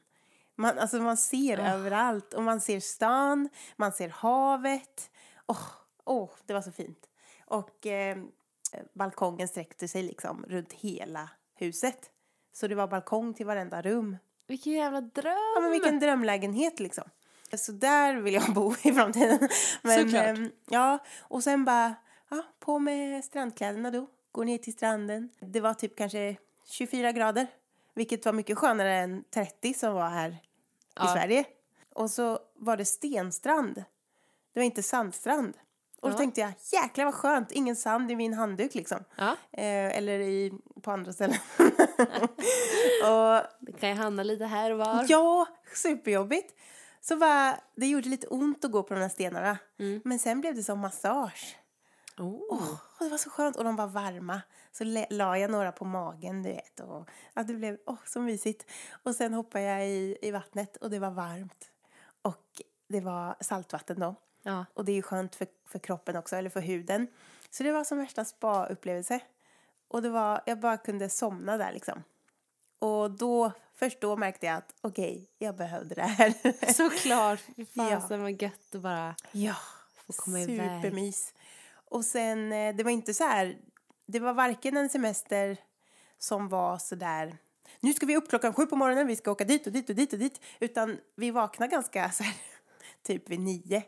Man, 0.58 0.80
alltså 0.80 1.02
man 1.02 1.18
ser 1.18 1.58
överallt 1.58 2.34
och 2.34 2.44
man 2.44 2.62
ser 2.62 2.80
stan, 2.80 3.50
man 3.76 3.92
ser 3.92 4.10
havet. 4.10 5.12
Åh, 5.48 5.68
åh, 6.04 6.30
det 6.46 6.54
var 6.54 6.62
så 6.62 6.72
fint. 6.72 7.10
Och 7.46 7.86
eh, 7.86 8.18
balkongen 8.94 9.48
sträckte 9.48 9.88
sig 9.88 10.04
liksom 10.04 10.46
runt 10.48 10.74
hela 10.74 11.30
huset. 11.56 12.12
Så 12.54 12.68
det 12.68 12.76
var 12.76 12.88
balkong 12.88 13.34
till 13.34 13.46
varenda 13.46 13.82
rum. 13.82 14.18
Vilken 14.48 14.74
jävla 14.74 15.02
dröm! 15.02 15.34
Ja, 15.56 15.62
men 15.62 15.72
vilken 15.72 16.00
drömlägenhet 16.00 16.80
liksom. 16.80 17.04
Så 17.58 17.72
där 17.72 18.16
vill 18.16 18.34
jag 18.34 18.54
bo 18.54 18.74
i 18.84 18.94
framtiden. 18.94 19.50
Men, 19.82 20.04
Såklart. 20.04 20.26
ehm, 20.26 20.52
ja, 20.70 21.00
och 21.22 21.44
sen 21.44 21.66
bara, 21.66 21.96
ja, 22.30 22.44
på 22.60 22.80
med 22.80 23.26
strandkläderna 23.26 23.92
då. 23.92 24.08
Gå 24.32 24.44
ner 24.44 24.58
till 24.58 24.74
stranden. 24.74 25.30
Det 25.40 25.62
var 25.62 25.74
typ 25.74 25.96
kanske 25.98 26.36
24 26.66 27.12
grader. 27.12 27.48
Vilket 27.94 28.26
var 28.26 28.34
mycket 28.34 28.58
skönare 28.58 28.94
än 28.96 29.24
30 29.34 29.74
som 29.74 29.94
var 29.94 30.10
här 30.10 30.30
i 30.30 30.38
Ja. 30.96 31.08
Sverige. 31.14 31.46
Och 31.94 32.10
så 32.12 32.40
var 32.56 32.78
det 32.78 32.86
stenstrand. 32.86 33.76
Det 34.54 34.60
var 34.60 34.64
inte 34.66 34.84
sandstrand. 34.84 35.54
Och 36.02 36.12
då 36.12 36.18
tänkte 36.18 36.42
jag, 36.42 36.52
jäklar 36.74 37.06
vad 37.06 37.14
skönt, 37.14 37.52
ingen 37.52 37.76
sand 37.76 38.12
i 38.12 38.16
min 38.16 38.34
handduk 38.34 38.76
liksom. 38.76 39.04
Ja, 39.16 39.36
Eh, 39.52 39.98
eller 39.98 40.20
i, 40.20 40.54
på 40.82 40.92
andra 40.92 41.14
ställen. 41.14 41.38
och 43.04 43.42
det 43.60 43.72
kan 43.80 43.90
ju 43.90 43.96
hamna 43.96 44.24
lite 44.24 44.46
här 44.46 44.72
och 44.72 44.78
var. 44.78 45.06
Ja, 45.08 45.48
superjobbigt. 45.76 46.54
Så 47.02 47.16
var, 47.16 47.56
det 47.76 47.88
gjorde 47.88 48.10
lite 48.10 48.28
ont 48.28 48.66
att 48.66 48.72
gå 48.72 48.84
på 48.84 48.94
de 48.94 49.02
här 49.02 49.10
stenarna. 49.10 49.58
Men 50.04 50.20
sen 50.20 50.42
blev 50.42 50.56
det 50.56 50.64
som 50.64 50.80
massage. 50.80 51.58
Oh. 52.18 52.72
Och 53.00 53.06
det 53.06 53.10
var 53.10 53.18
så 53.18 53.30
skönt 53.30 53.56
och 53.56 53.64
de 53.64 53.76
var 53.76 53.88
varma. 53.88 54.42
Så 54.72 54.84
la 55.10 55.38
jag 55.38 55.52
några 55.52 55.72
på 55.72 55.86
magen, 55.86 56.44
du 56.44 56.50
vet. 56.50 56.80
Och, 56.80 57.10
ja, 57.34 57.44
det 57.44 57.54
blev 57.54 57.78
åh, 57.86 57.98
så 58.06 58.22
mysigt. 58.22 58.66
Och 59.04 59.16
sen 59.16 59.34
hoppade 59.34 59.64
jag 59.64 59.88
i, 59.88 60.18
i 60.22 60.32
vattnet 60.32 60.78
och 60.78 60.90
det 60.90 61.00
var 61.00 61.12
varmt. 61.12 61.72
Och 62.22 62.62
det 62.90 63.02
var 63.02 63.36
saltvatten 63.40 64.00
då. 64.00 64.16
Ja. 64.44 64.66
Och 64.74 64.86
det 64.86 64.92
är 64.92 64.96
ju 64.96 65.02
skönt 65.02 65.36
för, 65.36 65.48
för 65.68 65.80
kroppen 65.80 66.16
också, 66.16 66.36
eller 66.36 66.50
för 66.50 66.62
huden. 66.62 67.08
Så 67.50 67.64
det 67.64 67.72
var 67.72 67.84
som 67.84 67.98
värsta 67.98 68.26
spa-upplevelse. 68.26 69.20
Och 69.96 70.02
det 70.02 70.10
var, 70.10 70.42
jag 70.46 70.60
bara 70.60 70.78
kunde 70.78 71.10
somna 71.10 71.58
där 71.58 71.74
liksom. 71.74 72.04
Och 72.80 73.12
då, 73.12 73.52
först 73.76 74.02
då 74.02 74.16
märkte 74.16 74.46
jag 74.46 74.56
att 74.56 74.74
okej, 74.82 75.30
jag 75.38 75.56
behövde 75.56 75.96
det 75.96 76.02
här. 76.02 76.34
Såklart. 76.74 77.40
Fy 77.56 77.66
Ja. 77.74 77.90
fasen 77.90 78.22
vad 78.22 78.42
gött 78.42 78.76
att 78.76 78.82
bara 78.82 79.16
ja, 79.32 79.56
få 79.96 80.14
komma 80.14 80.40
iväg. 80.40 80.58
supermys. 80.58 81.34
Och 81.92 82.06
sen, 82.06 82.52
eh, 82.52 82.76
det 82.76 82.84
var 82.84 82.92
inte 82.92 83.14
så 83.14 83.24
här, 83.24 83.58
det 84.08 84.20
var 84.20 84.34
varken 84.34 84.78
en 84.78 84.90
semester 84.90 85.58
som 86.18 86.50
var 86.50 86.78
så 86.78 86.96
där, 86.96 87.38
nu 87.80 87.94
ska 87.94 88.06
vi 88.06 88.18
upp 88.18 88.30
klockan 88.30 88.54
sju 88.54 88.66
på 88.66 88.76
morgonen, 88.76 89.08
vi 89.08 89.16
ska 89.16 89.32
åka 89.32 89.44
dit 89.44 89.68
och 89.68 89.74
dit 89.74 89.90
och 89.90 89.96
dit 89.96 90.14
och 90.14 90.20
dit. 90.20 90.42
Utan 90.60 90.98
vi 91.16 91.32
vaknade 91.32 91.72
ganska 91.72 92.12
så 92.12 92.24
här, 92.24 92.36
typ 93.04 93.30
vid 93.30 93.40
nio. 93.40 93.84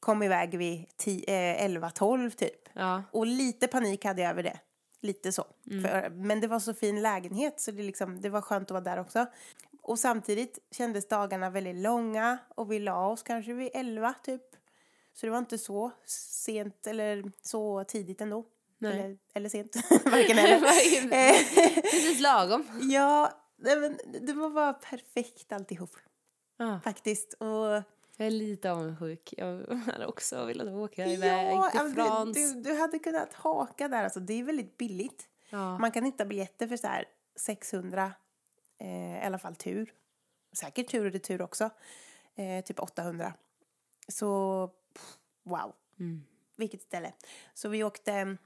Kom 0.00 0.22
iväg 0.22 0.58
vid 0.58 0.86
eh, 1.06 1.64
elva, 1.64 1.90
tolv 1.90 2.30
typ. 2.30 2.68
Ja. 2.72 3.02
Och 3.12 3.26
lite 3.26 3.66
panik 3.66 4.04
hade 4.04 4.22
jag 4.22 4.30
över 4.30 4.42
det. 4.42 4.60
Lite 5.00 5.32
så. 5.32 5.44
Mm. 5.70 5.82
För, 5.82 6.10
men 6.10 6.40
det 6.40 6.46
var 6.46 6.58
så 6.58 6.74
fin 6.74 7.02
lägenhet 7.02 7.60
så 7.60 7.70
det, 7.70 7.82
liksom, 7.82 8.20
det 8.20 8.28
var 8.28 8.40
skönt 8.40 8.70
att 8.70 8.70
vara 8.70 8.84
där 8.84 9.00
också. 9.00 9.26
Och 9.82 9.98
samtidigt 9.98 10.58
kändes 10.70 11.08
dagarna 11.08 11.50
väldigt 11.50 11.76
långa 11.76 12.38
och 12.48 12.72
vi 12.72 12.78
la 12.78 13.08
oss 13.08 13.22
kanske 13.22 13.52
vid 13.52 13.70
elva 13.74 14.14
typ. 14.24 14.42
Så 15.14 15.26
det 15.26 15.30
var 15.30 15.38
inte 15.38 15.58
så 15.58 15.90
sent 16.44 16.86
eller 16.86 17.32
så 17.42 17.84
tidigt 17.84 18.20
ändå. 18.20 18.44
Nej. 18.78 18.92
Eller, 18.92 19.18
eller 19.34 19.48
sent. 19.48 19.76
Varken 20.04 20.38
eller. 20.38 20.58
Eh, 21.12 21.82
Precis 21.82 22.20
lagom. 22.20 22.66
ja, 22.82 23.32
men 23.56 23.98
det 24.26 24.32
var 24.32 24.50
bara 24.50 24.72
perfekt 24.72 25.52
alltihop. 25.52 25.96
Ja. 26.56 26.80
Faktiskt. 26.84 27.34
Och 27.34 27.82
Jag 28.20 28.26
är 28.26 28.30
lite 28.30 28.72
avundsjuk. 28.72 29.34
Jag 29.36 29.66
hade 29.74 30.06
också 30.06 30.44
velat 30.44 30.68
åka 30.68 31.06
iväg 31.06 31.52
ja, 31.52 31.70
till 31.70 31.94
Frans. 31.94 32.36
du, 32.36 32.54
du, 32.54 32.62
du 32.62 32.80
hade 32.80 32.98
kunnat 32.98 33.34
haka 33.34 33.88
där. 33.88 34.04
Alltså, 34.04 34.20
det 34.20 34.34
är 34.34 34.42
väldigt 34.42 34.76
billigt. 34.76 35.28
Ja. 35.50 35.78
Man 35.78 35.90
kan 35.90 36.04
hitta 36.04 36.24
biljetter 36.24 36.68
för 36.68 36.76
så 36.76 36.86
här 36.86 37.04
600, 37.36 38.12
eh, 38.78 39.18
i 39.18 39.26
alla 39.26 39.38
fall 39.38 39.56
tur. 39.56 39.92
Säkert 40.52 40.90
tur 40.90 41.06
och 41.06 41.12
retur 41.12 41.42
också. 41.42 41.70
Eh, 42.34 42.64
typ 42.64 42.80
800. 42.80 43.34
Så, 44.08 44.70
pff, 44.94 45.18
wow. 45.42 45.74
Mm. 45.98 46.24
Vilket 46.56 46.82
ställe. 46.82 47.12
Så 47.54 47.68
vi 47.68 47.84
åkte 47.84 48.36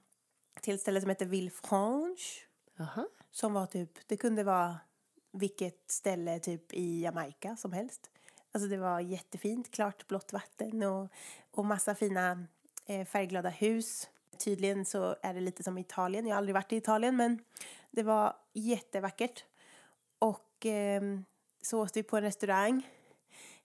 till 0.61 0.75
ett 0.75 0.81
ställe 0.81 1.01
som 1.01 1.11
heter 1.11 1.27
Villefranche. 1.27 2.47
Jaha. 2.77 3.07
Som 3.31 3.53
var 3.53 3.67
typ, 3.67 4.09
det 4.09 4.17
kunde 4.17 4.45
vara 4.45 4.77
vilket 5.33 5.91
ställe 5.91 6.39
typ 6.39 6.73
i 6.73 7.03
Jamaica 7.03 7.57
som 7.57 7.73
helst. 7.73 8.11
Alltså 8.55 8.69
det 8.69 8.77
var 8.77 9.01
jättefint, 9.01 9.71
klart 9.71 10.07
blått 10.09 10.33
vatten 10.33 10.83
och, 10.83 11.09
och 11.51 11.65
massa 11.65 11.95
fina 11.95 12.47
eh, 12.87 13.05
färgglada 13.07 13.49
hus. 13.49 14.09
Tydligen 14.39 14.85
så 14.85 15.17
är 15.23 15.35
det 15.35 15.41
lite 15.41 15.63
som 15.63 15.79
Italien, 15.79 16.27
jag 16.27 16.35
har 16.35 16.39
aldrig 16.39 16.55
varit 16.55 16.73
i 16.73 16.77
Italien 16.77 17.17
men 17.17 17.39
det 17.91 18.03
var 18.03 18.37
jättevackert. 18.53 19.45
Och 20.19 20.49
ehm, 20.67 21.25
så 21.63 21.81
åt 21.83 21.97
vi 21.97 22.03
på 22.03 22.17
en 22.17 22.23
restaurang. 22.23 22.89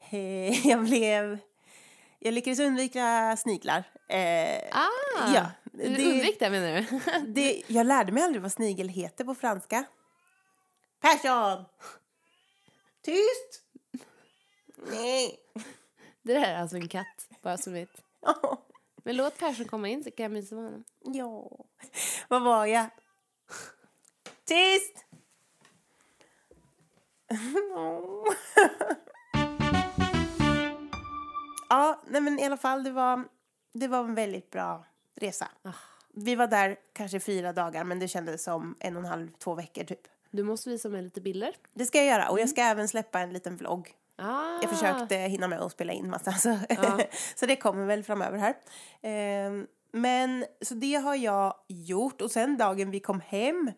Eh, 0.09 0.67
jag 0.67 0.83
blev, 0.83 1.37
jag 2.19 2.33
lyckades 2.33 2.59
undvika 2.59 3.37
sniglar. 3.37 3.83
Eh, 4.07 4.57
Ah! 4.71 5.33
ja, 5.33 5.51
Du 5.63 5.95
det- 5.95 6.05
undvek 6.05 6.39
det 6.39 6.49
menar 6.49 6.71
du? 6.81 6.99
det, 7.33 7.63
jag 7.67 7.85
lärde 7.87 8.11
mig 8.11 8.23
aldrig 8.23 8.41
vad 8.41 8.51
snigel 8.51 8.89
heter 8.89 9.23
på 9.25 9.35
franska. 9.35 9.83
Persson! 11.01 11.65
Tyst! 13.01 13.63
Nej. 14.77 15.39
Det 16.21 16.33
där 16.33 16.41
är 16.41 16.61
alltså 16.61 16.75
en 16.75 16.87
katt, 16.87 17.29
bara 17.41 17.57
så 17.57 17.69
du 17.69 17.73
vet. 17.73 18.01
Ja. 18.21 18.61
Men 19.03 19.15
låt 19.15 19.37
Persson 19.39 19.65
komma 19.65 19.87
in 19.87 20.03
så 20.03 20.11
kan 20.11 20.23
jag 20.23 20.31
mysa 20.31 20.55
med 20.55 20.63
honom. 20.63 20.83
ja. 21.01 21.51
Vad 22.27 22.43
var 22.43 22.65
jag? 22.65 22.85
Tyst! 24.45 25.05
ja, 31.69 32.01
nej 32.07 32.21
men 32.21 32.39
i 32.39 32.45
alla 32.45 32.57
fall, 32.57 32.83
det 32.83 32.91
var, 32.91 33.23
det 33.73 33.87
var 33.87 33.99
en 33.99 34.15
väldigt 34.15 34.51
bra 34.51 34.85
resa. 35.15 35.47
Vi 36.13 36.35
var 36.35 36.47
där 36.47 36.77
kanske 36.93 37.19
fyra 37.19 37.53
dagar, 37.53 37.83
men 37.83 37.99
det 37.99 38.07
kändes 38.07 38.43
som 38.43 38.75
en 38.79 38.97
och 38.97 39.03
en 39.03 39.09
halv, 39.09 39.31
två 39.37 39.55
veckor 39.55 39.83
typ. 39.83 40.07
Du 40.31 40.43
måste 40.43 40.69
visa 40.69 40.89
mig 40.89 41.01
lite 41.01 41.21
bilder. 41.21 41.55
Det 41.73 41.85
ska 41.85 41.97
jag 41.97 42.07
göra 42.07 42.29
och 42.29 42.39
jag 42.39 42.49
ska 42.49 42.61
även 42.61 42.87
släppa 42.87 43.19
en 43.19 43.33
liten 43.33 43.57
vlogg. 43.57 43.95
Ah. 44.17 44.61
Jag 44.61 44.69
försökte 44.69 45.15
hinna 45.15 45.47
med 45.47 45.61
att 45.61 45.71
spela 45.71 45.93
in 45.93 46.09
massa. 46.09 46.31
Så, 46.33 46.59
så 47.35 47.45
det 47.45 47.55
kommer 47.55 47.85
väl 47.85 48.03
framöver 48.03 48.37
här. 48.37 48.55
Ehm, 49.01 49.67
men 49.91 50.45
så 50.61 50.73
det 50.73 50.95
har 50.95 51.15
jag 51.15 51.53
gjort. 51.67 52.21
Och 52.21 52.31
sen 52.31 52.57
dagen 52.57 52.91
vi 52.91 52.99
kom 52.99 53.21
hem, 53.21 53.71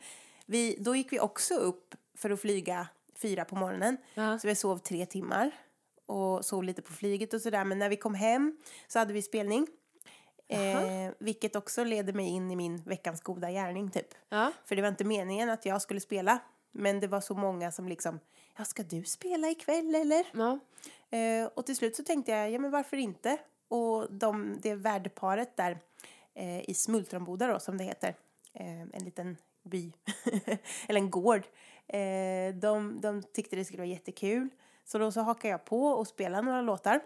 vi, 0.45 0.77
då 0.79 0.95
gick 0.95 1.13
vi 1.13 1.19
också 1.19 1.53
upp 1.53 1.95
för 2.17 2.29
att 2.29 2.41
flyga 2.41 2.87
fyra 3.21 3.45
på 3.45 3.55
morgonen. 3.55 3.97
Ja. 4.13 4.39
Så 4.39 4.47
vi 4.47 4.55
sov 4.55 4.77
tre 4.77 5.05
timmar 5.05 5.51
och 6.05 6.45
sov 6.45 6.63
lite 6.63 6.81
på 6.81 6.93
flyget 6.93 7.33
och 7.33 7.41
sådär. 7.41 7.63
Men 7.65 7.79
när 7.79 7.89
vi 7.89 7.95
kom 7.95 8.15
hem 8.15 8.57
så 8.87 8.99
hade 8.99 9.13
vi 9.13 9.21
spelning. 9.21 9.67
Eh, 10.47 11.11
vilket 11.19 11.55
också 11.55 11.83
leder 11.83 12.13
mig 12.13 12.25
in 12.27 12.51
i 12.51 12.55
min 12.55 12.83
veckans 12.85 13.21
goda 13.21 13.51
gärning 13.51 13.91
typ. 13.91 14.07
För 14.65 14.75
det 14.75 14.81
var 14.81 14.89
inte 14.89 15.03
meningen 15.03 15.49
att 15.49 15.65
jag 15.65 15.81
skulle 15.81 15.99
spela 15.99 16.39
Men 16.71 16.99
det 16.99 17.07
var 17.07 17.21
så 17.21 17.35
många 17.35 17.71
som 17.71 17.87
liksom, 17.87 18.19
ja 18.57 18.65
ska 18.65 18.83
du 18.83 19.03
spela 19.03 19.49
ikväll 19.49 19.95
eller? 19.95 20.25
Ja. 20.33 20.59
Eh, 21.17 21.49
och 21.53 21.65
till 21.65 21.75
slut 21.75 21.95
så 21.95 22.03
tänkte 22.03 22.31
jag, 22.31 22.51
ja 22.51 22.59
men 22.59 22.71
varför 22.71 22.97
inte? 22.97 23.37
Och 23.67 24.13
de, 24.13 24.57
det 24.61 24.75
värdparet 24.75 25.57
där 25.57 25.79
eh, 26.33 26.69
i 26.69 26.73
Smultronboda 26.73 27.47
då 27.47 27.59
som 27.59 27.77
det 27.77 27.83
heter, 27.83 28.15
eh, 28.53 28.81
en 28.81 29.03
liten 29.05 29.37
by, 29.63 29.91
eller 30.87 30.99
en 30.99 31.11
gård, 31.11 31.43
eh, 31.87 32.55
de, 32.55 33.01
de 33.01 33.23
tyckte 33.23 33.55
det 33.55 33.65
skulle 33.65 33.81
vara 33.81 33.89
jättekul. 33.89 34.49
Så 34.85 34.97
då 34.97 35.11
så 35.11 35.21
hakade 35.21 35.51
jag 35.51 35.65
på 35.65 35.85
och 35.85 36.07
spelade 36.07 36.43
några 36.43 36.61
låtar. 36.61 37.01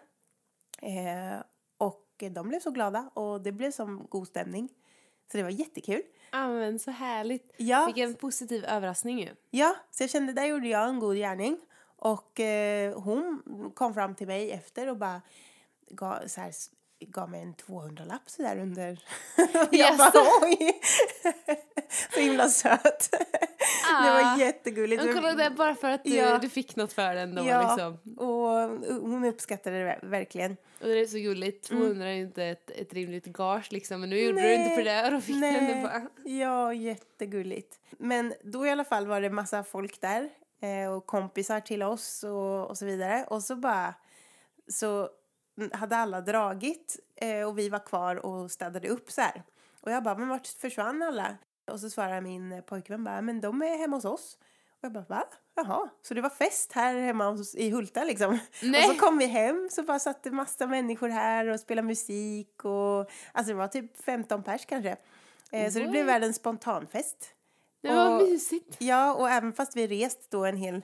Eh, 0.82 1.44
och 1.78 2.24
de 2.32 2.50
blev 2.50 2.60
så 2.60 2.72
glada 2.72 3.10
och 3.14 3.42
det 3.42 3.52
blev 3.52 3.72
som 3.72 4.08
god 4.10 4.28
stämning. 4.28 4.70
Så 5.32 5.38
det 5.38 5.44
var 5.44 5.50
jättekul. 5.50 6.02
Ja, 6.34 6.48
men 6.48 6.80
så 6.80 6.92
härligt. 6.92 7.54
Ja. 7.58 7.86
Vilken 7.86 8.16
positiv 8.16 8.66
överraskning 8.66 9.20
ju. 9.20 9.30
Ja, 9.50 9.76
så 9.92 10.04
jag 10.04 10.10
kände 10.10 10.34
där 10.34 10.46
gjorde 10.46 10.68
jag 10.68 10.90
en 10.90 11.00
god 11.00 11.16
gärning. 11.18 11.58
Och 11.98 12.40
eh, 12.40 13.00
hon 13.02 13.42
kom 13.76 13.94
fram 13.94 14.16
till 14.16 14.28
mig 14.28 14.52
efter 14.52 14.90
och 14.90 14.98
bara 14.98 15.22
gav, 15.90 16.28
så 16.28 16.42
här, 16.42 16.52
gav 17.00 17.30
mig 17.30 17.42
en 17.42 17.56
200-lapp 17.56 18.30
så 18.30 18.42
där 18.42 18.58
under. 18.60 19.00
jag 19.54 19.74
Yes. 19.74 19.98
bara 19.98 20.12
oj! 20.42 20.82
så 22.14 22.20
himla 22.20 22.50
söt. 22.50 23.10
Det 24.04 24.10
var 24.24 24.38
jättegulligt. 24.40 25.04
Jag 25.04 25.16
kollade 25.16 25.50
bara 25.50 25.76
för 25.76 25.90
att 25.90 26.04
du, 26.04 26.16
Ja. 26.16 26.38
du 26.38 26.50
fick 26.50 26.76
något 26.76 26.94
för 26.94 27.16
den 27.16 27.36
då 27.36 27.44
Ja, 27.46 27.62
liksom. 27.76 28.18
och 28.18 29.00
hon 29.02 29.26
uppskattade 29.26 29.78
det 29.80 29.84
ver- 29.86 30.06
verkligen. 30.10 30.52
Och 30.82 30.88
det 30.88 31.00
är 31.02 31.06
så 31.06 31.18
gulligt. 31.18 31.64
200 31.68 32.08
är 32.08 32.12
ju 32.14 32.22
inte 32.22 32.44
ett, 32.44 32.70
ett 32.72 32.94
rimligt 32.94 33.26
gage 33.26 33.72
liksom. 33.72 34.02
Men 34.02 34.10
nu 34.10 34.20
gjorde 34.20 34.42
du 34.42 34.54
inte 34.54 34.76
för 34.76 34.84
det 34.84 35.06
och 35.06 35.12
då 35.12 35.22
fick 35.22 35.36
du 35.36 35.42
den. 35.42 35.68
Det 35.68 35.82
bara... 35.84 36.08
Ja, 36.32 36.74
jättegulligt. 36.74 37.80
Men 37.90 38.34
då 38.44 38.66
i 38.68 38.70
alla 38.70 38.84
fall 38.84 39.08
var 39.08 39.22
det 39.22 39.30
massa 39.30 39.64
folk 39.64 40.02
där 40.02 40.30
eh, 40.62 40.92
och 40.94 41.06
kompisar 41.06 41.60
till 41.60 41.84
oss 41.84 42.24
och, 42.24 42.68
och 42.70 42.78
så 42.78 42.86
vidare. 42.86 43.26
Och 43.30 43.44
så 43.44 43.56
bara 43.56 43.94
så 44.68 45.10
hade 45.72 45.96
alla 45.98 46.22
dragit 46.22 47.00
eh, 47.16 47.48
och 47.48 47.60
vi 47.60 47.70
var 47.70 47.86
kvar 47.86 48.26
och 48.26 48.52
städade 48.52 48.88
upp 48.90 49.12
så 49.12 49.22
här. 49.22 49.44
Och 49.82 49.92
jag 49.92 50.04
bara, 50.04 50.18
men 50.18 50.28
vart 50.28 50.48
försvann 50.48 51.02
alla? 51.02 51.38
Och 51.72 51.80
så 51.80 51.90
svarade 51.90 52.22
min 52.22 52.64
pojkvän 52.66 53.04
bara, 53.04 53.22
men 53.22 53.42
de 53.42 53.62
är 53.62 53.78
hemma 53.78 53.98
hos 53.98 54.06
oss. 54.06 54.38
Och 54.72 54.78
jag 54.86 54.92
bara, 54.94 55.06
va? 55.10 55.24
Jaha, 55.56 55.90
så 56.02 56.14
det 56.14 56.22
var 56.22 56.30
fest 56.30 56.72
här 56.72 56.96
hemma 56.96 57.30
hos, 57.30 57.56
i 57.56 57.70
Hulta 57.70 58.04
liksom. 58.04 58.40
Nej. 58.64 58.86
Och 58.90 58.94
så 58.96 59.00
kom 59.00 59.18
vi 59.18 59.26
hem 59.26 59.70
så 59.72 59.84
bara 59.84 60.00
satt 60.00 60.24
det 60.24 60.32
massa 60.32 60.68
människor 60.68 61.10
här 61.10 61.48
och 61.48 61.60
spelade 61.60 61.88
musik 61.88 62.66
och 62.66 63.00
alltså 63.32 63.52
det 63.52 63.54
var 63.54 63.68
typ 63.68 63.98
15 64.04 64.44
pers 64.44 64.66
kanske. 64.66 64.98
Eh, 65.52 65.72
så 65.72 65.80
det 65.80 65.88
blev 65.88 66.06
världens 66.06 66.36
spontanfest. 66.36 67.34
Det 67.82 67.96
var 67.96 68.16
Och- 68.16 68.22
mysigt. 68.30 68.76
Ja, 68.80 69.14
och 69.14 69.30
även 69.30 69.54
fast 69.54 69.76
vi 69.76 69.88
rest 69.88 70.32
då 70.32 70.46
en 70.46 70.58
hel, 70.58 70.82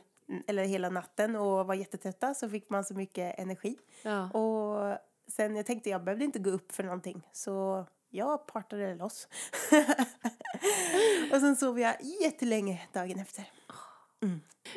eller 0.47 0.63
hela 0.63 0.89
natten 0.89 1.36
och 1.36 1.67
var 1.67 1.73
jättetrötta 1.75 2.34
så 2.34 2.49
fick 2.49 2.69
man 2.69 2.84
så 2.86 2.93
mycket 2.93 3.39
energi. 3.39 3.77
Ja. 4.01 4.30
Och 4.32 4.97
sen 5.27 5.55
jag 5.55 5.65
tänkte 5.65 5.89
jag 5.89 6.03
behövde 6.03 6.25
inte 6.25 6.39
gå 6.39 6.49
upp 6.49 6.71
för 6.71 6.84
någonting 6.84 7.27
så 7.34 7.86
jag 8.09 8.47
partade 8.47 8.95
loss. 8.95 9.27
och 11.32 11.39
sen 11.39 11.55
sov 11.55 11.80
jag 11.80 11.95
jättelänge 12.22 12.88
dagen 12.93 13.20
efter. 13.20 13.51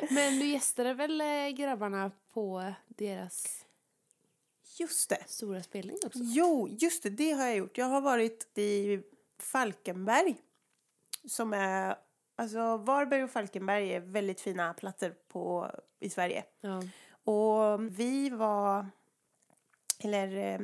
Men 0.09 0.39
du 0.39 0.45
gästade 0.45 0.93
väl 0.93 1.21
eh, 1.21 1.49
grabbarna 1.49 2.11
på 2.33 2.73
deras 2.87 3.65
Just 4.79 5.09
det. 5.09 5.23
stora 5.27 5.63
spelning 5.63 5.97
också? 6.05 6.19
Jo, 6.21 6.67
just 6.79 7.03
det, 7.03 7.09
det 7.09 7.31
har 7.31 7.45
jag 7.45 7.55
gjort. 7.55 7.77
Jag 7.77 7.85
har 7.85 8.01
varit 8.01 8.57
i 8.57 9.01
Falkenberg. 9.39 10.35
Som 11.25 11.53
är, 11.53 11.95
alltså 12.35 12.77
Varberg 12.77 13.23
och 13.23 13.31
Falkenberg 13.31 13.93
är 13.93 13.99
väldigt 13.99 14.41
fina 14.41 14.73
platser 14.73 15.15
på, 15.27 15.71
i 15.99 16.09
Sverige. 16.09 16.43
Ja. 16.61 16.83
Och 17.33 17.99
vi 17.99 18.29
var, 18.29 18.87
eller 19.99 20.37
eh, 20.37 20.59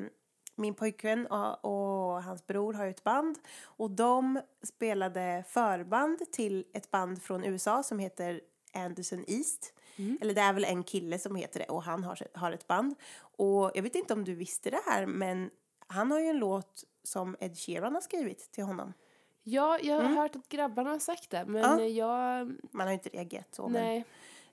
min 0.59 0.73
pojkvän 0.73 1.27
och, 1.27 1.65
och 1.65 2.23
hans 2.23 2.47
bror 2.47 2.73
har 2.73 2.85
ju 2.85 2.91
ett 2.91 3.03
band. 3.03 3.39
Och 3.63 3.91
de 3.91 4.41
spelade 4.63 5.43
förband 5.47 6.31
till 6.31 6.65
ett 6.73 6.91
band 6.91 7.21
från 7.23 7.43
USA 7.45 7.83
som 7.83 7.99
heter 7.99 8.41
Anderson 8.73 9.23
East. 9.27 9.73
Eller 10.21 10.33
det 10.33 10.41
är 10.41 10.53
väl 10.53 10.63
en 10.65 10.83
kille 10.83 11.19
som 11.19 11.35
heter 11.35 11.59
det 11.59 11.65
och 11.65 11.83
han 11.83 12.03
har, 12.03 12.19
har 12.33 12.51
ett 12.51 12.67
band. 12.67 12.95
Och 13.21 13.71
jag 13.73 13.83
vet 13.83 13.95
inte 13.95 14.13
om 14.13 14.23
du 14.23 14.35
visste 14.35 14.69
det 14.69 14.81
här 14.85 15.05
men 15.05 15.49
han 15.87 16.11
har 16.11 16.19
ju 16.19 16.25
en 16.27 16.37
låt 16.37 16.83
som 17.03 17.35
Ed 17.39 17.57
Sheeran 17.57 17.93
har 17.93 18.01
skrivit 18.01 18.51
till 18.51 18.63
honom. 18.63 18.93
Ja, 19.43 19.79
jag 19.81 20.01
har 20.01 20.09
hört 20.09 20.35
att 20.35 20.49
grabbarna 20.49 20.89
har 20.89 20.99
sagt 20.99 21.29
det, 21.29 21.45
men 21.45 21.61
Ja. 21.61 21.81
jag... 21.81 22.51
Man 22.71 22.87
har 22.87 22.87
ju 22.87 22.93
inte 22.93 23.09
reagerat 23.09 23.55
så. 23.55 23.67
Men, 23.67 23.83
Nej. 23.83 23.97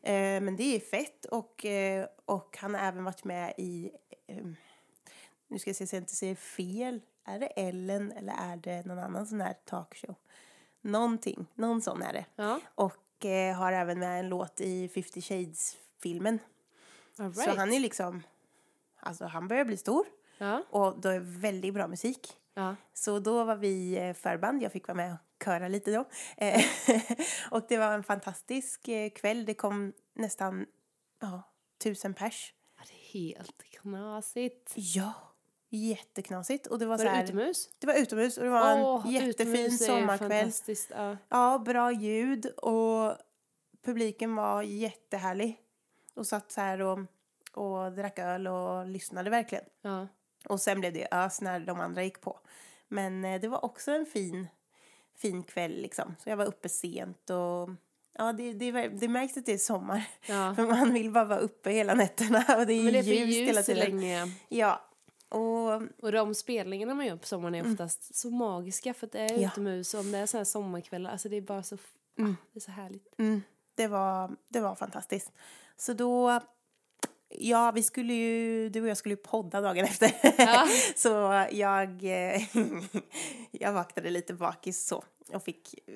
Eh, 0.03 0.41
men 0.41 0.57
det 0.57 0.77
är 0.77 0.81
fett 0.81 1.25
och, 1.25 1.65
eh, 1.65 2.07
och 2.25 2.57
han 2.61 2.75
har 2.75 2.81
även 2.81 3.05
varit 3.05 3.25
med 3.25 3.55
i, 3.59 3.91
eh, 4.27 4.47
nu 5.49 5.59
ska 5.59 5.71
jag 5.71 5.77
se 5.77 5.87
så 5.87 5.97
jag 5.97 6.03
inte 6.03 6.17
säger 6.17 6.35
fel, 6.35 7.01
är 7.25 7.39
det 7.39 7.47
Ellen 7.47 8.13
eller 8.13 8.33
är 8.33 8.57
det 8.57 8.87
någon 8.87 8.99
annan 8.99 9.27
sån 9.27 9.41
här 9.41 9.55
talkshow? 9.65 10.15
Någonting, 10.81 11.47
någon 11.55 11.83
sån 11.83 12.03
är 12.03 12.13
det. 12.13 12.25
Ja, 12.37 12.61
Och 12.75 13.25
eh, 13.25 13.57
har 13.57 13.73
även 13.73 13.99
med 13.99 14.21
en 14.21 14.29
låt 14.29 14.61
i 14.61 14.89
50 14.89 15.21
Shades-filmen. 15.23 16.39
all 17.19 17.35
Så 17.35 17.41
right. 17.41 17.57
han 17.59 17.73
är 17.73 17.81
liksom, 17.81 18.23
alltså 19.01 19.25
han 19.25 19.49
börjar 19.49 19.65
bli 19.65 19.77
stor 19.77 20.07
Ja, 20.39 20.63
och 20.71 21.01
då 21.01 21.09
är 21.09 21.21
väldigt 21.21 21.75
bra 21.75 21.87
musik. 21.89 22.37
ja. 22.55 22.77
Så 22.93 23.19
då 23.19 23.45
var 23.45 23.57
vi 23.57 23.97
eh, 23.99 24.13
förband, 24.15 24.63
jag 24.63 24.73
fick 24.73 24.89
vara 24.89 24.97
med 24.97 25.13
och 25.13 25.45
köra 25.45 25.69
lite 25.69 25.91
då. 25.93 26.05
Eh, 26.37 26.65
och 27.51 27.67
det 27.69 27.79
var 27.79 27.93
en 27.93 28.03
fantastisk 28.05 28.89
eh, 28.89 29.11
kväll, 29.11 29.45
det 29.45 29.55
kom 29.55 29.93
nästan 30.15 30.67
ja, 31.21 31.43
tusen 31.79 32.15
pers. 32.15 32.55
Ja, 32.77 32.83
Det 32.89 32.95
är 32.95 33.21
helt 33.21 33.63
knasigt. 33.63 34.73
Ja, 34.77 35.13
jätteknasigt. 35.69 36.67
Och 36.67 36.79
det 36.79 36.87
var, 36.87 36.93
Var 36.93 36.99
så 36.99 37.05
det 37.05 37.11
här, 37.11 37.25
utomhus? 37.25 37.71
Det 37.79 37.87
var 37.87 37.95
utomhus 37.95 38.39
och 38.39 38.45
det 38.45 38.51
var 38.51 38.83
Åh, 38.83 39.07
en 39.07 39.13
jättefin 39.13 39.79
sommarkväll. 39.79 40.31
fantastiskt, 40.31 40.91
Ja. 40.95 41.17
Ja, 41.29 41.59
bra 41.59 41.93
ljud 41.93 42.47
och 42.47 43.17
publiken 43.85 44.35
var 44.35 44.63
jättehärlig. 44.63 45.61
Och 46.15 46.27
satt 46.27 46.53
så 46.53 46.61
här 46.61 46.81
och, 46.83 46.99
och 47.53 47.93
drack 47.93 48.19
öl 48.19 48.47
och 48.47 48.87
lyssnade 48.87 49.31
verkligen. 49.31 49.65
Ja. 49.83 50.09
Och 50.49 50.61
sen 50.61 50.81
blev 50.81 50.93
det 50.93 51.09
ös 51.11 51.41
när 51.41 51.61
de 51.61 51.81
andra 51.81 52.05
gick 52.05 52.21
på. 52.21 52.39
Men 52.89 53.25
eh, 53.25 53.41
det 53.41 53.49
var 53.49 53.65
också 53.65 53.91
en 53.91 54.07
fin, 54.07 54.47
fin 55.17 55.43
kväll 55.43 55.73
liksom. 55.83 56.15
Så 56.19 56.29
jag 56.31 56.37
var 56.37 56.45
uppe 56.45 56.69
sent 56.69 57.31
och 57.31 57.71
ja, 58.19 58.33
det, 58.33 58.53
det, 58.53 58.89
det 58.89 59.09
märks 59.09 59.37
att 59.37 59.47
det 59.47 59.53
är 59.53 59.59
sommar. 59.59 60.09
Ja. 60.27 60.55
För 60.57 60.67
man 60.67 60.93
vill 60.95 61.11
bara 61.11 61.25
vara 61.25 61.39
uppe 61.39 61.71
hela 61.71 61.95
nätterna 61.95 62.45
och 62.59 62.67
det 62.67 62.73
är, 62.73 62.83
Men 62.85 62.93
det 62.93 62.99
är 62.99 63.03
hela 63.03 63.27
ljus 63.27 63.57
så 63.67 63.73
tiden. 63.73 63.91
länge. 64.01 64.33
Ja. 64.49 64.81
Och 65.29 65.83
Och 66.03 66.13
de 66.13 66.35
spelningarna 66.35 66.95
man 66.95 67.07
gör 67.07 67.17
på 67.17 67.27
sommaren 67.27 67.55
är 67.55 67.73
oftast 67.73 68.15
så 68.15 68.31
magiska 68.31 68.95
för 68.95 69.07
att 69.07 69.13
det 69.13 69.21
är 69.21 69.31
Mm. 69.31 69.43
Ja. 69.43 69.49
utomhus 69.49 69.95
och 69.95 70.01
om 70.01 70.13
det 70.13 70.19
är 70.19 70.27
så 70.27 70.37
här 70.37 70.45
sommarkvällar, 70.45 71.11
alltså 71.11 71.29
det 71.29 71.37
är 71.37 71.41
bara 71.41 71.63
så, 71.63 71.75
ah, 71.75 71.79
det 72.53 72.59
är 72.59 72.61
så 72.61 72.71
härligt. 72.71 73.19
mm, 73.19 73.43
det, 73.75 73.87
var, 73.89 74.37
det 74.49 74.61
var 74.61 74.75
fantastiskt. 74.75 75.33
Så 75.77 75.93
då, 75.93 76.41
ja 77.29 77.71
vi 77.75 77.83
skulle 77.83 78.15
ju, 78.15 78.69
du 78.69 78.83
och 78.83 78.89
jag 78.89 78.97
skulle 78.97 79.13
ju 79.13 79.23
podda 79.23 79.61
dagen 79.61 79.85
efter. 79.85 80.13
Ja. 80.39 80.67
så 80.97 81.09
jag, 81.53 82.05
eh, 82.05 82.43
jag 83.51 83.73
vaktade 83.73 84.11
lite 84.11 84.35
bakis 84.35 84.87
så 84.87 85.05
och 85.33 85.45
fick 85.45 85.75
eh, 85.87 85.95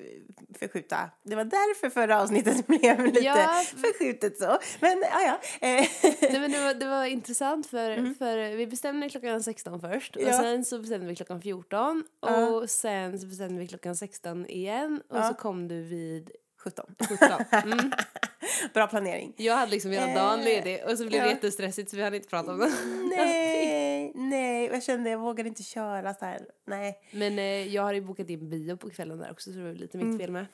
förskjuta. 0.59 1.09
Det 1.23 1.35
var 1.35 1.43
därför 1.43 1.89
förra 1.89 2.21
avsnittet 2.21 2.67
blev 2.67 3.05
lite 3.05 3.19
Ja. 3.19 3.63
förskjutet 3.81 4.37
så. 4.37 4.57
Men 4.79 5.03
ja, 5.11 5.21
ja. 5.21 5.67
Eh, 5.67 5.87
Nej, 6.21 6.39
men 6.39 6.51
det, 6.51 6.61
var, 6.63 6.73
det 6.73 6.85
var 6.87 7.05
intressant 7.05 7.67
för, 7.67 8.13
för 8.13 8.55
vi 8.55 8.67
bestämde 8.67 9.09
klockan 9.09 9.43
16 9.43 9.81
först 9.81 10.15
och 10.15 10.21
Mm. 10.21 10.33
Ja. 10.33 10.39
sen 10.41 10.65
så 10.65 10.79
bestämde 10.79 11.07
vi 11.07 11.15
klockan 11.15 11.41
14 11.41 12.03
Ja. 12.21 12.47
och 12.47 12.69
sen 12.69 13.19
så 13.19 13.25
bestämde 13.27 13.59
vi 13.59 13.67
klockan 13.67 13.95
16 13.95 14.45
igen 14.45 15.01
och 15.09 15.17
Ja. 15.17 15.27
så 15.27 15.33
kom 15.33 15.67
du 15.67 15.81
vid 15.81 16.31
17. 16.63 16.95
17. 17.09 17.27
Mm. 17.71 17.91
Bra 18.73 18.87
planering. 18.87 19.33
Jag 19.37 19.55
hade 19.55 19.71
liksom 19.71 19.91
hela 19.91 20.05
dagen 20.13 20.39
Eh, 20.39 20.45
ledig 20.45 20.83
och 20.87 20.97
så 20.97 21.05
blev 21.05 21.11
det 21.21 21.27
ja. 21.27 21.33
jättestressigt 21.33 21.89
så 21.89 21.97
vi 21.97 22.03
hade 22.03 22.15
inte 22.17 22.29
pratat 22.29 22.49
om 22.49 22.59
det. 22.59 22.71
Nej, 23.17 23.80
nej. 24.15 24.69
Och 24.69 24.75
jag 24.75 24.83
kände 24.83 25.09
jag 25.09 25.19
vågade 25.19 25.49
inte 25.49 25.63
köra 25.63 26.13
så 26.13 26.25
här. 26.25 26.45
Nej. 26.65 26.99
Men 27.11 27.39
eh, 27.39 27.67
jag 27.75 27.81
har 27.83 27.93
ju 27.93 28.01
bokat 28.01 28.29
in 28.29 28.49
bio 28.49 28.77
på 28.77 28.89
kvällen 28.89 29.17
där 29.17 29.31
också 29.31 29.51
så 29.51 29.57
det 29.57 29.63
var 29.65 29.73
lite 29.73 29.97
Mm. 29.97 30.09
mitt 30.09 30.21
fel 30.21 30.31
med. 30.31 30.45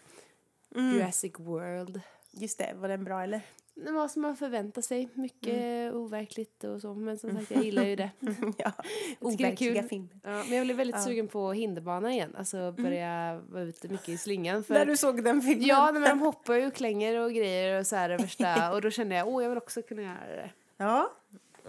Jurassic 0.76 1.34
World. 1.40 2.02
Just 2.32 2.58
det, 2.58 2.74
var 2.76 2.88
den 2.88 3.04
bra 3.04 3.24
eller? 3.24 3.42
Det 3.86 3.92
var 3.92 4.08
som 4.08 4.22
man 4.22 4.36
förväntar 4.36 4.82
sig. 4.82 5.10
Mycket 5.14 5.54
Mm. 5.54 5.96
overkligt 5.96 6.64
och 6.64 6.82
så. 6.82 6.94
Men 6.94 7.18
som 7.18 7.32
sagt, 7.38 7.52
jag 7.52 7.64
gillar 7.64 7.84
ju 7.86 7.96
det. 7.96 8.10
ja, 8.58 8.72
det 9.20 9.26
overkliga 9.26 9.56
kul. 9.82 9.90
filmer. 9.90 10.10
Ja, 10.24 10.30
men 10.48 10.58
jag 10.58 10.66
blev 10.66 10.78
väldigt 10.78 11.02
sugen 11.04 11.28
på 11.28 11.52
hinderbana 11.54 12.14
igen. 12.14 12.36
Alltså 12.38 12.72
börja 12.72 13.42
vara 13.50 13.64
ute 13.64 13.88
mycket 13.88 14.10
i 14.10 14.18
slingan. 14.18 14.64
För... 14.64 14.74
När 14.74 14.86
du 14.86 14.98
såg 14.98 15.24
den 15.24 15.42
filmen? 15.42 15.68
Ja, 15.68 15.92
men 15.94 16.02
de 16.02 16.20
hoppar 16.20 16.54
ju 16.56 16.68
och 16.68 16.74
klänger 16.74 17.20
och 17.20 17.34
grejer 17.34 17.80
och 17.80 17.88
så 17.88 17.96
här 17.96 18.10
värsta. 18.18 18.72
Och 18.74 18.82
då 18.82 18.90
kände 18.90 19.16
jag, 19.16 19.28
åh 19.28 19.44
jag 19.44 19.50
vill 19.50 19.58
också 19.58 19.82
kunna 19.82 20.02
göra 20.02 20.36
det. 20.36 20.50
Ja, 20.78 21.12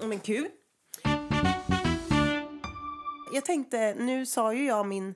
men 0.03 0.19
kul. 0.19 0.49
Jag 3.33 3.45
tänkte, 3.45 3.95
nu 3.95 4.27
sa 4.27 4.55
ju 4.55 4.65
jag 4.67 4.87
min 4.87 5.15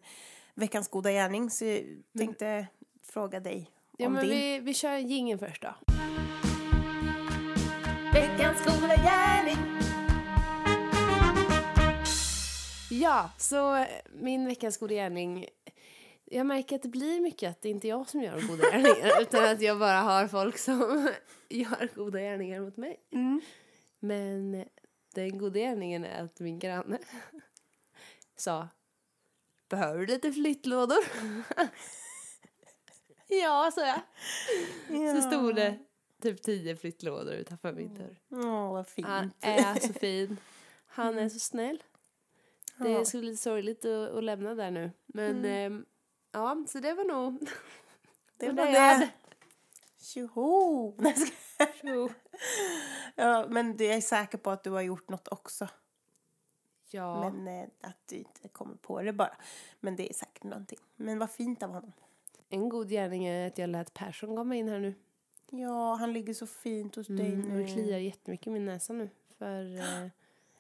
veckans 0.55 0.89
goda 0.89 1.11
gärning 1.13 1.51
så 1.51 1.65
jag 1.65 1.85
tänkte 2.19 2.67
fråga 3.03 3.41
dig. 3.41 3.71
Ja, 3.99 4.07
om 4.07 4.13
men 4.13 4.29
din. 4.29 4.31
vi, 4.31 4.59
vi 4.59 4.75
kör 4.75 4.97
gingen 4.97 5.39
först 5.39 5.63
då. 5.63 5.75
Veckans 8.13 8.65
goda 8.65 8.97
gärning. 8.97 9.57
Ja, 12.91 13.31
så 13.39 13.87
min 14.13 14.47
veckans 14.47 14.77
goda 14.77 14.95
gärning. 14.95 15.47
Jag 16.25 16.47
märker 16.47 16.77
att 16.77 16.83
det 16.83 16.89
blir 16.89 17.21
mycket 17.21 17.51
att 17.51 17.63
det 17.63 17.69
inte 17.69 17.87
är 17.87 17.91
jag 17.91 18.09
som 18.09 18.23
gör 18.23 18.41
goda 18.49 18.71
gärningar 18.71 19.21
utan 19.23 19.45
att 19.45 19.61
jag 19.61 19.79
bara 19.79 20.01
har 20.01 20.29
folk 20.29 20.59
som 20.59 21.11
gör 21.49 21.95
goda 21.95 22.21
gärningar 22.21 22.61
mot 22.61 22.77
mig. 22.77 23.01
Men 24.01 24.65
den 25.15 25.39
goda 25.39 25.59
gärningen 25.59 26.05
är 26.05 26.25
att 26.25 26.41
min 26.41 26.59
granne 26.59 26.99
sa 28.43 28.69
Behöver 29.69 29.99
du 29.99 30.07
lite 30.07 30.33
flyttlådor? 30.33 30.99
ja, 33.29 33.71
sa 33.75 33.87
jag. 33.87 34.01
Så 35.17 35.29
stod 35.29 35.55
det 35.55 35.79
typ 36.23 36.43
tio 36.43 36.77
flyttlådor 36.77 37.35
utanför 37.35 37.73
min 37.73 37.95
dörr. 37.95 38.17
Åh, 38.31 38.73
vad 38.73 38.87
fint. 38.87 39.07
Han 39.07 39.33
är 39.41 39.87
så 39.87 39.93
fin. 39.93 40.37
Han 40.87 41.19
är 41.19 41.29
så 41.29 41.39
snäll. 41.39 41.83
Det 42.77 43.07
skulle 43.07 43.21
bli 43.21 43.31
lite 43.31 43.43
sorgligt 43.43 43.85
att, 43.85 44.11
att 44.11 44.25
lämna 44.25 44.55
där 44.55 44.71
nu. 44.71 44.91
Men 45.07 45.45
ehm, 45.45 45.85
ja, 46.33 46.65
så 46.69 46.79
det 46.79 46.95
var 46.95 47.05
nog 47.05 47.51
det 48.37 48.53
var 48.53 48.67
det. 48.67 49.11
Tjoho! 50.01 50.95
Ja, 53.15 53.47
men 53.49 53.77
du 53.77 53.87
är 53.87 54.01
säker 54.01 54.39
på 54.39 54.51
att 54.51 54.65
du 54.65 54.71
har 54.71 54.83
gjort 54.83 55.09
något 55.09 55.29
också. 55.29 55.69
Ja, 56.93 57.31
Men 57.31 57.61
eh, 57.63 57.69
att 57.81 57.97
du 58.09 58.17
inte 58.17 58.49
kommer 58.49 58.75
på 58.75 59.03
det 59.03 59.13
bara. 59.13 59.35
Men 59.81 59.97
det 59.97 60.11
är 60.11 60.15
säkert 60.15 60.43
någonting. 60.45 60.79
Men 60.97 61.19
vad 61.19 61.31
fint 61.31 61.63
av 61.63 61.71
honom. 61.71 61.93
en 62.49 62.69
god 62.69 62.89
gärning 62.89 63.25
är 63.27 63.47
att 63.47 63.59
jag 63.59 63.71
lät 63.71 63.95
Persson 63.95 64.37
komma 64.37 64.57
in 64.57 64.69
här 64.69 64.79
nu. 64.79 64.95
Ja, 65.51 65.95
han 65.95 66.13
ligger 66.13 66.35
så 66.35 66.47
fint 66.47 66.97
hos 66.97 67.07
dig 67.07 67.27
Mm, 67.33 67.49
nu. 67.49 67.63
det 67.63 67.73
kliar 67.73 67.99
jättemycket 67.99 68.47
i 68.47 68.51
min 68.51 68.65
näsa 68.65 68.93
nu. 68.93 69.09
För 69.39 69.77
eh, 69.79 70.03
Är 70.03 70.11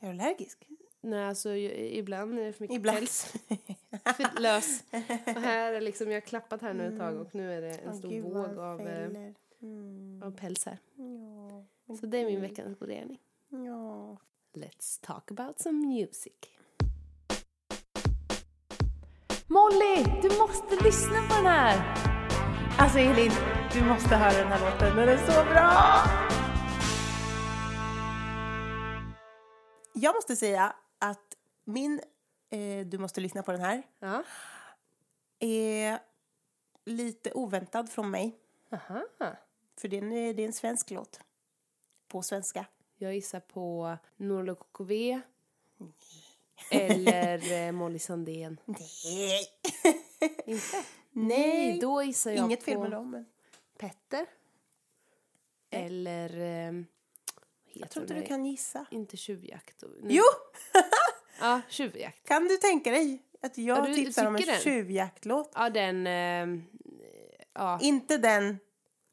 du 0.00 0.06
allergisk? 0.08 0.68
nej, 1.00 1.24
alltså, 1.24 1.50
ju- 1.50 1.88
ibland 1.98 2.38
är 2.38 2.44
det 2.44 2.52
för 2.52 2.64
mycket 2.64 2.76
Ibland. 2.76 2.98
päls. 2.98 3.24
För 4.16 4.40
lös. 4.40 4.84
Och 5.36 5.42
här 5.42 5.72
är 5.72 5.80
liksom, 5.80 6.06
jag 6.08 6.16
har 6.16 6.20
klappat 6.20 6.62
här 6.62 6.74
nu 6.74 6.86
ett 6.92 6.98
tag 6.98 7.20
och 7.20 7.34
nu 7.34 7.52
är 7.52 7.60
det 7.62 7.74
en 7.78 7.90
Åh, 7.90 7.98
stor 7.98 8.08
gud, 8.10 8.24
våg 8.24 8.58
av, 8.58 8.80
eh. 8.80 9.32
Mm. 9.62 10.22
av 10.24 10.30
päls 10.36 10.66
här. 10.66 10.78
Ja, 11.88 11.94
Så 11.96 12.06
det 12.06 12.18
är 12.18 12.26
min 12.26 12.40
veckans 12.40 12.78
goda 12.78 12.92
gärning. 12.92 13.18
Ja. 13.48 14.16
Let's 14.54 14.98
talk 15.00 15.30
about 15.30 15.58
some 15.60 15.78
music. 15.86 16.32
Molly, 19.46 20.04
du 20.22 20.38
måste 20.38 20.84
lyssna 20.84 21.22
på 21.28 21.34
den 21.34 21.46
här! 21.46 21.94
Alltså 22.78 22.98
Elin, 22.98 23.32
du 23.72 23.84
måste 23.84 24.16
höra 24.16 24.38
den 24.38 24.46
här 24.52 24.70
låten, 24.70 24.96
den 24.96 25.08
är 25.08 25.16
så 25.16 25.44
bra! 25.50 26.02
Jag 29.94 30.14
måste 30.14 30.36
säga 30.36 30.76
att 30.98 31.36
min 31.64 32.00
eh, 32.50 32.86
Du 32.86 32.98
måste 32.98 33.20
lyssna 33.20 33.42
på 33.42 33.52
den 33.52 33.60
här 33.60 33.82
Ja. 33.98 34.22
är 35.38 35.98
lite 36.84 37.32
oväntad 37.32 37.90
från 37.90 38.10
mig. 38.10 38.38
Aha. 38.72 39.02
För 39.80 39.88
det 39.88 39.98
är 39.98 40.02
en, 40.02 40.10
det 40.10 40.42
är 40.42 40.46
en 40.46 40.52
svensk 40.52 40.90
låt. 40.90 41.20
På 42.08 42.22
svenska. 42.22 42.66
Jag 43.02 43.14
gissar 43.14 43.40
på 43.40 43.96
Norlo 44.16 44.54
KKV. 44.54 45.20
Eller 46.70 47.52
eh, 47.66 47.72
Molly 47.72 47.98
Sandén. 47.98 48.60
Nej! 49.04 49.40
Inte? 50.46 50.84
Nej. 51.12 51.78
Då 51.80 52.02
gissar 52.02 52.30
jag 52.30 52.44
Inget 52.44 52.58
på 52.60 52.64
fel 52.64 52.78
med 52.78 52.90
dem. 52.90 53.10
Men 53.10 53.26
Petter. 53.78 54.26
Eller... 55.70 56.40
Eh, 56.68 56.72
vad 56.72 56.84
jag 57.72 57.90
tror 57.90 58.02
inte 58.04 58.14
du 58.14 58.22
kan 58.26 58.46
gissa. 58.46 58.86
Inte 58.90 59.16
tjuvjakt. 59.16 59.82
Nu- 59.82 60.08
Jo! 60.14 60.22
Ja, 61.40 61.60
tjuvjakt. 61.68 62.28
Kan 62.28 62.48
du 62.48 62.56
tänka 62.56 62.90
dig 62.90 63.22
att 63.40 63.58
jag 63.58 63.78
Ja, 63.78 63.82
du- 63.82 63.88
du 63.88 63.94
tipsar 64.04 64.26
om 64.26 64.34
en 64.34 64.40
tycker 64.40 64.52
den? 64.52 64.60
tjuvjaktlåt? 64.62 65.50
Ja, 65.54 65.70
den... 65.70 66.06
Eh, 66.06 66.62
ja. 67.52 67.78
Inte 67.82 68.18
den 68.18 68.58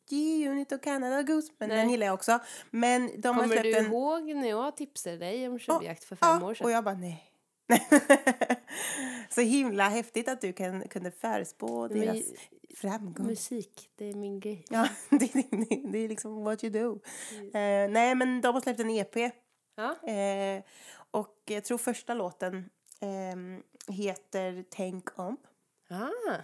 G-Unit 0.10 0.72
och 0.72 0.84
Canada 0.84 1.24
Goose, 1.24 1.54
men 1.58 1.70
Nej. 1.70 1.78
den 1.78 1.90
gillar 1.90 2.06
jag 2.06 2.14
också. 2.14 2.40
Men 2.72 3.22
de 3.22 3.28
har 3.28 3.44
Kommer 3.44 3.56
släppt 3.56 3.64
du 3.64 3.78
en... 3.78 3.86
ihåg 3.86 4.24
när 4.36 4.50
jag 4.50 4.78
tipsade 4.78 5.18
dig 5.18 5.48
om 5.48 5.54
Ja, 5.54 5.60
tjuvjakt 5.80 6.04
för 6.04 6.16
fem 6.16 6.38
ja, 6.42 6.48
år 6.48 6.54
sedan? 6.54 6.66
och 6.66 6.72
jag 6.72 6.84
bara 6.84 6.96
nej. 6.96 7.26
Så 9.30 9.42
himla 9.42 9.90
häftigt 9.90 10.28
att 10.28 10.42
du 10.42 10.54
kan, 10.54 10.88
kunde 10.88 11.12
förespå 11.12 11.88
Men 11.88 12.00
deras 12.00 12.24
framgång. 12.76 13.28
Musik, 13.28 13.90
det 13.96 14.06
är 14.06 14.14
min 14.14 14.40
grej. 14.40 14.66
Ja, 14.70 14.88
det, 15.10 15.34
det, 15.34 15.92
det 15.92 15.98
är 15.98 16.08
liksom 16.08 16.44
what 16.44 16.64
you 16.64 16.74
do. 16.74 17.00
Eh, 17.42 17.90
nej, 17.90 18.16
men 18.16 18.42
de 18.42 18.54
har 18.54 18.62
släppt 18.62 18.80
en 18.80 18.90
EP. 18.90 19.16
Ja. 19.76 20.10
Eh, 20.10 20.64
och 21.12 21.36
jag 21.46 21.66
tror 21.66 21.78
första 21.78 22.14
låten 22.14 22.70
ehm, 23.02 23.64
heter 23.88 24.66
Tänk 24.70 25.20
om. 25.20 25.38
Ah, 25.90 26.36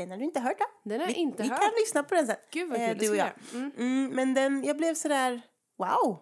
Den 0.00 0.10
har 0.10 0.18
du 0.18 0.24
inte 0.24 0.40
hört 0.40 0.60
va? 0.60 0.66
den 0.82 1.00
har 1.00 1.06
jag 1.06 1.14
vi, 1.14 1.20
inte 1.20 1.42
vi 1.42 1.48
hört. 1.48 1.60
kan 1.60 1.70
lyssna 1.80 2.02
på 2.02 2.14
den 2.14 2.26
sen. 2.26 2.36
Gud 2.50 2.70
vad 2.70 2.80
eh, 2.80 2.88
kul, 2.88 2.98
det 2.98 3.04
du 3.06 3.10
och 3.10 3.16
jag. 3.16 3.30
Mm. 3.52 3.72
Mm, 3.78 4.10
men 4.14 4.34
den, 4.34 4.64
jag 4.64 4.76
blev 4.76 4.94
sådär, 4.94 5.40
wow! 5.78 6.18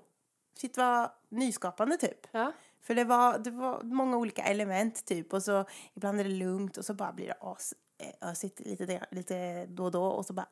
Shit 0.60 0.76
vad 0.76 1.10
nyskapande 1.28 1.96
typ. 1.96 2.26
Ja. 2.30 2.52
För 2.80 2.94
det 2.94 3.04
var, 3.04 3.38
det 3.38 3.50
var 3.50 3.82
många 3.82 4.16
olika 4.16 4.42
element 4.42 5.04
typ 5.04 5.32
och 5.32 5.42
så 5.42 5.64
ibland 5.94 6.20
är 6.20 6.24
det 6.24 6.30
lugnt 6.30 6.76
och 6.76 6.84
så 6.84 6.94
bara 6.94 7.12
blir 7.12 7.26
det 7.26 7.36
as 7.40 7.74
eh, 7.98 8.30
ösigt 8.30 8.60
lite, 8.60 9.06
lite 9.10 9.66
då 9.66 9.84
och 9.84 9.90
då 9.90 10.04
och 10.04 10.26
så 10.26 10.32
bara 10.32 10.48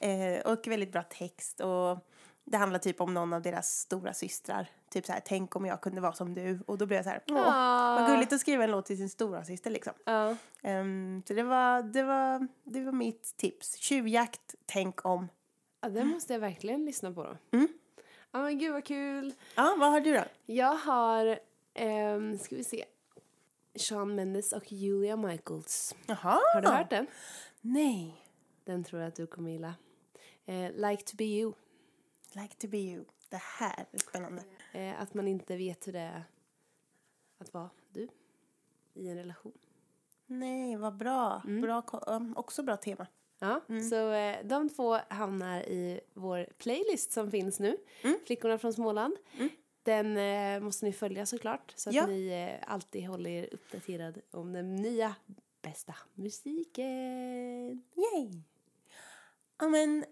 eh, 0.00 0.40
Och 0.40 0.66
väldigt 0.66 0.92
bra 0.92 1.02
text 1.02 1.60
och 1.60 1.98
det 2.44 2.56
handlar 2.56 2.78
typ 2.78 3.00
om 3.00 3.14
någon 3.14 3.32
av 3.32 3.42
deras 3.42 3.68
stora 3.78 4.14
systrar. 4.14 4.70
Typ 4.90 5.06
så 5.06 5.12
här, 5.12 5.22
tänk 5.24 5.56
om 5.56 5.66
jag 5.66 5.80
kunde 5.80 6.00
vara 6.00 6.12
som 6.12 6.34
du. 6.34 6.60
Och 6.66 6.78
då 6.78 6.86
blev 6.86 6.96
jag 6.96 7.04
så 7.04 7.10
här, 7.10 7.22
åh, 7.26 7.42
Ah. 7.48 8.00
vad 8.00 8.10
gulligt 8.10 8.32
att 8.32 8.40
skriva 8.40 8.64
en 8.64 8.70
låt 8.70 8.86
till 8.86 8.96
sin 8.96 9.08
stora 9.08 9.44
syster 9.44 9.70
liksom. 9.70 9.92
Ja. 10.04 10.36
Ehm, 10.62 11.22
så 11.28 11.34
det 11.34 11.42
var, 11.42 11.82
det, 11.82 12.02
var, 12.02 12.48
det 12.64 12.84
var 12.84 12.92
mitt 12.92 13.36
tips. 13.36 13.76
Tjuvjakt, 13.76 14.54
tänk 14.66 15.04
om. 15.06 15.28
ja, 15.80 15.88
den 15.88 16.06
måste 16.08 16.32
jag 16.32 16.40
verkligen 16.40 16.84
lyssna 16.84 17.12
på 17.12 17.22
då. 17.24 17.36
Mm. 17.58 17.68
Ja 18.30 18.42
men 18.42 18.58
gud 18.58 18.72
vad 18.72 18.84
kul. 18.84 19.34
Ja, 19.54 19.76
vad 19.78 19.90
har 19.90 20.00
du 20.00 20.12
då? 20.14 20.24
Jag 20.46 20.74
har, 20.76 21.38
ehm, 21.74 22.38
ska 22.38 22.56
vi 22.56 22.64
se, 22.64 22.84
Sean 23.88 24.14
Mendes 24.14 24.52
och 24.52 24.72
Julia 24.72 25.16
Michaels. 25.16 25.94
Jaha. 26.06 26.40
Har 26.54 26.60
du 26.62 26.68
hört 26.68 26.90
den? 26.90 27.06
Nej. 27.60 28.20
Den 28.64 28.84
tror 28.84 29.00
jag 29.02 29.08
att 29.08 29.14
du 29.16 29.26
kommer 29.26 29.50
gilla. 29.50 29.74
Eh, 30.46 30.70
like 30.72 31.02
to 31.02 31.16
be 31.16 31.24
you. 31.24 31.52
Like 32.36 32.54
to 32.54 32.68
be 32.68 32.78
you. 32.78 33.04
Det 33.28 33.40
här 33.42 33.86
är 33.92 33.98
spännande. 33.98 34.42
Eh, 34.72 35.00
att 35.00 35.14
man 35.14 35.28
inte 35.28 35.56
vet 35.56 35.88
hur 35.88 35.92
det 35.92 35.98
är 35.98 36.24
att 37.38 37.54
vara 37.54 37.70
du 37.92 38.08
i 38.94 39.08
en 39.08 39.16
relation. 39.16 39.52
Nej, 40.26 40.76
vad 40.76 40.96
bra. 40.96 41.42
bra 41.62 41.82
ko- 41.82 42.00
um, 42.06 42.36
också 42.36 42.62
bra 42.62 42.76
tema. 42.76 43.06
Ja, 43.38 43.60
så 43.90 44.10
eh, 44.12 44.36
de 44.46 44.68
två 44.68 44.98
hamnar 45.08 45.60
i 45.62 46.00
vår 46.14 46.46
playlist 46.58 47.12
som 47.12 47.30
finns 47.30 47.60
nu. 47.60 47.76
Flickorna 48.26 48.58
från 48.58 48.72
Småland. 48.72 49.16
Den 49.82 50.16
eh, 50.16 50.60
måste 50.60 50.84
ni 50.86 50.92
följa 50.92 51.26
såklart 51.26 51.72
så 51.76 51.88
att 51.90 51.94
Ja. 51.96 52.06
ni 52.06 52.28
eh, 52.62 52.72
alltid 52.72 53.06
håller 53.08 53.30
er 53.30 53.48
uppdaterad 53.54 54.20
om 54.30 54.52
den 54.52 54.76
nya 54.76 55.14
bästa 55.62 55.94
musiken. 56.14 57.82
Yay! 57.94 58.30
Ja, 59.58 59.68
men 59.68 60.04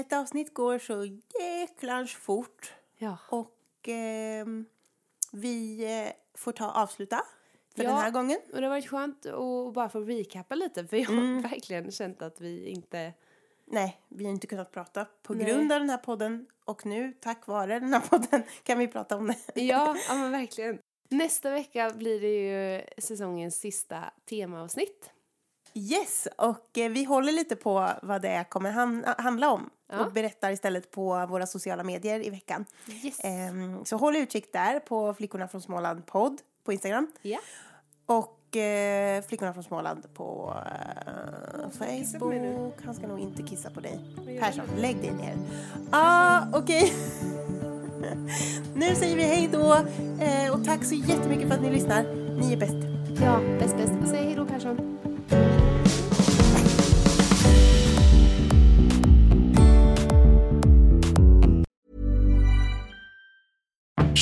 ett 0.00 0.12
avsnitt 0.12 0.54
går 0.54 0.78
så 0.78 1.04
jäklans 1.40 2.14
fort. 2.14 2.72
Ja. 2.96 3.18
Och 3.28 3.58
ehm, 3.84 4.66
vi 5.32 5.84
eh, 5.84 6.12
får 6.34 6.52
ta 6.52 6.70
avsluta 6.70 7.24
för 7.76 7.82
Ja. 7.84 7.90
den 7.90 7.98
här 7.98 8.10
gången. 8.10 8.38
Och 8.52 8.60
det 8.60 8.66
har 8.66 8.74
varit 8.74 8.88
skönt 8.90 9.26
att 9.26 9.74
bara 9.74 9.88
få 9.88 10.00
recappa 10.00 10.54
lite 10.54 10.86
för 10.86 10.96
jag 10.96 11.06
har 11.06 11.42
verkligen 11.42 11.90
känt 11.92 12.22
att 12.22 12.40
vi 12.40 12.68
inte... 12.68 13.12
Nej, 13.70 14.00
vi 14.08 14.24
har 14.24 14.32
inte 14.32 14.46
kunnat 14.46 14.72
prata 14.72 15.06
på 15.22 15.34
Nej. 15.34 15.46
grund 15.46 15.72
av 15.72 15.80
den 15.80 15.90
här 15.90 15.98
podden. 15.98 16.46
Och 16.64 16.86
nu, 16.86 17.12
tack 17.20 17.46
vare 17.46 17.80
den 17.80 17.92
här 17.92 18.00
podden, 18.00 18.42
kan 18.62 18.78
vi 18.78 18.88
prata 18.88 19.16
om 19.16 19.26
det. 19.26 19.62
Ja, 19.62 19.96
ja 20.08 20.14
men 20.14 20.30
verkligen. 20.30 20.78
Nästa 21.08 21.50
vecka 21.50 21.90
blir 21.90 22.20
det 22.20 22.28
ju 22.28 22.82
säsongens 22.98 23.60
sista 23.60 24.04
temaavsnitt. 24.24 25.10
Yes, 25.74 26.28
och 26.38 26.78
eh, 26.78 26.90
vi 26.90 27.04
håller 27.04 27.32
lite 27.32 27.56
på 27.56 27.88
vad 28.02 28.22
det 28.22 28.44
kommer 28.48 28.70
han- 28.70 29.04
handla 29.18 29.50
om. 29.52 29.70
Ja. 29.92 30.04
Och 30.04 30.12
berättar 30.12 30.50
istället 30.50 30.90
på 30.90 31.26
våra 31.26 31.46
sociala 31.46 31.84
medier 31.84 32.26
i 32.26 32.30
veckan. 32.30 32.64
Yes. 33.04 33.16
Ehm, 33.22 33.84
så 33.84 33.96
håll 33.96 34.16
utkik 34.16 34.52
där 34.52 34.80
på 34.80 35.14
Flickorna 35.14 35.48
från 35.48 35.60
Småland 35.62 36.06
podd 36.06 36.40
på 36.64 36.72
Instagram. 36.72 37.06
Ja. 37.22 37.38
Och 38.06 38.56
eh, 38.56 39.22
Flickorna 39.22 39.52
från 39.52 39.64
Småland 39.64 40.14
på 40.14 40.54
eh. 40.66 41.70
Facebook. 41.70 42.74
Han 42.84 42.94
ska 42.94 43.06
nog 43.06 43.18
inte 43.20 43.42
kissa 43.42 43.70
på 43.70 43.80
dig. 43.80 44.00
Persson, 44.40 44.64
lägg 44.76 44.96
dig 45.00 45.10
ner. 45.10 45.36
Ah, 45.90 46.40
okej. 46.52 46.92
nu 48.74 48.94
säger 48.94 49.16
vi 49.16 49.22
hej 49.22 49.48
då. 49.52 49.76
Och 50.52 50.64
tack 50.64 50.84
så 50.84 50.94
jättemycket 50.94 51.48
för 51.48 51.54
att 51.54 51.62
ni 51.62 51.70
lyssnar. 51.70 52.02
Ni 52.40 52.52
är 52.52 52.56
bäst. 52.56 52.74
Ja, 53.22 53.40
bäst 53.58 53.76
bäst. 53.76 53.92
Säg 54.10 54.24
hej 54.24 54.34
då 54.34 54.46
Persson. 54.46 54.87